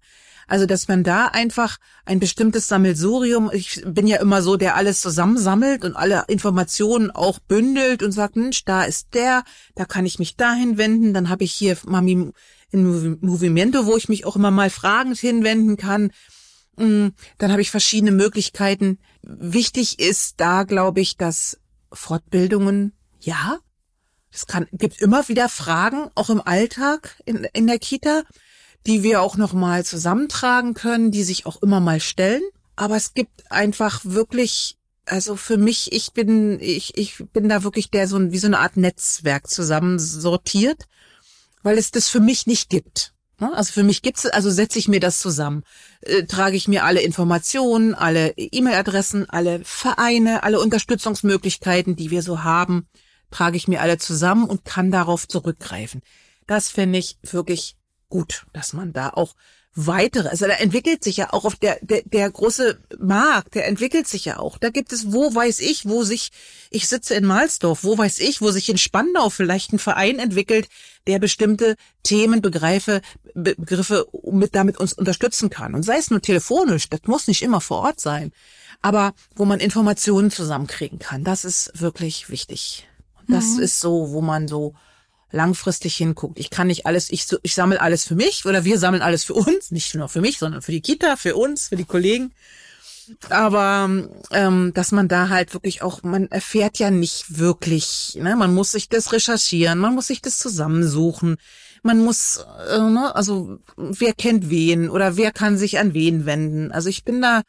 Also, 0.48 0.64
dass 0.64 0.88
man 0.88 1.04
da 1.04 1.26
einfach 1.26 1.76
ein 2.06 2.20
bestimmtes 2.20 2.68
Sammelsurium, 2.68 3.50
ich 3.52 3.82
bin 3.86 4.06
ja 4.06 4.16
immer 4.16 4.40
so, 4.40 4.56
der 4.56 4.76
alles 4.76 5.02
zusammensammelt 5.02 5.84
und 5.84 5.94
alle 5.94 6.24
Informationen 6.26 7.10
auch 7.10 7.38
bündelt 7.38 8.02
und 8.02 8.12
sagt, 8.12 8.34
Mensch, 8.34 8.64
da 8.64 8.84
ist 8.84 9.08
der, 9.12 9.44
da 9.74 9.84
kann 9.84 10.06
ich 10.06 10.18
mich 10.18 10.36
dahin 10.36 10.78
wenden, 10.78 11.12
dann 11.12 11.28
habe 11.28 11.44
ich 11.44 11.52
hier 11.52 11.76
Mami 11.84 12.32
in 12.70 13.18
Movimento, 13.20 13.84
wo 13.84 13.96
ich 13.96 14.08
mich 14.08 14.24
auch 14.24 14.36
immer 14.36 14.50
mal 14.50 14.70
fragend 14.70 15.18
hinwenden 15.18 15.76
kann. 15.76 16.12
Mm, 16.76 17.08
dann 17.36 17.52
habe 17.52 17.60
ich 17.60 17.70
verschiedene 17.70 18.12
Möglichkeiten. 18.12 18.98
Wichtig 19.22 19.98
ist 19.98 20.40
da, 20.40 20.62
glaube 20.64 21.00
ich, 21.00 21.18
dass 21.18 21.58
Fortbildungen, 21.92 22.92
ja, 23.20 23.58
es 24.30 24.46
kann, 24.46 24.66
gibt 24.72 25.00
immer 25.00 25.28
wieder 25.28 25.48
Fragen, 25.48 26.10
auch 26.14 26.30
im 26.30 26.40
Alltag 26.40 27.20
in, 27.24 27.44
in 27.52 27.66
der 27.66 27.78
Kita 27.78 28.22
die 28.86 29.02
wir 29.02 29.22
auch 29.22 29.36
noch 29.36 29.52
mal 29.52 29.84
zusammentragen 29.84 30.74
können, 30.74 31.10
die 31.10 31.24
sich 31.24 31.46
auch 31.46 31.62
immer 31.62 31.80
mal 31.80 32.00
stellen. 32.00 32.42
Aber 32.76 32.96
es 32.96 33.14
gibt 33.14 33.50
einfach 33.50 34.00
wirklich, 34.04 34.76
also 35.04 35.36
für 35.36 35.56
mich, 35.56 35.92
ich 35.92 36.12
bin, 36.12 36.60
ich, 36.60 36.96
ich 36.96 37.24
bin 37.32 37.48
da 37.48 37.64
wirklich 37.64 37.90
der 37.90 38.06
so 38.06 38.30
wie 38.32 38.38
so 38.38 38.46
eine 38.46 38.60
Art 38.60 38.76
Netzwerk 38.76 39.48
zusammensortiert, 39.48 40.84
weil 41.62 41.76
es 41.76 41.90
das 41.90 42.08
für 42.08 42.20
mich 42.20 42.46
nicht 42.46 42.70
gibt. 42.70 43.14
Ne? 43.40 43.52
Also 43.54 43.72
für 43.72 43.82
mich 43.82 44.02
gibt's, 44.02 44.26
also 44.26 44.50
setze 44.50 44.78
ich 44.78 44.88
mir 44.88 45.00
das 45.00 45.20
zusammen, 45.20 45.64
äh, 46.02 46.24
trage 46.24 46.56
ich 46.56 46.68
mir 46.68 46.84
alle 46.84 47.00
Informationen, 47.00 47.94
alle 47.94 48.32
E-Mail-Adressen, 48.36 49.28
alle 49.28 49.60
Vereine, 49.64 50.42
alle 50.42 50.60
Unterstützungsmöglichkeiten, 50.60 51.96
die 51.96 52.10
wir 52.10 52.22
so 52.22 52.42
haben, 52.42 52.86
trage 53.30 53.56
ich 53.56 53.68
mir 53.68 53.80
alle 53.80 53.98
zusammen 53.98 54.44
und 54.44 54.64
kann 54.64 54.90
darauf 54.90 55.28
zurückgreifen. 55.28 56.02
Das 56.46 56.68
finde 56.68 56.98
ich 56.98 57.18
wirklich 57.22 57.76
gut, 58.08 58.46
dass 58.52 58.72
man 58.72 58.92
da 58.92 59.10
auch 59.10 59.34
weitere, 59.74 60.28
also 60.28 60.46
da 60.46 60.54
entwickelt 60.54 61.04
sich 61.04 61.18
ja 61.18 61.32
auch 61.32 61.44
auf 61.44 61.54
der, 61.54 61.78
der, 61.82 62.02
der 62.02 62.28
große 62.28 62.80
Markt, 62.98 63.54
der 63.54 63.68
entwickelt 63.68 64.08
sich 64.08 64.24
ja 64.24 64.38
auch. 64.38 64.58
Da 64.58 64.70
gibt 64.70 64.92
es, 64.92 65.12
wo 65.12 65.32
weiß 65.32 65.60
ich, 65.60 65.88
wo 65.88 66.02
sich, 66.02 66.30
ich 66.70 66.88
sitze 66.88 67.14
in 67.14 67.24
Malsdorf, 67.24 67.84
wo 67.84 67.96
weiß 67.96 68.18
ich, 68.18 68.40
wo 68.40 68.50
sich 68.50 68.68
in 68.68 68.78
Spandau 68.78 69.30
vielleicht 69.30 69.72
ein 69.72 69.78
Verein 69.78 70.18
entwickelt, 70.18 70.68
der 71.06 71.20
bestimmte 71.20 71.76
Themen, 72.02 72.42
Begreife, 72.42 73.02
Begriffe 73.34 74.08
mit 74.30 74.56
damit 74.56 74.78
uns 74.78 74.94
unterstützen 74.94 75.48
kann. 75.48 75.74
Und 75.74 75.84
sei 75.84 75.98
es 75.98 76.10
nur 76.10 76.20
telefonisch, 76.20 76.88
das 76.88 77.02
muss 77.06 77.28
nicht 77.28 77.42
immer 77.42 77.60
vor 77.60 77.78
Ort 77.82 78.00
sein. 78.00 78.32
Aber 78.82 79.12
wo 79.36 79.44
man 79.44 79.60
Informationen 79.60 80.30
zusammenkriegen 80.32 80.98
kann, 80.98 81.22
das 81.22 81.44
ist 81.44 81.70
wirklich 81.74 82.30
wichtig. 82.30 82.88
Das 83.28 83.56
mhm. 83.56 83.62
ist 83.62 83.80
so, 83.80 84.10
wo 84.10 84.22
man 84.22 84.48
so 84.48 84.74
langfristig 85.30 85.96
hinguckt. 85.96 86.38
Ich 86.38 86.50
kann 86.50 86.68
nicht 86.68 86.86
alles, 86.86 87.10
ich, 87.10 87.26
ich 87.42 87.54
sammle 87.54 87.80
alles 87.80 88.04
für 88.04 88.14
mich 88.14 88.46
oder 88.46 88.64
wir 88.64 88.78
sammeln 88.78 89.02
alles 89.02 89.24
für 89.24 89.34
uns, 89.34 89.70
nicht 89.70 89.94
nur 89.94 90.08
für 90.08 90.20
mich, 90.20 90.38
sondern 90.38 90.62
für 90.62 90.72
die 90.72 90.80
Kita, 90.80 91.16
für 91.16 91.36
uns, 91.36 91.68
für 91.68 91.76
die 91.76 91.84
Kollegen. 91.84 92.32
Aber 93.30 93.88
ähm, 94.32 94.72
dass 94.74 94.92
man 94.92 95.08
da 95.08 95.28
halt 95.28 95.54
wirklich 95.54 95.82
auch, 95.82 96.02
man 96.02 96.28
erfährt 96.28 96.78
ja 96.78 96.90
nicht 96.90 97.38
wirklich, 97.38 98.18
ne? 98.20 98.36
man 98.36 98.52
muss 98.52 98.72
sich 98.72 98.88
das 98.88 99.12
recherchieren, 99.12 99.78
man 99.78 99.94
muss 99.94 100.08
sich 100.08 100.20
das 100.20 100.38
zusammensuchen, 100.38 101.36
man 101.82 102.04
muss, 102.04 102.44
äh, 102.70 102.78
ne? 102.78 103.14
also 103.14 103.58
wer 103.76 104.12
kennt 104.12 104.50
wen 104.50 104.90
oder 104.90 105.16
wer 105.16 105.32
kann 105.32 105.56
sich 105.56 105.78
an 105.78 105.94
wen 105.94 106.26
wenden. 106.26 106.70
Also 106.70 106.90
ich 106.90 107.04
bin 107.04 107.22
da 107.22 107.42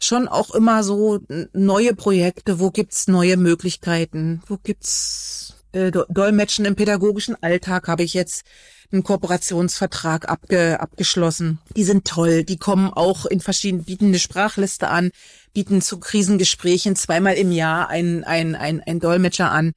schon 0.00 0.28
auch 0.28 0.54
immer 0.54 0.84
so 0.84 1.20
neue 1.52 1.94
Projekte, 1.94 2.60
wo 2.60 2.70
gibt's 2.70 3.08
neue 3.08 3.36
Möglichkeiten, 3.36 4.42
wo 4.46 4.58
gibt's 4.62 5.54
äh, 5.74 5.90
Dolmetschen 5.90 6.64
im 6.64 6.76
pädagogischen 6.76 7.36
Alltag 7.42 7.88
habe 7.88 8.02
ich 8.02 8.14
jetzt 8.14 8.44
einen 8.92 9.02
Kooperationsvertrag 9.02 10.28
abge, 10.28 10.80
abgeschlossen. 10.80 11.58
Die 11.76 11.84
sind 11.84 12.06
toll, 12.06 12.44
die 12.44 12.56
kommen 12.56 12.92
auch 12.92 13.26
in 13.26 13.40
verschiedenen, 13.40 13.84
bieten 13.84 14.06
eine 14.06 14.18
Sprachliste 14.18 14.88
an, 14.88 15.10
bieten 15.52 15.82
zu 15.82 15.98
Krisengesprächen 15.98 16.96
zweimal 16.96 17.34
im 17.34 17.50
Jahr 17.50 17.88
ein, 17.88 18.24
ein, 18.24 18.54
ein, 18.54 18.80
ein 18.80 19.00
Dolmetscher 19.00 19.50
an. 19.50 19.72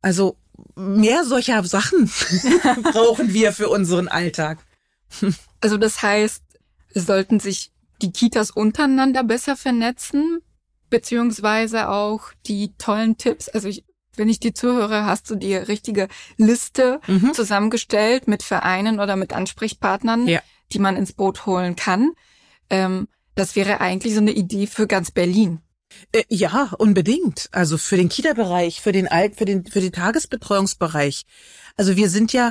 Also 0.00 0.36
mehr 0.76 1.24
solcher 1.24 1.62
Sachen 1.64 2.10
brauchen 2.82 3.32
wir 3.32 3.52
für 3.52 3.68
unseren 3.68 4.08
Alltag. 4.08 4.58
Also 5.60 5.76
das 5.76 6.02
heißt, 6.02 6.44
sollten 6.94 7.40
sich 7.40 7.72
die 8.00 8.12
Kitas 8.12 8.52
untereinander 8.52 9.24
besser 9.24 9.56
vernetzen, 9.56 10.38
beziehungsweise 10.88 11.88
auch 11.88 12.30
die 12.46 12.74
tollen 12.78 13.18
Tipps. 13.18 13.48
Also 13.48 13.66
ich 13.66 13.84
wenn 14.18 14.28
ich 14.28 14.40
dir 14.40 14.54
zuhöre, 14.54 15.04
hast 15.04 15.30
du 15.30 15.36
die 15.36 15.54
richtige 15.54 16.08
Liste 16.36 17.00
mhm. 17.06 17.32
zusammengestellt 17.34 18.28
mit 18.28 18.42
Vereinen 18.42 19.00
oder 19.00 19.16
mit 19.16 19.32
Ansprechpartnern, 19.32 20.26
ja. 20.26 20.40
die 20.72 20.78
man 20.78 20.96
ins 20.96 21.12
Boot 21.12 21.46
holen 21.46 21.76
kann. 21.76 22.12
Ähm, 22.70 23.08
das 23.34 23.56
wäre 23.56 23.80
eigentlich 23.80 24.14
so 24.14 24.20
eine 24.20 24.32
Idee 24.32 24.66
für 24.66 24.86
ganz 24.86 25.10
Berlin. 25.10 25.60
Äh, 26.12 26.24
ja, 26.28 26.72
unbedingt. 26.78 27.48
Also 27.52 27.78
für 27.78 27.96
den 27.96 28.08
Kita-Bereich, 28.08 28.80
für 28.80 28.92
den 28.92 29.08
Alt, 29.08 29.36
für 29.36 29.44
den 29.44 29.64
für 29.64 29.80
den 29.80 29.92
Tagesbetreuungsbereich. 29.92 31.24
Also 31.76 31.96
wir 31.96 32.08
sind 32.08 32.32
ja, 32.32 32.50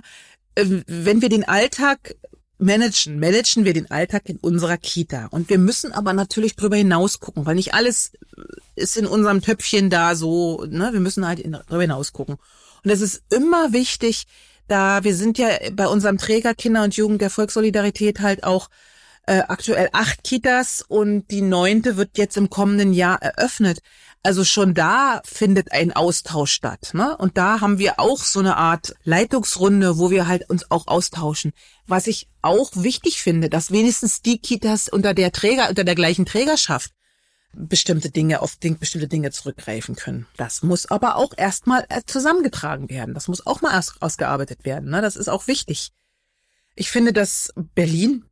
äh, 0.55 0.65
wenn 0.87 1.21
wir 1.21 1.29
den 1.29 1.47
Alltag 1.47 2.15
managen, 2.57 3.19
managen 3.19 3.65
wir 3.65 3.73
den 3.73 3.91
Alltag 3.91 4.29
in 4.29 4.37
unserer 4.37 4.77
Kita. 4.77 5.27
Und 5.27 5.49
wir 5.49 5.57
müssen 5.57 5.91
aber 5.91 6.13
natürlich 6.13 6.55
drüber 6.55 6.75
hinaus 6.75 7.19
gucken, 7.19 7.45
weil 7.45 7.55
nicht 7.55 7.73
alles 7.73 8.11
ist 8.75 8.97
in 8.97 9.07
unserem 9.07 9.41
Töpfchen 9.41 9.89
da 9.89 10.15
so, 10.15 10.65
ne, 10.69 10.89
wir 10.93 10.99
müssen 10.99 11.25
halt 11.25 11.43
drüber 11.43 11.81
hinaus 11.81 12.13
gucken. 12.13 12.37
Und 12.83 12.91
es 12.91 13.01
ist 13.01 13.23
immer 13.29 13.73
wichtig, 13.73 14.25
da 14.67 15.03
wir 15.03 15.15
sind 15.15 15.37
ja 15.37 15.49
bei 15.73 15.87
unserem 15.87 16.17
Träger 16.17 16.53
Kinder 16.53 16.83
und 16.83 16.95
Jugend 16.95 17.21
der 17.21 17.29
Volkssolidarität 17.29 18.19
halt 18.19 18.43
auch 18.43 18.69
äh, 19.25 19.43
aktuell 19.47 19.89
acht 19.91 20.23
Kitas 20.23 20.83
und 20.87 21.27
die 21.31 21.41
neunte 21.41 21.97
wird 21.97 22.17
jetzt 22.17 22.37
im 22.37 22.49
kommenden 22.49 22.93
Jahr 22.93 23.21
eröffnet. 23.21 23.79
Also 24.27 24.43
schon 24.43 24.73
da 24.73 25.21
findet 25.23 25.71
ein 25.71 25.93
Austausch 25.93 26.51
statt. 26.51 26.89
Ne? 26.91 27.15
Und 27.15 27.37
da 27.37 27.61
haben 27.61 27.79
wir 27.79 27.97
auch 27.97 28.17
so 28.17 28.41
eine 28.41 28.57
Art 28.57 28.93
Leitungsrunde, 29.05 29.97
wo 29.97 30.11
wir 30.11 30.27
halt 30.27 30.49
uns 30.49 30.69
auch 30.69 30.87
austauschen. 30.87 31.53
Was 31.85 32.07
ich 32.07 32.27
auch 32.41 32.71
wichtig 32.73 33.21
finde, 33.21 33.49
dass 33.49 33.71
wenigstens 33.71 34.21
die 34.21 34.39
Kitas 34.39 34.89
unter 34.89 35.13
der 35.13 35.31
Träger, 35.31 35.69
unter 35.69 35.85
der 35.85 35.95
gleichen 35.95 36.25
Trägerschaft 36.25 36.91
bestimmte 37.53 38.09
Dinge 38.09 38.41
auf 38.41 38.57
bestimmte 38.59 39.07
Dinge 39.07 39.31
zurückgreifen 39.31 39.95
können. 39.95 40.27
Das 40.35 40.61
muss 40.61 40.87
aber 40.87 41.15
auch 41.15 41.31
erstmal 41.37 41.85
äh, 41.87 42.01
zusammengetragen 42.05 42.89
werden. 42.89 43.13
Das 43.13 43.29
muss 43.29 43.47
auch 43.47 43.61
mal 43.61 43.71
erst 43.71 44.01
ausgearbeitet 44.01 44.65
werden. 44.65 44.89
Ne? 44.89 45.01
Das 45.01 45.15
ist 45.15 45.29
auch 45.29 45.47
wichtig. 45.47 45.91
Ich 46.75 46.91
finde, 46.91 47.13
dass 47.13 47.53
Berlin 47.75 48.25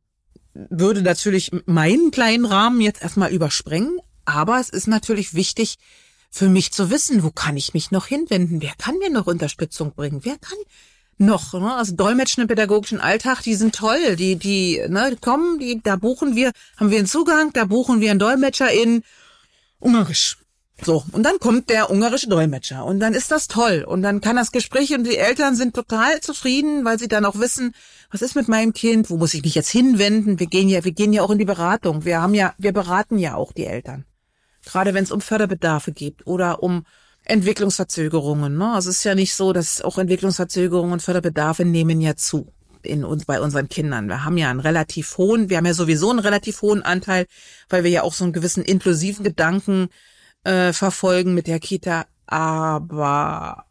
würde 0.52 1.00
natürlich 1.00 1.52
meinen 1.64 2.10
kleinen 2.10 2.44
Rahmen 2.44 2.82
jetzt 2.82 3.00
erstmal 3.00 3.32
übersprengen, 3.32 3.98
aber 4.26 4.60
es 4.60 4.68
ist 4.68 4.86
natürlich 4.86 5.34
wichtig 5.34 5.76
für 6.30 6.48
mich 6.48 6.72
zu 6.72 6.90
wissen, 6.90 7.22
wo 7.22 7.30
kann 7.30 7.56
ich 7.56 7.72
mich 7.72 7.90
noch 7.90 8.06
hinwenden? 8.06 8.60
Wer 8.60 8.74
kann 8.76 8.98
mir 8.98 9.10
noch 9.10 9.26
Unterstützung 9.26 9.94
bringen? 9.94 10.20
Wer 10.22 10.36
kann 10.38 10.58
noch, 11.18 11.54
ne? 11.54 11.74
also 11.74 11.94
Dolmetschen 11.94 12.42
im 12.42 12.48
pädagogischen 12.48 13.00
Alltag, 13.00 13.40
die 13.42 13.54
sind 13.54 13.74
toll, 13.74 14.16
die, 14.16 14.36
die, 14.36 14.82
ne, 14.88 15.16
kommen, 15.20 15.58
die, 15.58 15.80
da 15.82 15.96
buchen 15.96 16.36
wir, 16.36 16.52
haben 16.76 16.90
wir 16.90 16.98
einen 16.98 17.06
Zugang, 17.06 17.52
da 17.54 17.64
buchen 17.64 18.00
wir 18.00 18.10
einen 18.10 18.20
Dolmetscher 18.20 18.70
in 18.70 19.02
Ungarisch. 19.78 20.36
So, 20.82 21.04
und 21.12 21.22
dann 21.22 21.38
kommt 21.38 21.70
der 21.70 21.90
ungarische 21.90 22.28
Dolmetscher 22.28 22.84
und 22.84 23.00
dann 23.00 23.14
ist 23.14 23.30
das 23.30 23.48
toll 23.48 23.82
und 23.88 24.02
dann 24.02 24.20
kann 24.20 24.36
das 24.36 24.52
Gespräch 24.52 24.92
und 24.92 25.04
die 25.04 25.16
Eltern 25.16 25.56
sind 25.56 25.74
total 25.74 26.20
zufrieden, 26.20 26.84
weil 26.84 26.98
sie 26.98 27.08
dann 27.08 27.24
auch 27.24 27.38
wissen, 27.38 27.74
was 28.10 28.20
ist 28.20 28.36
mit 28.36 28.48
meinem 28.48 28.74
Kind, 28.74 29.08
wo 29.08 29.16
muss 29.16 29.32
ich 29.32 29.42
mich 29.42 29.54
jetzt 29.54 29.70
hinwenden? 29.70 30.38
Wir 30.38 30.46
gehen 30.46 30.68
ja, 30.68 30.84
wir 30.84 30.92
gehen 30.92 31.14
ja 31.14 31.22
auch 31.22 31.30
in 31.30 31.38
die 31.38 31.46
Beratung. 31.46 32.04
Wir 32.04 32.20
haben 32.20 32.34
ja, 32.34 32.52
wir 32.58 32.72
beraten 32.72 33.18
ja 33.18 33.36
auch 33.36 33.52
die 33.52 33.64
Eltern. 33.64 34.04
Gerade 34.66 34.92
wenn 34.92 35.04
es 35.04 35.12
um 35.12 35.20
Förderbedarfe 35.20 35.92
geht 35.92 36.26
oder 36.26 36.62
um 36.62 36.84
Entwicklungsverzögerungen. 37.24 38.56
Ne? 38.56 38.74
Also 38.74 38.90
es 38.90 38.98
ist 38.98 39.04
ja 39.04 39.14
nicht 39.14 39.34
so, 39.34 39.52
dass 39.52 39.80
auch 39.80 39.98
Entwicklungsverzögerungen 39.98 40.92
und 40.92 41.02
Förderbedarfe 41.02 41.64
nehmen 41.64 42.00
ja 42.00 42.16
zu 42.16 42.52
in 42.82 43.04
uns 43.04 43.24
bei 43.24 43.40
unseren 43.40 43.68
Kindern. 43.68 44.08
Wir 44.08 44.24
haben 44.24 44.38
ja 44.38 44.48
einen 44.48 44.60
relativ 44.60 45.18
hohen, 45.18 45.50
wir 45.50 45.56
haben 45.56 45.66
ja 45.66 45.74
sowieso 45.74 46.10
einen 46.10 46.20
relativ 46.20 46.62
hohen 46.62 46.82
Anteil, 46.82 47.26
weil 47.68 47.82
wir 47.82 47.90
ja 47.90 48.02
auch 48.02 48.12
so 48.12 48.22
einen 48.22 48.32
gewissen 48.32 48.62
inklusiven 48.64 49.24
Gedanken 49.24 49.88
äh, 50.44 50.72
verfolgen 50.72 51.34
mit 51.34 51.48
der 51.48 51.58
Kita. 51.58 52.06
Aber 52.26 53.66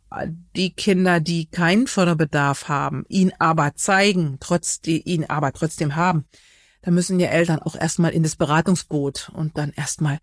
die 0.56 0.74
Kinder, 0.74 1.20
die 1.20 1.48
keinen 1.48 1.88
Förderbedarf 1.88 2.68
haben, 2.68 3.06
ihn 3.08 3.34
aber 3.40 3.76
zeigen, 3.76 4.38
trotz 4.40 4.82
die 4.82 5.02
ihn 5.02 5.26
aber 5.26 5.52
trotzdem 5.52 5.96
haben, 5.96 6.26
da 6.82 6.92
müssen 6.92 7.20
ja 7.20 7.28
Eltern 7.28 7.60
auch 7.60 7.76
erstmal 7.76 8.12
in 8.12 8.24
das 8.24 8.36
Beratungsboot 8.36 9.32
und 9.34 9.58
dann 9.58 9.72
erstmal 9.76 10.20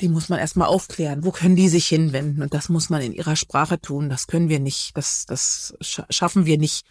die 0.00 0.08
muss 0.08 0.28
man 0.28 0.38
erstmal 0.38 0.68
aufklären. 0.68 1.24
Wo 1.24 1.32
können 1.32 1.56
die 1.56 1.68
sich 1.68 1.88
hinwenden? 1.88 2.42
Und 2.42 2.54
das 2.54 2.68
muss 2.68 2.88
man 2.88 3.02
in 3.02 3.12
ihrer 3.12 3.36
Sprache 3.36 3.80
tun. 3.80 4.08
Das 4.08 4.26
können 4.26 4.48
wir 4.48 4.60
nicht. 4.60 4.96
Das, 4.96 5.26
das 5.26 5.74
schaffen 5.80 6.46
wir 6.46 6.58
nicht, 6.58 6.86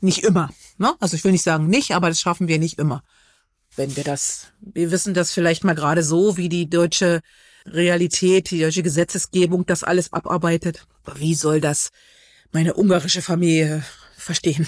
nicht 0.00 0.24
immer. 0.24 0.50
Ne? 0.78 0.94
Also 1.00 1.16
ich 1.16 1.24
will 1.24 1.32
nicht 1.32 1.44
sagen 1.44 1.66
nicht, 1.66 1.92
aber 1.94 2.08
das 2.08 2.20
schaffen 2.20 2.48
wir 2.48 2.58
nicht 2.58 2.78
immer. 2.78 3.02
Wenn 3.76 3.96
wir 3.96 4.04
das, 4.04 4.46
wir 4.60 4.90
wissen 4.90 5.14
das 5.14 5.30
vielleicht 5.30 5.62
mal 5.62 5.74
gerade 5.74 6.02
so, 6.02 6.36
wie 6.36 6.48
die 6.48 6.70
deutsche 6.70 7.20
Realität, 7.66 8.50
die 8.50 8.60
deutsche 8.60 8.82
Gesetzesgebung 8.82 9.66
das 9.66 9.84
alles 9.84 10.12
abarbeitet. 10.12 10.86
Aber 11.04 11.20
wie 11.20 11.34
soll 11.34 11.60
das 11.60 11.90
meine 12.50 12.74
ungarische 12.74 13.22
Familie 13.22 13.84
verstehen? 14.16 14.66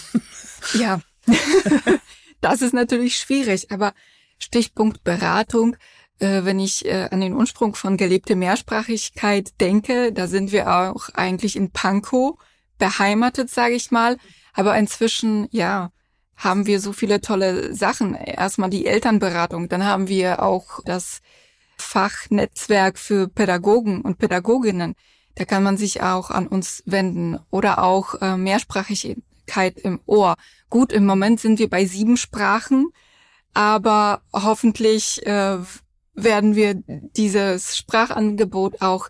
Ja, 0.74 1.00
das 2.42 2.60
ist 2.60 2.74
natürlich 2.74 3.16
schwierig, 3.16 3.70
aber 3.70 3.94
Stichpunkt 4.38 5.04
Beratung 5.04 5.76
äh, 6.20 6.44
wenn 6.44 6.58
ich 6.58 6.84
äh, 6.84 7.08
an 7.10 7.20
den 7.20 7.34
Ursprung 7.34 7.74
von 7.74 7.96
gelebte 7.96 8.36
Mehrsprachigkeit 8.36 9.60
denke, 9.60 10.12
da 10.12 10.26
sind 10.26 10.52
wir 10.52 10.72
auch 10.72 11.08
eigentlich 11.14 11.56
in 11.56 11.70
Pankow 11.70 12.38
beheimatet, 12.78 13.50
sage 13.50 13.74
ich 13.74 13.90
mal. 13.90 14.16
Aber 14.52 14.76
inzwischen, 14.76 15.48
ja, 15.50 15.90
haben 16.36 16.66
wir 16.66 16.80
so 16.80 16.92
viele 16.92 17.20
tolle 17.20 17.74
Sachen. 17.74 18.14
Erstmal 18.14 18.70
die 18.70 18.86
Elternberatung, 18.86 19.68
dann 19.68 19.84
haben 19.84 20.08
wir 20.08 20.42
auch 20.42 20.80
das 20.84 21.20
Fachnetzwerk 21.76 22.98
für 22.98 23.28
Pädagogen 23.28 24.00
und 24.00 24.18
Pädagoginnen. 24.18 24.94
Da 25.34 25.44
kann 25.44 25.62
man 25.62 25.76
sich 25.76 26.02
auch 26.02 26.30
an 26.30 26.46
uns 26.46 26.82
wenden 26.86 27.38
oder 27.50 27.82
auch 27.82 28.20
äh, 28.20 28.36
Mehrsprachigkeit 28.36 29.78
im 29.78 30.00
Ohr. 30.06 30.34
Gut, 30.70 30.92
im 30.92 31.06
Moment 31.06 31.40
sind 31.40 31.58
wir 31.58 31.68
bei 31.68 31.84
sieben 31.84 32.16
Sprachen, 32.16 32.90
aber 33.54 34.22
hoffentlich 34.32 35.24
äh, 35.26 35.58
werden 36.14 36.56
wir 36.56 36.82
dieses 37.16 37.76
Sprachangebot 37.76 38.82
auch 38.82 39.08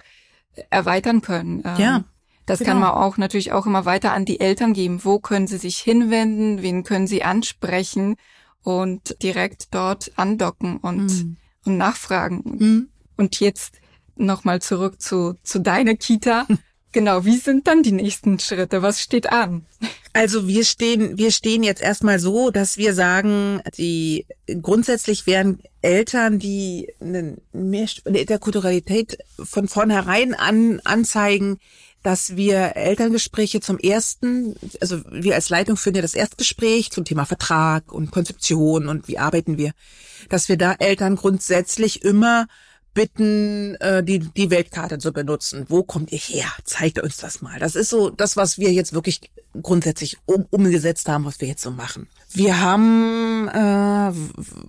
erweitern 0.71 1.23
können. 1.23 1.63
Ähm, 1.65 1.77
ja. 1.79 2.05
Das 2.47 2.59
genau. 2.59 2.71
kann 2.71 2.81
man 2.81 2.91
auch 2.91 3.17
natürlich 3.17 3.53
auch 3.53 3.67
immer 3.67 3.85
weiter 3.85 4.13
an 4.13 4.25
die 4.25 4.41
Eltern 4.41 4.73
geben. 4.73 5.05
Wo 5.05 5.21
können 5.21 5.47
sie 5.47 5.59
sich 5.59 5.79
hinwenden? 5.79 6.63
Wen 6.63 6.83
können 6.83 7.07
sie 7.07 7.23
ansprechen? 7.23 8.17
Und 8.63 9.23
direkt 9.23 9.69
dort 9.73 10.13
andocken 10.17 10.79
und, 10.79 11.07
mhm. 11.07 11.37
und 11.65 11.77
nachfragen. 11.77 12.43
Mhm. 12.45 12.89
Und 13.17 13.41
jetzt 13.41 13.81
nochmal 14.17 14.61
zurück 14.61 15.01
zu, 15.01 15.37
zu 15.43 15.61
deiner 15.61 15.95
Kita. 15.95 16.47
Genau, 16.93 17.25
wie 17.25 17.37
sind 17.37 17.69
dann 17.69 17.85
die 17.85 17.93
nächsten 17.93 18.41
Schritte? 18.41 18.83
Was 18.83 19.01
steht 19.01 19.31
an? 19.31 19.65
Also 20.13 20.49
wir 20.49 20.65
stehen, 20.65 21.19
wir 21.19 21.31
stehen 21.31 21.63
jetzt 21.63 21.83
erstmal 21.83 22.19
so, 22.19 22.51
dass 22.51 22.77
wir 22.77 22.95
sagen, 22.95 23.63
die 23.79 24.27
grundsätzlich 24.61 25.27
werden 25.27 25.61
Eltern, 25.83 26.41
die 26.41 26.93
eine, 27.01 27.37
eine 27.53 28.19
Interkulturalität 28.19 29.19
von 29.39 29.69
vornherein 29.69 30.35
an, 30.35 30.81
anzeigen, 30.85 31.59
dass 32.03 32.35
wir 32.37 32.77
Elterngespräche 32.77 33.61
zum 33.61 33.79
ersten, 33.79 34.57
also 34.81 35.01
wir 35.11 35.35
als 35.35 35.51
Leitung 35.51 35.77
führen 35.77 35.97
ja 35.97 36.03
das 36.03 36.15
Erstgespräch 36.15 36.91
zum 36.91 37.05
Thema 37.05 37.25
Vertrag 37.25 37.93
und 37.93 38.11
Konzeption 38.11 38.89
und 38.89 39.07
wie 39.07 39.19
arbeiten 39.19 39.59
wir, 39.59 39.73
dass 40.29 40.49
wir 40.49 40.57
da 40.57 40.73
Eltern 40.73 41.17
grundsätzlich 41.17 42.03
immer 42.03 42.47
bitten, 42.95 43.77
äh, 43.77 44.03
die, 44.03 44.19
die 44.19 44.51
Weltkarte 44.51 44.99
zu 44.99 45.13
benutzen. 45.13 45.67
Wo 45.69 45.83
kommt 45.83 46.13
ihr 46.13 46.19
her? 46.19 46.47
Zeigt 46.65 47.01
uns 47.01 47.17
das 47.19 47.43
mal. 47.43 47.59
Das 47.59 47.75
ist 47.75 47.91
so 47.91 48.11
das, 48.11 48.37
was 48.37 48.59
wir 48.59 48.73
jetzt 48.73 48.93
wirklich 48.93 49.21
grundsätzlich 49.63 50.19
um, 50.27 50.47
umgesetzt 50.51 51.09
haben, 51.09 51.25
was 51.25 51.41
wir 51.41 51.49
jetzt 51.49 51.63
so 51.63 51.71
machen. 51.71 52.09
Wir 52.33 52.61
haben, 52.61 53.49
äh, 53.49 54.13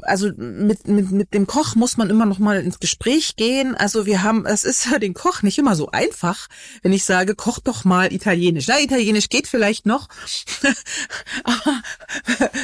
also 0.03 0.31
mit, 0.35 0.87
mit, 0.87 1.11
mit 1.11 1.33
dem 1.33 1.45
Koch 1.45 1.75
muss 1.75 1.97
man 1.97 2.09
immer 2.09 2.25
noch 2.25 2.39
mal 2.39 2.59
ins 2.59 2.79
Gespräch 2.79 3.35
gehen. 3.35 3.75
Also 3.75 4.05
wir 4.05 4.23
haben, 4.23 4.45
es 4.45 4.63
ist 4.63 4.89
ja 4.89 4.97
den 4.97 5.13
Koch 5.13 5.43
nicht 5.43 5.59
immer 5.59 5.75
so 5.75 5.91
einfach, 5.91 6.47
wenn 6.81 6.93
ich 6.93 7.05
sage, 7.05 7.35
koch 7.35 7.59
doch 7.59 7.85
mal 7.85 8.11
Italienisch. 8.11 8.67
Na, 8.67 8.79
Italienisch 8.79 9.29
geht 9.29 9.47
vielleicht 9.47 9.85
noch. 9.85 10.07
Aber 11.43 11.81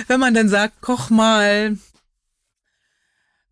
wenn 0.08 0.20
man 0.20 0.34
dann 0.34 0.50
sagt, 0.50 0.82
koch 0.82 1.10
mal 1.10 1.78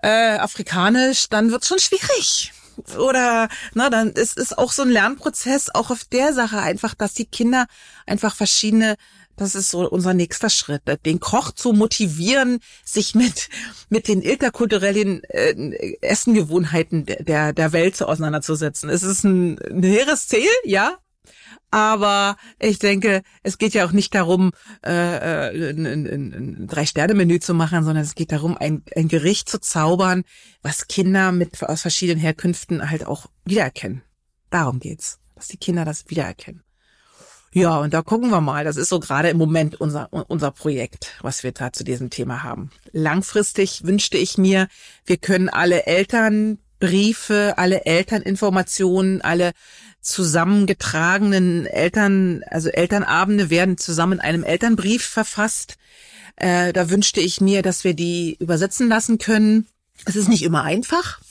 äh, 0.06 0.38
afrikanisch, 0.38 1.30
dann 1.30 1.51
wird's 1.51 1.68
schon 1.68 1.80
schwierig. 1.80 2.53
Oder 2.97 3.47
na, 3.74 3.89
dann 3.89 4.12
ist 4.12 4.38
es 4.38 4.53
auch 4.53 4.72
so 4.72 4.84
ein 4.84 4.89
Lernprozess, 4.89 5.74
auch 5.74 5.89
auf 5.89 6.03
der 6.03 6.34
Sache 6.34 6.60
einfach, 6.60 6.93
dass 6.93 7.14
die 7.14 7.26
Kinder 7.26 7.66
einfach 8.06 8.36
verschiedene 8.36 8.95
das 9.38 9.53
ist 9.53 9.70
so 9.70 9.89
unser 9.89 10.14
nächster 10.14 10.49
Schritt, 10.49 10.84
den 11.06 11.20
Koch 11.20 11.51
zu 11.51 11.74
motivieren, 11.74 12.60
sich 12.86 13.16
mit 13.16 13.49
mit 13.89 14.08
den 14.08 14.22
interkulturellen 14.22 15.26
äh, 15.26 15.97
Essengewohnheiten 15.99 17.06
der 17.06 17.51
der 17.51 17.74
Welt 17.74 18.01
auseinanderzusetzen. 18.01 18.89
Es 18.89 19.03
ist 19.03 19.26
ein, 19.26 19.60
ein 19.60 19.84
hehres 19.84 20.30
Ziel, 20.30 20.47
ja, 20.64 20.97
aber 21.71 22.38
ich 22.59 22.80
denke, 22.80 23.21
es 23.43 23.57
geht 23.57 23.73
ja 23.73 23.86
auch 23.86 23.91
nicht 23.91 24.13
darum, 24.15 24.51
äh, 24.86 25.49
äh 25.49 25.69
ein, 25.71 25.86
ein, 25.86 26.05
ein 26.05 26.67
Drei-Sterne-Menü 26.67 27.39
zu 27.39 27.53
machen, 27.53 27.84
sondern 27.84 28.03
es 28.03 28.15
geht 28.15 28.32
darum, 28.32 28.57
ein, 28.57 28.84
ein 28.95 29.07
Gericht 29.07 29.49
zu 29.49 29.59
zaubern, 29.59 30.23
was 30.61 30.88
Kinder 30.88 31.32
mit 31.32 31.61
aus 31.63 31.82
verschiedenen 31.82 32.19
Herkünften 32.19 32.89
halt 32.89 33.05
auch 33.05 33.28
wiedererkennen. 33.45 34.03
Darum 34.49 34.80
geht's, 34.80 35.19
dass 35.36 35.47
die 35.47 35.57
Kinder 35.57 35.86
das 35.86 36.09
wiedererkennen. 36.09 36.65
Ja, 37.55 37.80
und 37.80 37.93
da 37.93 38.01
gucken 38.01 38.32
wir 38.32 38.41
mal. 38.41 38.65
Das 38.65 38.76
ist 38.76 38.89
so 38.89 38.99
gerade 38.99 39.30
im 39.30 39.38
Moment 39.38 39.80
unser, 39.80 40.11
unser 40.11 40.51
Projekt, 40.51 41.13
was 41.21 41.41
wir 41.43 41.53
da 41.53 41.71
zu 41.71 41.86
diesem 41.86 42.09
Thema 42.09 42.43
haben. 42.43 42.69
Langfristig 42.91 43.86
wünschte 43.86 44.17
ich 44.17 44.38
mir, 44.38 44.67
wir 45.05 45.15
können 45.15 45.47
alle 45.47 45.86
Elternbriefe, 46.80 47.57
alle 47.57 47.86
Elterninformationen, 47.86 49.21
alle 49.21 49.53
zusammengetragenen 50.01 51.65
Eltern, 51.65 52.43
also 52.49 52.69
Elternabende 52.69 53.49
werden 53.49 53.78
zusammen 53.78 54.13
in 54.13 54.19
einem 54.19 54.43
Elternbrief 54.43 55.03
verfasst. 55.03 55.78
Äh, 56.36 56.73
da 56.73 56.89
wünschte 56.89 57.21
ich 57.21 57.41
mir, 57.41 57.61
dass 57.61 57.84
wir 57.84 57.93
die 57.93 58.36
übersetzen 58.39 58.88
lassen 58.88 59.17
können. 59.17 59.67
Es 60.05 60.15
ist 60.15 60.28
nicht 60.28 60.43
immer 60.43 60.63
einfach, 60.63 61.21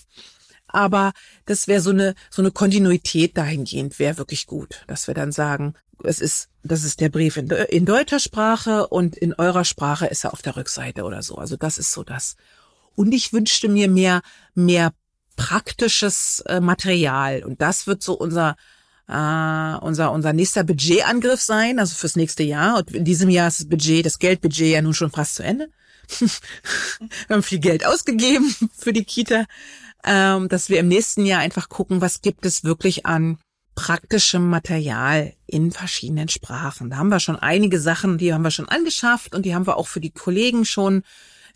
aber 0.67 1.13
das 1.47 1.69
wäre 1.69 1.83
so 1.83 1.91
eine 1.91 2.15
so 2.31 2.41
eine 2.43 2.51
Kontinuität 2.51 3.37
dahingehend 3.37 3.99
wäre 3.99 4.17
wirklich 4.17 4.47
gut, 4.47 4.83
dass 4.87 5.07
wir 5.07 5.15
dann 5.15 5.31
sagen, 5.31 5.75
es 6.03 6.21
ist 6.21 6.49
das 6.63 6.83
ist 6.83 7.01
der 7.01 7.11
Brief 7.11 7.37
in, 7.37 7.51
in 7.51 7.85
deutscher 7.85 8.19
Sprache 8.19 8.89
und 8.89 9.17
in 9.17 9.35
eurer 9.35 9.65
Sprache 9.65 10.07
ist 10.07 10.25
er 10.25 10.33
auf 10.33 10.41
der 10.41 10.57
Rückseite 10.57 11.05
oder 11.05 11.23
so. 11.23 11.37
Also 11.37 11.57
das 11.57 11.77
ist 11.79 11.93
so 11.93 12.03
das. 12.03 12.37
Und 12.97 13.13
ich 13.13 13.33
wünschte 13.33 13.69
mir 13.69 13.89
mehr 13.89 14.23
mehr 14.55 14.93
praktisches 15.37 16.43
äh, 16.47 16.61
Material 16.61 17.43
und 17.45 17.61
das 17.61 17.87
wird 17.87 18.03
so 18.03 18.15
unser 18.15 18.57
äh, 19.09 19.77
unser 19.81 20.13
unser 20.13 20.33
nächster 20.33 20.65
Budgetangriff 20.65 21.41
sein, 21.41 21.79
also 21.79 21.95
fürs 21.95 22.17
nächste 22.17 22.43
Jahr. 22.43 22.79
Und 22.79 22.93
in 22.93 23.05
diesem 23.05 23.29
Jahr 23.29 23.49
ist 23.49 23.61
das 23.61 23.69
Budget, 23.69 24.07
das 24.07 24.19
Geldbudget 24.19 24.73
ja 24.73 24.83
nun 24.83 24.95
schon 24.95 25.11
fast 25.11 25.35
zu 25.35 25.43
Ende. 25.43 25.69
wir 26.19 26.29
haben 27.37 27.43
viel 27.43 27.59
Geld 27.59 27.85
ausgegeben 27.85 28.55
für 28.79 28.93
die 28.93 29.05
Kita 29.05 29.45
ähm, 30.05 30.49
dass 30.49 30.69
wir 30.69 30.79
im 30.79 30.89
nächsten 30.89 31.25
Jahr 31.25 31.41
einfach 31.41 31.69
gucken, 31.69 32.01
was 32.01 32.21
gibt 32.21 32.45
es 32.47 32.63
wirklich 32.63 33.07
an 33.07 33.39
praktischem 33.75 34.49
Material 34.49 35.33
in 35.47 35.73
verschiedenen 35.73 36.29
Sprachen. 36.29 36.91
Da 36.91 36.99
haben 36.99 37.09
wir 37.09 37.19
schon 37.19 37.37
einige 37.37 37.81
Sachen, 37.81 38.19
die 38.19 38.33
haben 38.33 38.43
wir 38.43 38.53
schon 38.53 38.69
angeschafft 38.69 39.35
und 39.35 39.45
die 39.45 39.55
haben 39.55 39.67
wir 39.67 39.77
auch 39.77 39.89
für 39.89 40.01
die 40.01 40.13
Kollegen 40.13 40.65
schon 40.65 41.03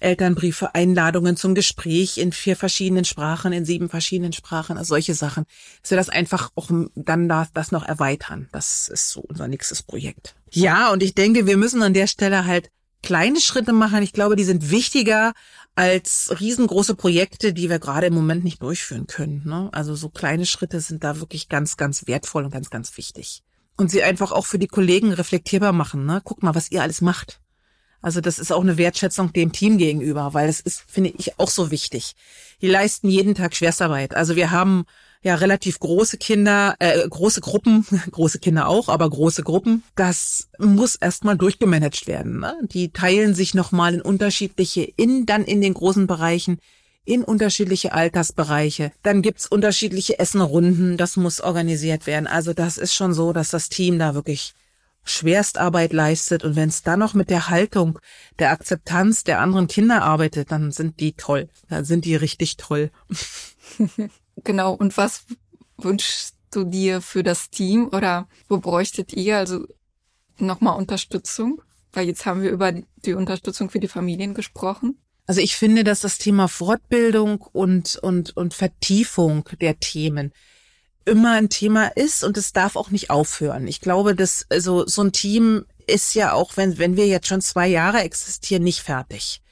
Elternbriefe, 0.00 0.74
Einladungen 0.74 1.36
zum 1.36 1.54
Gespräch 1.54 2.18
in 2.18 2.32
vier 2.32 2.56
verschiedenen 2.56 3.04
Sprachen, 3.04 3.52
in 3.52 3.64
sieben 3.64 3.88
verschiedenen 3.88 4.32
Sprachen, 4.32 4.78
also 4.78 4.90
solche 4.90 5.14
Sachen, 5.14 5.44
dass 5.82 5.90
wir 5.90 5.98
das 5.98 6.08
einfach 6.08 6.50
auch 6.54 6.70
dann 6.94 7.28
da, 7.28 7.48
das 7.54 7.72
noch 7.72 7.84
erweitern. 7.84 8.48
Das 8.52 8.88
ist 8.88 9.10
so 9.10 9.20
unser 9.20 9.48
nächstes 9.48 9.82
Projekt. 9.82 10.34
Ja, 10.50 10.92
und 10.92 11.02
ich 11.02 11.14
denke, 11.14 11.46
wir 11.46 11.56
müssen 11.56 11.82
an 11.82 11.94
der 11.94 12.06
Stelle 12.06 12.46
halt 12.46 12.70
kleine 13.02 13.40
Schritte 13.40 13.72
machen. 13.72 14.02
Ich 14.02 14.12
glaube, 14.12 14.36
die 14.36 14.44
sind 14.44 14.70
wichtiger 14.70 15.32
als 15.74 16.34
riesengroße 16.40 16.94
Projekte, 16.94 17.52
die 17.52 17.70
wir 17.70 17.78
gerade 17.78 18.06
im 18.06 18.14
Moment 18.14 18.44
nicht 18.44 18.62
durchführen 18.62 19.06
können. 19.06 19.42
Ne? 19.44 19.68
Also 19.72 19.94
so 19.94 20.08
kleine 20.08 20.46
Schritte 20.46 20.80
sind 20.80 21.04
da 21.04 21.20
wirklich 21.20 21.48
ganz, 21.48 21.76
ganz 21.76 22.06
wertvoll 22.06 22.44
und 22.44 22.50
ganz, 22.50 22.70
ganz 22.70 22.96
wichtig. 22.96 23.42
Und 23.76 23.90
sie 23.90 24.02
einfach 24.02 24.32
auch 24.32 24.44
für 24.44 24.58
die 24.58 24.66
Kollegen 24.66 25.12
reflektierbar 25.12 25.72
machen. 25.72 26.04
Ne? 26.04 26.20
Guck 26.24 26.42
mal, 26.42 26.54
was 26.54 26.72
ihr 26.72 26.82
alles 26.82 27.00
macht. 27.00 27.40
Also 28.00 28.20
das 28.20 28.38
ist 28.38 28.52
auch 28.52 28.60
eine 28.60 28.78
Wertschätzung 28.78 29.32
dem 29.32 29.52
Team 29.52 29.78
gegenüber, 29.78 30.34
weil 30.34 30.46
das 30.46 30.60
ist, 30.60 30.84
finde 30.86 31.12
ich, 31.16 31.38
auch 31.38 31.50
so 31.50 31.70
wichtig. 31.70 32.14
Die 32.62 32.68
leisten 32.68 33.08
jeden 33.08 33.34
Tag 33.34 33.54
Schwerstarbeit. 33.54 34.14
Also 34.14 34.36
wir 34.36 34.50
haben 34.50 34.84
ja 35.22 35.34
relativ 35.34 35.80
große 35.80 36.16
Kinder, 36.16 36.76
äh, 36.78 37.08
große 37.08 37.40
Gruppen, 37.40 37.84
große 38.10 38.38
Kinder 38.38 38.68
auch, 38.68 38.88
aber 38.88 39.08
große 39.10 39.42
Gruppen. 39.42 39.82
Das 39.96 40.48
muss 40.58 40.94
erstmal 40.94 41.36
durchgemanagt 41.36 42.06
werden. 42.06 42.40
Ne? 42.40 42.54
Die 42.62 42.92
teilen 42.92 43.34
sich 43.34 43.54
nochmal 43.54 43.94
in 43.94 44.02
unterschiedliche, 44.02 44.82
in 44.96 45.26
dann 45.26 45.44
in 45.44 45.60
den 45.60 45.74
großen 45.74 46.06
Bereichen, 46.06 46.58
in 47.04 47.24
unterschiedliche 47.24 47.92
Altersbereiche. 47.92 48.92
Dann 49.02 49.22
gibt's 49.22 49.46
unterschiedliche 49.46 50.18
Essenrunden, 50.18 50.96
das 50.96 51.16
muss 51.16 51.40
organisiert 51.40 52.06
werden. 52.06 52.26
Also 52.26 52.52
das 52.52 52.76
ist 52.76 52.94
schon 52.94 53.14
so, 53.14 53.32
dass 53.32 53.50
das 53.50 53.70
Team 53.70 53.98
da 53.98 54.14
wirklich 54.14 54.52
Schwerstarbeit 55.04 55.92
leistet 55.92 56.44
und 56.44 56.54
wenn 56.56 56.68
es 56.68 56.82
dann 56.82 56.98
noch 56.98 57.14
mit 57.14 57.30
der 57.30 57.48
Haltung, 57.48 57.98
der 58.38 58.50
Akzeptanz 58.50 59.24
der 59.24 59.40
anderen 59.40 59.66
Kinder 59.66 60.02
arbeitet, 60.02 60.52
dann 60.52 60.70
sind 60.70 61.00
die 61.00 61.14
toll. 61.14 61.48
Dann 61.68 61.84
sind 61.84 62.04
die 62.04 62.16
richtig 62.16 62.56
toll. 62.56 62.90
Genau. 64.44 64.72
Und 64.74 64.96
was 64.96 65.24
wünschst 65.78 66.36
du 66.50 66.64
dir 66.64 67.00
für 67.00 67.22
das 67.22 67.50
Team 67.50 67.88
oder 67.88 68.28
wo 68.48 68.58
bräuchtet 68.58 69.12
ihr 69.12 69.38
also 69.38 69.66
nochmal 70.38 70.78
Unterstützung? 70.78 71.62
Weil 71.92 72.06
jetzt 72.06 72.26
haben 72.26 72.42
wir 72.42 72.50
über 72.50 72.72
die 72.72 73.14
Unterstützung 73.14 73.70
für 73.70 73.80
die 73.80 73.88
Familien 73.88 74.34
gesprochen. 74.34 74.98
Also 75.26 75.40
ich 75.40 75.56
finde, 75.56 75.84
dass 75.84 76.00
das 76.00 76.18
Thema 76.18 76.48
Fortbildung 76.48 77.42
und, 77.52 77.96
und, 77.96 78.36
und 78.36 78.54
Vertiefung 78.54 79.48
der 79.60 79.78
Themen 79.78 80.32
immer 81.08 81.32
ein 81.32 81.48
Thema 81.48 81.88
ist 81.88 82.22
und 82.22 82.36
es 82.36 82.52
darf 82.52 82.76
auch 82.76 82.90
nicht 82.90 83.10
aufhören. 83.10 83.66
Ich 83.66 83.80
glaube, 83.80 84.14
dass 84.14 84.46
also 84.50 84.86
so 84.86 85.02
ein 85.02 85.12
Team 85.12 85.64
ist 85.86 86.14
ja 86.14 86.32
auch, 86.32 86.56
wenn, 86.56 86.78
wenn 86.78 86.96
wir 86.96 87.06
jetzt 87.06 87.26
schon 87.26 87.40
zwei 87.40 87.66
Jahre 87.66 88.00
existieren, 88.00 88.62
nicht 88.62 88.80
fertig 88.80 89.42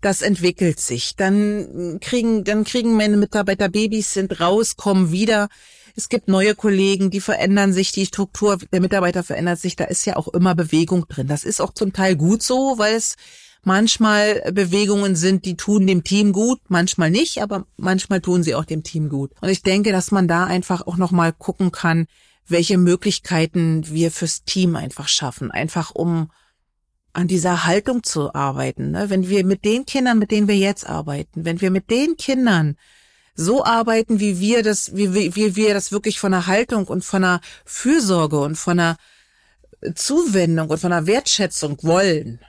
das 0.00 0.22
entwickelt 0.22 0.80
sich. 0.80 1.16
Dann 1.16 1.98
kriegen, 2.00 2.44
dann 2.44 2.64
kriegen 2.64 2.96
meine 2.96 3.16
Mitarbeiter 3.16 3.68
Babys, 3.68 4.12
sind 4.12 4.40
raus, 4.40 4.76
kommen 4.76 5.10
wieder. 5.10 5.48
Es 5.96 6.08
gibt 6.08 6.28
neue 6.28 6.54
Kollegen, 6.54 7.10
die 7.10 7.20
verändern 7.20 7.72
sich, 7.72 7.90
die 7.90 8.06
Struktur 8.06 8.58
der 8.72 8.80
Mitarbeiter 8.80 9.24
verändert 9.24 9.58
sich. 9.58 9.74
Da 9.74 9.84
ist 9.84 10.04
ja 10.06 10.16
auch 10.16 10.28
immer 10.28 10.54
Bewegung 10.54 11.08
drin. 11.08 11.26
Das 11.26 11.42
ist 11.42 11.60
auch 11.60 11.74
zum 11.74 11.92
Teil 11.92 12.14
gut 12.14 12.42
so, 12.42 12.78
weil 12.78 12.94
es 12.94 13.16
manchmal 13.62 14.52
Bewegungen 14.52 15.16
sind, 15.16 15.44
die 15.44 15.56
tun 15.56 15.86
dem 15.86 16.04
Team 16.04 16.32
gut, 16.32 16.60
manchmal 16.68 17.10
nicht, 17.10 17.42
aber 17.42 17.66
manchmal 17.76 18.20
tun 18.20 18.42
sie 18.42 18.54
auch 18.54 18.64
dem 18.64 18.82
Team 18.82 19.08
gut. 19.08 19.32
Und 19.40 19.48
ich 19.48 19.62
denke, 19.62 19.92
dass 19.92 20.10
man 20.10 20.28
da 20.28 20.44
einfach 20.44 20.86
auch 20.86 20.96
nochmal 20.96 21.32
gucken 21.32 21.72
kann, 21.72 22.06
welche 22.46 22.78
Möglichkeiten 22.78 23.84
wir 23.88 24.10
fürs 24.10 24.44
Team 24.44 24.76
einfach 24.76 25.08
schaffen. 25.08 25.50
Einfach 25.50 25.94
um 25.94 26.30
an 27.12 27.28
dieser 27.28 27.66
Haltung 27.66 28.02
zu 28.04 28.34
arbeiten. 28.34 28.92
Ne? 28.92 29.10
Wenn 29.10 29.28
wir 29.28 29.44
mit 29.44 29.64
den 29.64 29.86
Kindern, 29.86 30.18
mit 30.18 30.30
denen 30.30 30.48
wir 30.48 30.56
jetzt 30.56 30.88
arbeiten, 30.88 31.44
wenn 31.44 31.60
wir 31.60 31.70
mit 31.70 31.90
den 31.90 32.16
Kindern 32.16 32.76
so 33.34 33.64
arbeiten, 33.64 34.20
wie 34.20 34.40
wir 34.40 34.62
das, 34.62 34.94
wie, 34.96 35.14
wie, 35.14 35.34
wie 35.36 35.56
wir 35.56 35.74
das 35.74 35.92
wirklich 35.92 36.18
von 36.18 36.32
der 36.32 36.46
Haltung 36.46 36.86
und 36.86 37.04
von 37.04 37.22
der 37.22 37.40
Fürsorge 37.64 38.40
und 38.40 38.56
von 38.56 38.78
der 38.78 38.96
Zuwendung 39.94 40.70
und 40.70 40.78
von 40.78 40.90
der 40.90 41.06
Wertschätzung 41.06 41.78
wollen 41.82 42.40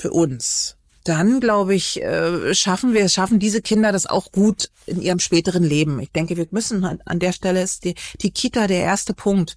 für 0.00 0.10
uns, 0.10 0.76
dann 1.04 1.40
glaube 1.40 1.74
ich, 1.74 2.02
äh, 2.02 2.54
schaffen 2.54 2.92
wir, 2.92 3.08
schaffen 3.08 3.38
diese 3.38 3.62
Kinder 3.62 3.92
das 3.92 4.06
auch 4.06 4.32
gut 4.32 4.70
in 4.86 5.00
ihrem 5.00 5.18
späteren 5.18 5.62
Leben. 5.62 5.98
Ich 6.00 6.12
denke, 6.12 6.36
wir 6.36 6.46
müssen 6.50 6.84
an 6.84 7.18
der 7.18 7.32
Stelle 7.32 7.62
ist 7.62 7.84
die, 7.84 7.94
die 8.20 8.30
Kita 8.30 8.66
der 8.66 8.80
erste 8.82 9.14
Punkt. 9.14 9.56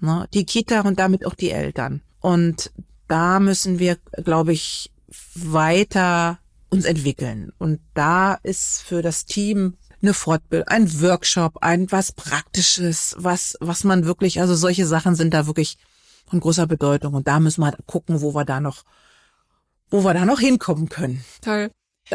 Ne? 0.00 0.26
Die 0.32 0.46
Kita 0.46 0.80
und 0.82 0.98
damit 0.98 1.26
auch 1.26 1.34
die 1.34 1.50
Eltern. 1.50 2.02
Und 2.20 2.72
da 3.08 3.40
müssen 3.40 3.78
wir, 3.78 3.98
glaube 4.24 4.52
ich, 4.52 4.90
weiter 5.34 6.38
uns 6.70 6.86
entwickeln. 6.86 7.52
Und 7.58 7.80
da 7.92 8.34
ist 8.42 8.80
für 8.80 9.02
das 9.02 9.26
Team 9.26 9.76
eine 10.00 10.14
Fortbildung, 10.14 10.68
ein 10.68 11.00
Workshop, 11.02 11.58
ein 11.60 11.90
was 11.92 12.12
Praktisches, 12.12 13.14
was, 13.18 13.56
was 13.60 13.84
man 13.84 14.06
wirklich, 14.06 14.40
also 14.40 14.54
solche 14.54 14.86
Sachen 14.86 15.14
sind 15.14 15.34
da 15.34 15.46
wirklich 15.46 15.78
von 16.26 16.40
großer 16.40 16.66
Bedeutung. 16.66 17.14
Und 17.14 17.28
da 17.28 17.38
müssen 17.38 17.60
wir 17.60 17.66
halt 17.66 17.86
gucken, 17.86 18.22
wo 18.22 18.34
wir 18.34 18.44
da 18.44 18.60
noch, 18.60 18.84
wo 19.94 20.02
wir 20.02 20.12
da 20.12 20.24
noch 20.24 20.40
hinkommen 20.40 20.88
können. 20.88 21.24
Toll. 21.40 21.70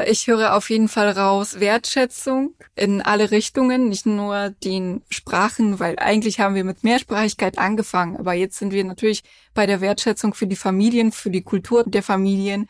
Ich 0.06 0.28
höre 0.28 0.54
auf 0.54 0.70
jeden 0.70 0.90
Fall 0.90 1.10
raus 1.12 1.62
Wertschätzung 1.62 2.54
in 2.76 3.02
alle 3.02 3.32
Richtungen, 3.32 3.88
nicht 3.88 4.06
nur 4.06 4.50
den 4.50 5.02
Sprachen, 5.10 5.80
weil 5.80 5.98
eigentlich 5.98 6.42
haben 6.42 6.56
wir 6.56 6.66
mit 6.66 6.84
Mehrsprachigkeit 6.84 7.58
angefangen, 7.58 8.18
aber 8.18 8.34
jetzt 8.34 8.60
sind 8.60 8.74
wir 8.74 8.84
natürlich 8.84 9.24
bei 9.54 9.66
der 9.66 9.80
Wertschätzung 9.80 10.34
für 10.34 10.46
die 10.46 10.58
Familien, 10.58 11.14
für 11.14 11.30
die 11.32 11.42
Kultur 11.42 11.86
der 11.86 12.04
Familien, 12.04 12.68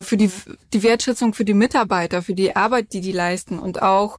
für 0.00 0.16
die, 0.16 0.30
die 0.72 0.82
Wertschätzung 0.82 1.34
für 1.34 1.44
die 1.44 1.54
Mitarbeiter, 1.54 2.22
für 2.22 2.34
die 2.34 2.56
Arbeit, 2.56 2.94
die 2.94 3.02
die 3.02 3.12
leisten 3.12 3.58
und 3.58 3.82
auch 3.82 4.18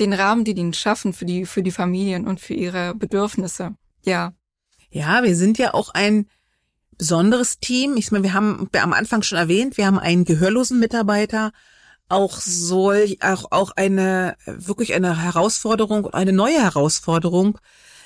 den 0.00 0.12
Rahmen, 0.12 0.44
die 0.44 0.54
die 0.54 0.72
schaffen 0.72 1.12
für 1.12 1.24
die, 1.24 1.46
für 1.46 1.62
die 1.62 1.70
Familien 1.70 2.26
und 2.26 2.40
für 2.40 2.54
ihre 2.54 2.96
Bedürfnisse. 2.96 3.76
Ja. 4.04 4.34
Ja, 4.90 5.22
wir 5.22 5.36
sind 5.36 5.56
ja 5.56 5.72
auch 5.72 5.90
ein 5.94 6.26
besonderes 7.02 7.58
Team. 7.58 7.96
Ich 7.96 8.12
meine, 8.12 8.22
wir 8.22 8.32
haben 8.32 8.70
am 8.80 8.92
Anfang 8.92 9.24
schon 9.24 9.36
erwähnt, 9.36 9.76
wir 9.76 9.86
haben 9.86 9.98
einen 9.98 10.24
gehörlosen 10.24 10.78
Mitarbeiter. 10.78 11.50
Auch 12.08 12.38
soll 12.38 13.16
auch, 13.20 13.50
auch 13.50 13.72
eine 13.74 14.36
wirklich 14.46 14.94
eine 14.94 15.20
Herausforderung, 15.20 16.06
eine 16.14 16.32
neue 16.32 16.62
Herausforderung. 16.62 17.58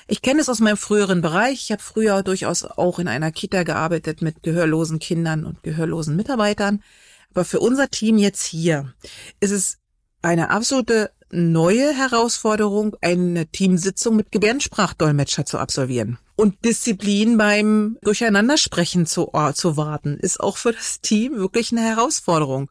Ich 0.07 0.23
kenne 0.23 0.41
es 0.41 0.49
aus 0.49 0.61
meinem 0.61 0.77
früheren 0.77 1.21
Bereich. 1.21 1.65
Ich 1.65 1.71
habe 1.71 1.83
früher 1.83 2.23
durchaus 2.23 2.63
auch 2.63 2.97
in 2.97 3.07
einer 3.07 3.31
Kita 3.31 3.61
gearbeitet 3.61 4.23
mit 4.23 4.41
gehörlosen 4.41 4.97
Kindern 4.97 5.45
und 5.45 5.61
gehörlosen 5.61 6.15
Mitarbeitern. 6.15 6.81
Aber 7.35 7.45
für 7.45 7.59
unser 7.59 7.89
Team 7.89 8.17
jetzt 8.17 8.45
hier 8.47 8.95
ist 9.39 9.51
es 9.51 9.77
eine 10.23 10.49
absolute 10.49 11.11
neue 11.31 11.93
Herausforderung, 11.93 12.95
eine 13.01 13.47
Teamsitzung 13.47 14.15
mit 14.15 14.31
Gebärdensprachdolmetscher 14.31 15.45
zu 15.45 15.57
absolvieren. 15.57 16.17
Und 16.35 16.63
Disziplin 16.63 17.37
beim 17.37 17.97
Durcheinandersprechen 18.03 19.05
zu, 19.05 19.33
uh, 19.33 19.51
zu 19.53 19.75
warten, 19.77 20.17
ist 20.17 20.39
auch 20.39 20.57
für 20.57 20.71
das 20.71 21.01
Team 21.01 21.35
wirklich 21.35 21.71
eine 21.71 21.81
Herausforderung. 21.81 22.69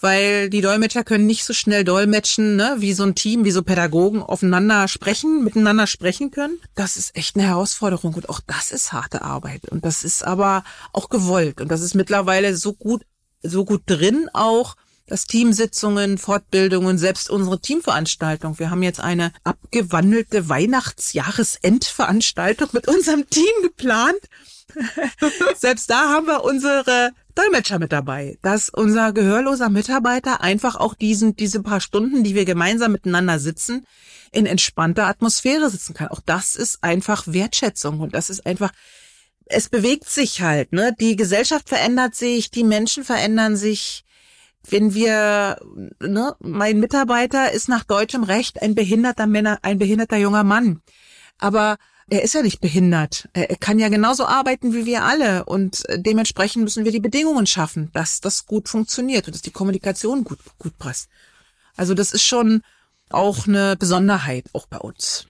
weil 0.00 0.50
die 0.50 0.60
Dolmetscher 0.60 1.04
können 1.04 1.24
nicht 1.24 1.44
so 1.44 1.52
schnell 1.52 1.84
dolmetschen, 1.84 2.56
ne, 2.56 2.74
wie 2.78 2.92
so 2.92 3.04
ein 3.04 3.14
Team, 3.14 3.44
wie 3.44 3.52
so 3.52 3.62
Pädagogen 3.62 4.22
aufeinander 4.22 4.88
sprechen, 4.88 5.44
miteinander 5.44 5.86
sprechen 5.86 6.30
können. 6.30 6.58
Das 6.74 6.96
ist 6.96 7.16
echt 7.16 7.36
eine 7.36 7.46
Herausforderung 7.46 8.14
und 8.14 8.28
auch 8.28 8.40
das 8.46 8.70
ist 8.72 8.92
harte 8.92 9.22
Arbeit 9.22 9.68
und 9.70 9.84
das 9.84 10.04
ist 10.04 10.24
aber 10.24 10.64
auch 10.92 11.08
gewollt 11.08 11.60
und 11.60 11.68
das 11.68 11.80
ist 11.80 11.94
mittlerweile 11.94 12.56
so 12.56 12.74
gut, 12.74 13.06
so 13.42 13.64
gut 13.64 13.82
drin 13.86 14.28
auch, 14.32 14.74
dass 15.06 15.26
Teamsitzungen, 15.26 16.18
Fortbildungen, 16.18 16.98
selbst 16.98 17.28
unsere 17.28 17.60
Teamveranstaltung. 17.60 18.58
Wir 18.58 18.70
haben 18.70 18.82
jetzt 18.82 19.00
eine 19.00 19.32
abgewandelte 19.44 20.48
Weihnachtsjahresendveranstaltung 20.48 22.70
mit 22.72 22.88
unserem 22.88 23.28
Team 23.28 23.52
geplant. 23.62 24.20
selbst 25.58 25.90
da 25.90 26.08
haben 26.08 26.26
wir 26.26 26.42
unsere 26.42 27.12
Dolmetscher 27.34 27.78
mit 27.78 27.92
dabei, 27.92 28.38
dass 28.42 28.70
unser 28.70 29.12
gehörloser 29.12 29.68
Mitarbeiter 29.68 30.40
einfach 30.40 30.76
auch 30.76 30.94
diesen, 30.94 31.36
diese 31.36 31.62
paar 31.62 31.80
Stunden, 31.80 32.24
die 32.24 32.34
wir 32.34 32.44
gemeinsam 32.44 32.92
miteinander 32.92 33.38
sitzen, 33.38 33.86
in 34.32 34.46
entspannter 34.46 35.06
Atmosphäre 35.06 35.70
sitzen 35.70 35.94
kann. 35.94 36.08
Auch 36.08 36.20
das 36.24 36.56
ist 36.56 36.82
einfach 36.82 37.24
Wertschätzung 37.26 38.00
und 38.00 38.14
das 38.14 38.30
ist 38.30 38.46
einfach, 38.46 38.72
es 39.46 39.68
bewegt 39.68 40.08
sich 40.08 40.40
halt, 40.40 40.72
ne? 40.72 40.94
Die 40.98 41.16
Gesellschaft 41.16 41.68
verändert 41.68 42.14
sich, 42.14 42.50
die 42.50 42.64
Menschen 42.64 43.04
verändern 43.04 43.56
sich. 43.56 44.03
Wenn 44.68 44.94
wir, 44.94 45.58
ne, 46.00 46.34
mein 46.40 46.80
Mitarbeiter 46.80 47.52
ist 47.52 47.68
nach 47.68 47.84
deutschem 47.84 48.22
Recht 48.22 48.62
ein 48.62 48.74
behinderter 48.74 49.26
Männer, 49.26 49.58
ein 49.62 49.78
behinderter 49.78 50.16
junger 50.16 50.44
Mann. 50.44 50.80
Aber 51.38 51.76
er 52.08 52.22
ist 52.22 52.34
ja 52.34 52.42
nicht 52.42 52.60
behindert. 52.60 53.28
Er 53.32 53.56
kann 53.56 53.78
ja 53.78 53.88
genauso 53.88 54.26
arbeiten 54.26 54.74
wie 54.74 54.86
wir 54.86 55.04
alle 55.04 55.44
und 55.44 55.88
äh, 55.88 56.00
dementsprechend 56.00 56.64
müssen 56.64 56.84
wir 56.84 56.92
die 56.92 57.00
Bedingungen 57.00 57.46
schaffen, 57.46 57.90
dass 57.92 58.20
das 58.20 58.46
gut 58.46 58.68
funktioniert 58.68 59.26
und 59.26 59.34
dass 59.34 59.42
die 59.42 59.50
Kommunikation 59.50 60.24
gut, 60.24 60.38
gut 60.58 60.76
passt. 60.78 61.08
Also 61.76 61.94
das 61.94 62.12
ist 62.12 62.22
schon 62.22 62.62
auch 63.10 63.46
eine 63.46 63.76
Besonderheit 63.76 64.46
auch 64.52 64.66
bei 64.66 64.78
uns. 64.78 65.28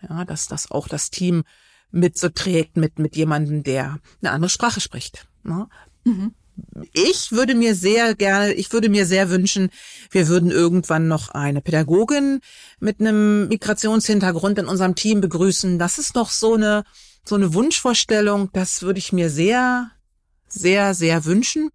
Ja, 0.00 0.24
dass 0.24 0.48
das 0.48 0.70
auch 0.70 0.88
das 0.88 1.10
Team 1.10 1.44
mit 1.90 2.18
so 2.18 2.28
trägt, 2.28 2.76
mit, 2.76 2.98
mit 2.98 3.16
jemandem, 3.16 3.62
der 3.62 3.98
eine 4.22 4.32
andere 4.32 4.48
Sprache 4.48 4.80
spricht. 4.80 5.26
Ne? 5.44 5.68
Mhm 6.04 6.34
ich 6.92 7.32
würde 7.32 7.54
mir 7.54 7.74
sehr 7.74 8.14
gerne, 8.14 8.52
ich 8.52 8.72
würde 8.72 8.88
mir 8.88 9.06
sehr 9.06 9.30
wünschen, 9.30 9.70
wir 10.10 10.28
würden 10.28 10.50
irgendwann 10.50 11.08
noch 11.08 11.30
eine 11.30 11.60
Pädagogin 11.60 12.40
mit 12.80 13.00
einem 13.00 13.48
Migrationshintergrund 13.48 14.58
in 14.58 14.66
unserem 14.66 14.94
Team 14.94 15.20
begrüßen. 15.20 15.78
Das 15.78 15.98
ist 15.98 16.14
noch 16.14 16.30
so 16.30 16.54
eine, 16.54 16.84
so 17.24 17.34
eine 17.34 17.54
Wunschvorstellung. 17.54 18.50
Das 18.52 18.82
würde 18.82 18.98
ich 18.98 19.12
mir 19.12 19.30
sehr, 19.30 19.90
sehr, 20.48 20.94
sehr 20.94 21.24
wünschen. 21.24 21.70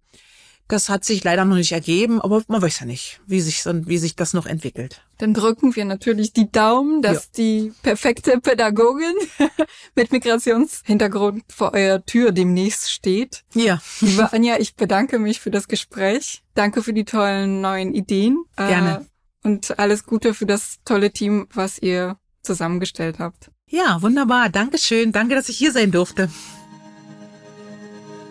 Das 0.68 0.90
hat 0.90 1.02
sich 1.02 1.24
leider 1.24 1.46
noch 1.46 1.56
nicht 1.56 1.72
ergeben, 1.72 2.20
aber 2.20 2.42
man 2.46 2.60
weiß 2.60 2.80
ja 2.80 2.86
nicht, 2.86 3.20
wie 3.26 3.40
sich, 3.40 3.64
wie 3.64 3.96
sich 3.96 4.16
das 4.16 4.34
noch 4.34 4.44
entwickelt. 4.44 5.00
Dann 5.16 5.32
drücken 5.32 5.74
wir 5.74 5.86
natürlich 5.86 6.34
die 6.34 6.52
Daumen, 6.52 7.00
dass 7.00 7.24
ja. 7.24 7.30
die 7.38 7.72
perfekte 7.82 8.38
Pädagogin 8.38 9.14
mit 9.94 10.12
Migrationshintergrund 10.12 11.44
vor 11.50 11.72
eurer 11.72 12.04
Tür 12.04 12.32
demnächst 12.32 12.90
steht. 12.90 13.44
Ja. 13.54 13.80
Liebe 14.00 14.30
Anja, 14.30 14.58
ich 14.58 14.76
bedanke 14.76 15.18
mich 15.18 15.40
für 15.40 15.50
das 15.50 15.68
Gespräch. 15.68 16.42
Danke 16.54 16.82
für 16.82 16.92
die 16.92 17.06
tollen 17.06 17.62
neuen 17.62 17.94
Ideen. 17.94 18.44
Gerne. 18.56 19.06
Äh, 19.42 19.46
und 19.48 19.78
alles 19.78 20.04
Gute 20.04 20.34
für 20.34 20.46
das 20.46 20.76
tolle 20.84 21.10
Team, 21.12 21.48
was 21.54 21.78
ihr 21.78 22.18
zusammengestellt 22.42 23.18
habt. 23.18 23.50
Ja, 23.66 24.02
wunderbar. 24.02 24.50
Dankeschön. 24.50 25.12
Danke, 25.12 25.34
dass 25.34 25.48
ich 25.48 25.56
hier 25.56 25.72
sein 25.72 25.90
durfte. 25.90 26.28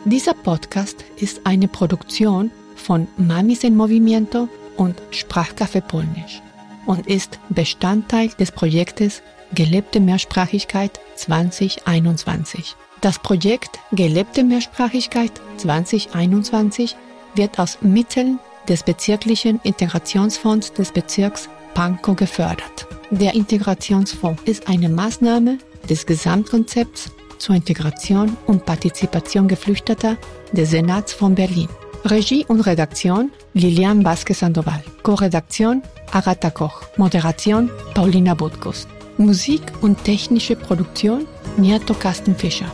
Dieser 0.08 0.34
Podcast 0.34 1.04
ist 1.18 1.42
eine 1.44 1.68
Produktion 1.68 2.50
von 2.78 3.10
Mamis 3.18 3.66
en 3.66 3.76
Movimiento 3.76 4.48
und 4.78 4.96
Sprachcafé 5.12 5.82
Polnisch 5.82 6.42
und 6.86 7.08
ist 7.08 7.40
Bestandteil 7.50 8.30
des 8.40 8.54
Projektes 8.54 9.22
Gelebte 9.54 10.00
Mehrsprachigkeit 10.00 10.98
2021. 11.16 12.78
Das 13.02 13.20
Projekt 13.20 13.80
Gelebte 13.92 14.46
Mehrsprachigkeit 14.46 15.34
2021 15.58 16.96
wird 17.36 17.60
aus 17.60 17.80
Mitteln 17.82 18.40
des 18.70 18.84
bezirklichen 18.84 19.60
Integrationsfonds 19.64 20.72
des 20.72 20.94
Bezirks 20.94 21.50
Pankow 21.74 22.16
gefördert. 22.16 22.88
Der 23.12 23.36
Integrationsfonds 23.36 24.44
ist 24.44 24.70
eine 24.70 24.88
Maßnahme 24.88 25.58
des 25.90 26.06
Gesamtkonzepts 26.06 27.12
zur 27.38 27.56
Integration 27.56 28.38
und 28.46 28.66
Partizipation 28.66 29.48
Geflüchteter 29.48 30.18
des 30.52 30.72
Senats 30.72 31.14
von 31.14 31.36
Berlin. 31.36 31.70
Regie 32.06 32.46
und 32.48 32.62
Redaktion 32.62 33.32
Lilian 33.54 34.04
Vasquez 34.06 34.40
Sandoval. 34.40 34.84
Co-Redaktion 35.04 35.82
Agatha 36.12 36.50
Koch. 36.50 36.84
Moderation 36.98 37.70
Paulina 37.94 38.34
Butkus. 38.34 38.88
Musik 39.18 39.62
und 39.82 40.04
technische 40.04 40.56
Produktion 40.56 41.28
Niato 41.58 41.94
Kastenfischer. 41.94 42.72